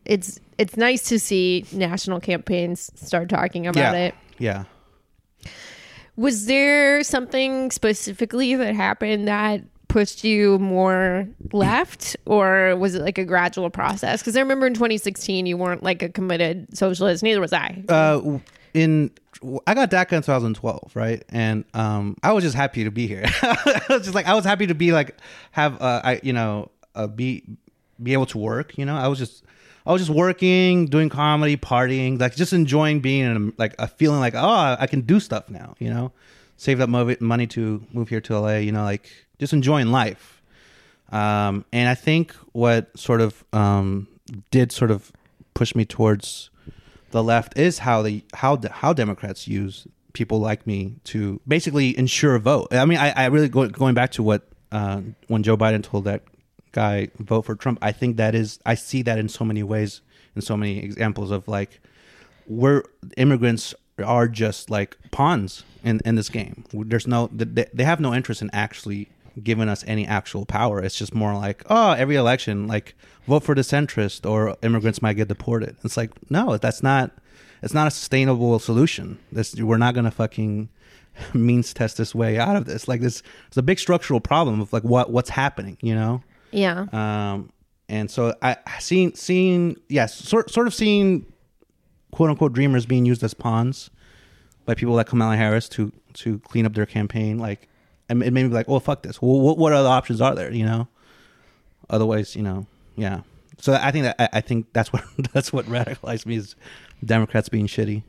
it's 0.06 0.40
it's 0.56 0.76
nice 0.76 1.02
to 1.08 1.18
see 1.18 1.66
national 1.72 2.20
campaigns 2.20 2.90
start 2.94 3.28
talking 3.28 3.66
about 3.66 3.94
yeah. 3.94 4.06
it. 4.06 4.14
Yeah. 4.38 4.64
Was 6.16 6.46
there 6.46 7.02
something 7.02 7.70
specifically 7.70 8.54
that 8.54 8.74
happened 8.74 9.28
that 9.28 9.62
pushed 9.88 10.22
you 10.22 10.58
more 10.58 11.28
left, 11.52 12.16
or 12.24 12.76
was 12.76 12.94
it 12.94 13.02
like 13.02 13.18
a 13.18 13.24
gradual 13.24 13.70
process? 13.70 14.20
Because 14.20 14.36
I 14.36 14.40
remember 14.40 14.66
in 14.66 14.74
2016 14.74 15.46
you 15.46 15.56
weren't 15.56 15.82
like 15.82 16.02
a 16.02 16.08
committed 16.08 16.76
socialist. 16.76 17.22
Neither 17.22 17.40
was 17.40 17.52
I. 17.52 17.82
Uh, 17.88 18.38
in, 18.72 19.11
I 19.66 19.74
got 19.74 19.90
DACA 19.90 20.12
in 20.12 20.22
2012, 20.22 20.92
right? 20.94 21.24
And 21.30 21.64
um, 21.74 22.16
I 22.22 22.32
was 22.32 22.44
just 22.44 22.56
happy 22.56 22.84
to 22.84 22.90
be 22.90 23.06
here. 23.06 23.24
I 23.42 23.82
was 23.88 24.02
just 24.02 24.14
like, 24.14 24.26
I 24.26 24.34
was 24.34 24.44
happy 24.44 24.68
to 24.68 24.74
be 24.74 24.92
like, 24.92 25.16
have, 25.50 25.80
uh, 25.80 26.00
I, 26.04 26.20
you 26.22 26.32
know, 26.32 26.70
uh, 27.05 27.07
be, 27.07 27.42
be 28.03 28.12
able 28.12 28.26
to 28.26 28.38
work, 28.38 28.76
you 28.78 28.84
know? 28.84 28.96
I 28.96 29.09
was 29.09 29.18
just, 29.18 29.44
I 29.86 29.92
was 29.92 30.03
just 30.03 30.11
working, 30.11 30.86
doing 30.86 31.09
comedy, 31.09 31.57
partying, 31.57 32.20
like 32.20 32.36
just 32.36 32.53
enjoying 32.53 33.01
being 33.01 33.24
in 33.24 33.53
like 33.57 33.74
a 33.78 33.88
feeling 33.88 34.20
like, 34.20 34.34
oh, 34.34 34.76
I 34.78 34.86
can 34.86 35.03
do 35.03 35.20
stuff 35.20 35.48
now, 35.48 35.74
you 35.78 35.90
know? 35.90 36.12
Saved 36.57 36.80
up 36.80 36.88
mo- 36.88 37.16
money 37.20 37.46
to 37.48 37.84
move 37.92 38.09
here 38.09 38.20
to 38.22 38.38
LA, 38.38 38.57
you 38.57 38.72
know, 38.72 38.84
like 38.84 39.11
just 39.38 39.53
enjoying 39.53 39.88
life. 39.90 40.42
Um, 41.11 41.64
and 41.72 41.88
I 41.88 41.94
think 41.94 42.32
what 42.53 42.96
sort 42.98 43.20
of 43.20 43.44
um, 43.53 44.07
did 44.51 44.70
sort 44.70 44.90
of 44.90 45.12
push 45.55 45.74
me 45.74 45.84
towards 45.84 46.51
the 47.11 47.22
left 47.22 47.59
is 47.59 47.80
how 47.80 48.03
they 48.03 48.22
how 48.34 48.61
how 48.70 48.92
Democrats 48.92 49.48
use 49.48 49.86
people 50.12 50.38
like 50.38 50.66
me 50.66 50.94
to 51.05 51.40
basically 51.46 51.96
ensure 51.98 52.34
a 52.34 52.40
vote. 52.40 52.68
I 52.72 52.84
mean, 52.84 52.98
I, 52.98 53.11
I 53.11 53.26
really 53.26 53.48
go, 53.48 53.68
going 53.68 53.94
back 53.94 54.12
to 54.12 54.22
what 54.22 54.46
uh, 54.70 55.01
when 55.28 55.42
Joe 55.42 55.57
Biden 55.57 55.82
told 55.82 56.05
that 56.05 56.22
guy 56.73 57.09
vote 57.18 57.43
for 57.43 57.55
Trump. 57.55 57.79
I 57.83 57.93
think 57.93 58.16
that 58.16 58.35
is 58.35 58.59
I 58.66 58.75
see 58.75 59.03
that 59.03 59.18
in 59.18 59.29
so 59.29 59.45
many 59.45 59.62
ways, 59.62 60.01
in 60.35 60.43
so 60.43 60.57
many 60.57 60.79
examples 60.79 61.31
of 61.31 61.49
like 61.49 61.81
we're 62.47 62.83
immigrants 63.16 63.75
are 64.05 64.29
just 64.29 64.71
like 64.71 64.97
pawns 65.11 65.64
in 65.85 66.01
in 66.05 66.14
this 66.16 66.29
game. 66.29 66.64
There's 66.73 67.07
no 67.07 67.29
they, 67.33 67.66
they 67.73 67.85
have 67.85 68.01
no 68.01 68.14
interest 68.14 68.43
in 68.43 68.51
actually 68.53 69.09
giving 69.43 69.68
us 69.68 69.85
any 69.87 70.07
actual 70.07 70.45
power. 70.45 70.83
It's 70.83 70.97
just 70.97 71.14
more 71.14 71.35
like, 71.35 71.62
oh, 71.71 71.93
every 71.93 72.16
election, 72.16 72.66
like 72.66 72.95
vote 73.27 73.45
for 73.45 73.55
the 73.55 73.62
centrist 73.62 74.29
or 74.29 74.57
immigrants 74.62 75.03
might 75.03 75.14
get 75.14 75.29
deported. 75.29 75.77
It's 75.85 75.97
like, 75.97 76.11
no, 76.31 76.57
that's 76.57 76.83
not. 76.83 77.12
It's 77.62 77.75
not 77.75 77.87
a 77.87 77.91
sustainable 77.91 78.59
solution. 78.59 79.18
This 79.31 79.55
we're 79.55 79.77
not 79.77 79.95
gonna 79.95 80.11
fucking 80.11 80.71
means 81.35 81.75
test 81.75 81.99
this 81.99 82.14
way 82.14 82.39
out 82.39 82.57
of 82.57 82.64
this. 82.64 82.89
Like 82.89 83.03
this, 83.03 83.23
it's 83.49 83.57
a 83.57 83.62
big 83.62 83.79
structural 83.79 84.21
problem 84.21 84.61
of 84.61 84.73
like 84.73 84.83
what 84.83 85.11
what's 85.11 85.31
happening. 85.31 85.77
You 85.83 85.95
know. 85.95 86.23
Yeah. 86.53 86.86
Um, 86.92 87.53
and 87.88 88.11
so 88.11 88.34
I 88.42 88.57
seen 88.78 89.14
seen 89.14 89.76
yes, 89.88 90.14
sort 90.14 90.51
sort 90.51 90.66
of 90.66 90.74
seeing 90.74 91.26
quote 92.12 92.30
unquote 92.30 92.53
dreamers 92.53 92.86
being 92.86 93.05
used 93.05 93.22
as 93.22 93.34
pawns 93.34 93.90
by 94.64 94.74
people 94.74 94.94
like 94.94 95.09
Kamala 95.09 95.36
Harris 95.36 95.68
to 95.70 95.92
to 96.14 96.38
clean 96.40 96.66
up 96.66 96.74
their 96.74 96.86
campaign. 96.86 97.38
Like, 97.38 97.68
and 98.09 98.22
it 98.22 98.32
made 98.32 98.44
me 98.44 98.48
like, 98.51 98.68
oh 98.68 98.78
fuck 98.78 99.03
this. 99.03 99.16
What 99.16 99.59
what 99.59 99.72
other 99.72 99.88
options 99.88 100.20
are 100.20 100.34
there? 100.34 100.53
You 100.53 100.64
know. 100.64 100.88
Otherwise, 101.88 102.36
you 102.36 102.42
know, 102.42 102.66
yeah. 102.96 103.22
So 103.59 103.74
I 103.74 103.90
think 103.90 104.05
that 104.05 104.16
I, 104.18 104.28
I 104.34 104.40
think 104.40 104.72
that's 104.72 104.92
what 104.92 105.05
that's 105.32 105.53
what 105.53 105.66
radicalized 105.66 106.26
me 106.26 106.36
is 106.36 106.55
Democrats 107.05 107.48
being 107.48 107.66
shitty. 107.66 108.05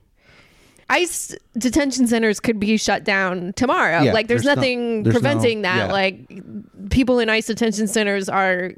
ICE 0.92 1.36
detention 1.58 2.06
centers 2.08 2.40
could 2.40 2.60
be 2.60 2.78
shut 2.78 3.04
down 3.04 3.54
tomorrow. 3.54 4.02
Yeah, 4.04 4.14
like 4.14 4.28
there's, 4.28 4.44
there's 4.44 4.56
no- 4.56 4.62
nothing 4.62 5.04
there's 5.04 5.14
preventing 5.16 5.62
no- 5.62 5.70
that. 5.70 5.88
yeah. 5.88 5.92
Like 5.94 6.90
people 6.90 7.20
in 7.20 7.30
ICE 7.30 7.46
detention 7.48 7.88
centers 7.88 8.28
are 8.30 8.72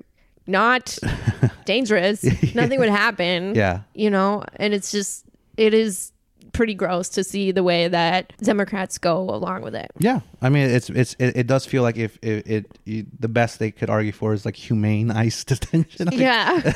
not 0.48 0.98
dangerous. 1.66 2.24
Nothing 2.56 2.80
would 2.80 2.90
happen. 2.90 3.56
Yeah. 3.56 3.82
You 3.94 4.10
know, 4.10 4.44
and 4.58 4.74
it's 4.74 4.92
just 4.92 5.26
it 5.58 5.74
is 5.74 6.12
pretty 6.52 6.76
gross 6.76 7.10
to 7.10 7.24
see 7.24 7.52
the 7.52 7.64
way 7.64 7.88
that 7.88 8.32
Democrats 8.44 9.00
go 9.00 9.22
along 9.22 9.64
with 9.64 9.74
it. 9.74 9.90
Yeah, 9.98 10.20
I 10.40 10.50
mean, 10.50 10.70
it's 10.70 10.88
it's 10.92 11.16
it, 11.18 11.36
it 11.38 11.48
does 11.48 11.66
feel 11.66 11.82
like 11.82 11.98
if 11.98 12.20
it, 12.22 12.68
it, 12.86 13.22
the 13.22 13.28
best 13.28 13.58
they 13.58 13.72
could 13.72 13.90
argue 13.90 14.12
for 14.12 14.34
is 14.34 14.46
like 14.46 14.56
humane 14.56 15.10
ICE 15.10 15.44
detention. 15.54 16.08
Like, 16.12 16.20
Yeah. 16.20 16.74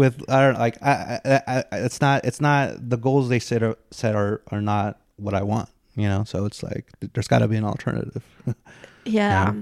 With 0.00 0.30
I 0.30 0.46
don't 0.46 0.58
like 0.58 0.82
I, 0.82 1.20
I, 1.26 1.64
I 1.70 1.76
it's 1.76 2.00
not 2.00 2.24
it's 2.24 2.40
not 2.40 2.88
the 2.88 2.96
goals 2.96 3.28
they 3.28 3.38
set 3.38 3.62
are 3.62 3.76
set 3.90 4.16
are 4.16 4.40
are 4.50 4.62
not 4.62 4.98
what 5.16 5.34
I 5.34 5.42
want. 5.42 5.68
You 5.94 6.08
know, 6.08 6.24
so 6.24 6.46
it's 6.46 6.62
like 6.62 6.86
there's 7.12 7.28
got 7.28 7.40
to 7.40 7.48
be 7.48 7.56
an 7.56 7.64
alternative. 7.64 8.24
yeah. 9.04 9.52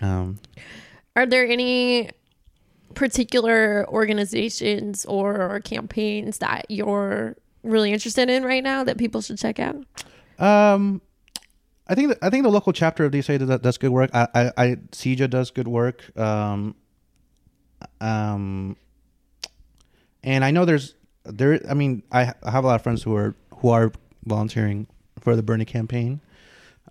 um, 0.00 0.38
Are 1.14 1.26
there 1.26 1.46
any 1.46 2.08
particular 2.94 3.86
organizations 3.90 5.04
or 5.04 5.60
campaigns 5.60 6.38
that 6.38 6.64
you're 6.70 7.36
really 7.62 7.92
interested 7.92 8.30
in 8.30 8.44
right 8.44 8.64
now 8.64 8.84
that 8.84 8.96
people 8.96 9.20
should 9.20 9.36
check 9.36 9.58
out? 9.58 9.76
Um, 10.38 11.02
I 11.86 11.94
think 11.94 12.08
that, 12.08 12.18
I 12.22 12.30
think 12.30 12.44
the 12.44 12.50
local 12.50 12.72
chapter 12.72 13.04
of 13.04 13.12
DSA 13.12 13.46
does, 13.46 13.60
does 13.60 13.76
good 13.76 13.90
work. 13.90 14.10
I, 14.14 14.28
I, 14.34 14.52
I 14.56 14.66
CIYJA 14.92 15.28
does 15.28 15.50
good 15.50 15.68
work. 15.68 16.16
Um, 16.18 16.76
um, 18.00 18.76
and 20.22 20.44
I 20.44 20.50
know 20.50 20.64
there's 20.64 20.94
there. 21.24 21.60
I 21.68 21.74
mean, 21.74 22.02
I, 22.10 22.24
have 22.24 22.64
a 22.64 22.66
lot 22.66 22.76
of 22.76 22.82
friends 22.82 23.02
who 23.02 23.14
are 23.16 23.34
who 23.56 23.70
are 23.70 23.92
volunteering 24.24 24.86
for 25.20 25.36
the 25.36 25.42
Bernie 25.42 25.64
campaign, 25.64 26.20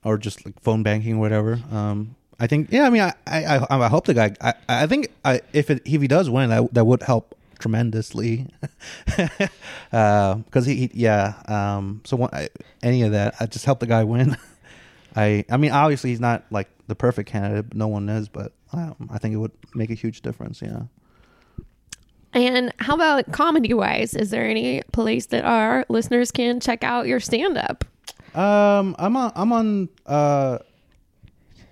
or 0.03 0.17
just 0.17 0.45
like 0.45 0.59
phone 0.61 0.83
banking 0.83 1.15
or 1.15 1.19
whatever. 1.19 1.59
Um, 1.71 2.15
I 2.39 2.47
think 2.47 2.71
yeah. 2.71 2.85
I 2.85 2.89
mean, 2.89 3.01
I 3.01 3.13
I, 3.27 3.57
I, 3.57 3.85
I 3.85 3.87
hope 3.87 4.05
the 4.05 4.13
guy. 4.13 4.35
I, 4.41 4.53
I 4.67 4.87
think 4.87 5.09
I, 5.23 5.41
if 5.53 5.69
it, 5.69 5.81
if 5.85 6.01
he 6.01 6.07
does 6.07 6.29
win, 6.29 6.49
that 6.49 6.73
that 6.73 6.85
would 6.85 7.03
help 7.03 7.35
tremendously. 7.59 8.47
Because 9.91 10.65
he, 10.65 10.75
he 10.75 10.91
yeah. 10.93 11.33
Um. 11.47 12.01
So 12.05 12.17
one, 12.17 12.29
I, 12.33 12.49
any 12.81 13.03
of 13.03 13.11
that, 13.11 13.35
I 13.39 13.45
just 13.45 13.65
help 13.65 13.79
the 13.79 13.87
guy 13.87 14.03
win. 14.03 14.37
I 15.15 15.45
I 15.49 15.57
mean, 15.57 15.71
obviously 15.71 16.09
he's 16.09 16.19
not 16.19 16.45
like 16.49 16.69
the 16.87 16.95
perfect 16.95 17.29
candidate. 17.29 17.73
No 17.73 17.87
one 17.87 18.09
is, 18.09 18.27
but 18.29 18.53
um, 18.73 19.09
I 19.11 19.17
think 19.17 19.33
it 19.33 19.37
would 19.37 19.51
make 19.75 19.89
a 19.89 19.93
huge 19.93 20.21
difference. 20.21 20.61
Yeah. 20.61 20.83
And 22.33 22.71
how 22.79 22.95
about 22.95 23.31
comedy 23.31 23.73
wise? 23.73 24.13
Is 24.13 24.29
there 24.29 24.47
any 24.47 24.81
place 24.93 25.25
that 25.27 25.43
our 25.43 25.85
listeners 25.89 26.31
can 26.31 26.59
check 26.59 26.83
out 26.83 27.05
your 27.07 27.19
stand 27.19 27.57
up? 27.57 27.83
Um, 28.33 28.95
I'm 28.97 29.17
on. 29.17 29.31
I'm 29.35 29.51
on. 29.51 29.89
Uh, 30.05 30.59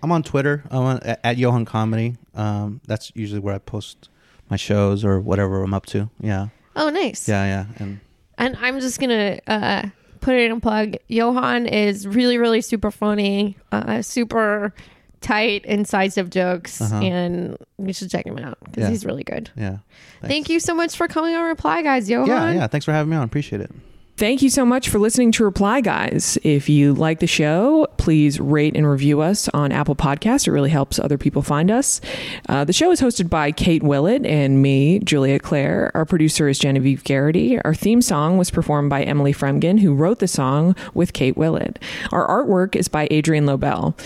I'm 0.04 0.12
on 0.12 0.24
Twitter. 0.24 0.64
I'm 0.70 0.84
on 0.84 0.98
at, 1.04 1.20
at 1.24 1.38
Johan 1.38 1.66
Comedy. 1.66 2.18
Um, 2.36 2.82
that's 2.88 3.12
usually 3.16 3.40
where 3.40 3.56
I 3.56 3.60
post 3.60 4.10
my 4.50 4.58
shows 4.58 5.06
or 5.06 5.20
whatever 5.20 5.62
I'm 5.64 5.74
up 5.74 5.86
to. 5.88 6.10
Yeah, 6.20 6.48
Oh, 6.76 6.90
nice. 6.90 7.28
yeah, 7.30 7.46
yeah. 7.46 7.66
And 7.78 8.00
And 8.38 8.58
I'm 8.62 8.80
just 8.80 9.00
gonna 9.00 9.40
uh, 9.48 9.90
put 10.22 10.36
it 10.36 10.46
in 10.50 10.58
a 10.58 10.60
plug. 10.60 10.96
Johan 11.08 11.66
is 11.68 12.08
really, 12.08 12.38
really 12.38 12.62
super 12.62 12.92
funny, 12.92 13.58
uh, 13.72 14.02
super 14.02 14.74
tight, 15.22 15.66
incisive 15.66 16.30
jokes, 16.30 16.82
Uh-huh. 16.82 16.96
and 17.02 17.58
you 17.78 17.94
should 17.94 18.10
check 18.10 18.26
him 18.26 18.38
out 18.40 18.58
because 18.66 18.84
Yeah. 18.84 18.90
he's 18.90 19.06
really 19.06 19.24
good. 19.24 19.50
yeah, 19.56 19.78
Thank 20.22 20.50
you 20.50 20.60
so 20.60 20.74
much 20.74 20.96
for 20.96 21.08
coming 21.08 21.36
on 21.36 21.46
Reply 21.46 21.82
Guys, 21.82 22.10
Johan. 22.10 22.28
yeah, 22.28 22.52
yeah. 22.54 22.68
Thanks 22.68 22.86
for 22.86 22.92
having 22.94 23.10
me 23.12 23.18
on. 23.18 23.24
Appreciate 23.24 23.62
it. 23.62 23.72
Thank 24.20 24.42
you 24.42 24.50
so 24.50 24.66
much 24.66 24.90
for 24.90 25.00
listening 25.00 25.32
to 25.32 25.46
Reply 25.46 25.80
Guys. 25.80 26.38
If 26.44 26.68
you 26.68 26.94
like 26.94 27.22
the 27.22 27.26
show, 27.26 27.88
please 27.96 28.38
rate 28.38 28.76
and 28.76 28.86
review 28.86 29.22
us 29.22 29.48
on 29.54 29.72
Apple 29.72 29.96
Podcasts. 29.96 30.46
It 30.46 30.52
really 30.52 30.72
helps 30.72 31.00
other 31.00 31.18
people 31.18 31.42
find 31.42 31.72
us. 31.72 32.02
Uh, 32.50 32.66
the 32.66 32.74
show 32.74 32.92
is 32.92 33.00
hosted 33.00 33.30
by 33.30 33.54
Kate 33.54 33.82
Willett 33.82 34.26
and 34.26 34.62
me, 34.62 35.00
Julia 35.00 35.40
Clare. 35.40 35.90
Our 35.96 36.04
producer 36.04 36.50
is 36.50 36.60
Genevieve 36.60 37.06
Garrity. 37.06 37.62
Our 37.62 37.74
theme 37.74 38.02
song 38.02 38.38
was 38.38 38.52
performed 38.52 38.90
by 38.90 39.04
Emily 39.04 39.32
Fremgen, 39.32 39.80
who 39.80 39.96
wrote 39.96 40.20
the 40.20 40.28
song 40.28 40.76
with 40.94 41.14
Kate 41.14 41.38
Willett. 41.38 41.82
Our 42.12 42.28
artwork 42.28 42.76
is 42.76 42.90
by 42.90 43.08
Adrian 43.10 43.46
Lobel. 43.46 43.98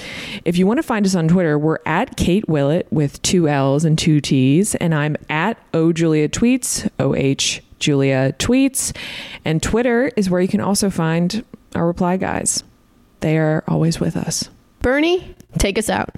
If 0.46 0.60
you 0.60 0.68
want 0.68 0.78
to 0.78 0.84
find 0.84 1.08
us 1.08 1.16
on 1.16 1.28
Twitter, 1.28 1.58
we're 1.58 1.80
at 1.88 2.18
Kate 2.18 2.48
Willett 2.48 2.86
with 2.92 3.20
two 3.24 3.48
L's 3.48 3.84
and 3.84 3.98
two 3.98 4.22
T's, 4.22 4.76
and 4.76 4.94
I'm 4.94 5.18
at 5.28 5.58
O 5.74 5.92
Julia 5.92 6.30
Tweets, 6.30 6.88
O 7.00 7.16
H 7.16 7.64
Julia 7.84 8.34
Tweets. 8.40 8.96
And 9.44 9.62
Twitter 9.62 10.10
is 10.16 10.30
where 10.30 10.40
you 10.40 10.48
can 10.48 10.62
also 10.62 10.90
find 10.90 11.44
our 11.76 11.86
reply 11.86 12.18
guys. 12.18 12.64
They 13.20 13.38
are 13.38 13.64
always 13.68 14.00
with 14.00 14.16
us. 14.16 14.50
Bernie, 14.82 15.36
take 15.60 15.78
us 15.78 15.90
out. 15.90 16.10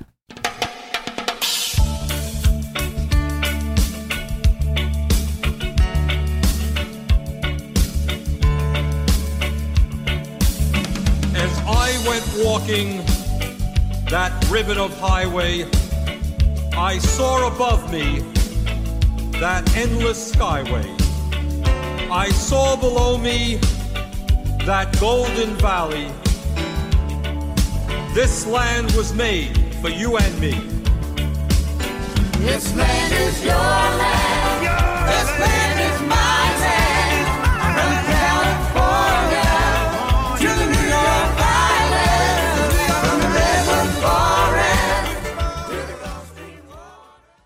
As 11.38 11.60
I 11.68 12.04
went 12.08 12.26
walking 12.46 12.98
that 14.10 14.48
ribbon 14.50 14.78
of 14.78 14.98
highway, 15.00 15.66
I 16.78 16.98
saw 17.00 17.48
above 17.48 17.92
me 17.92 18.20
that 19.40 19.76
endless 19.76 20.32
skyway. 20.32 21.05
I 22.12 22.30
saw 22.30 22.76
below 22.76 23.18
me 23.18 23.56
that 24.66 24.96
golden 25.00 25.56
valley. 25.56 26.08
This 28.14 28.46
land 28.46 28.92
was 28.92 29.14
made 29.14 29.58
for 29.82 29.90
you 29.90 30.18
and 30.18 30.40
me. 30.40 30.52
This 32.40 32.76
land 32.76 33.14
is 33.14 33.44
your 33.44 33.56
land. 33.56 35.10
This 35.10 35.40
land. 35.40 35.75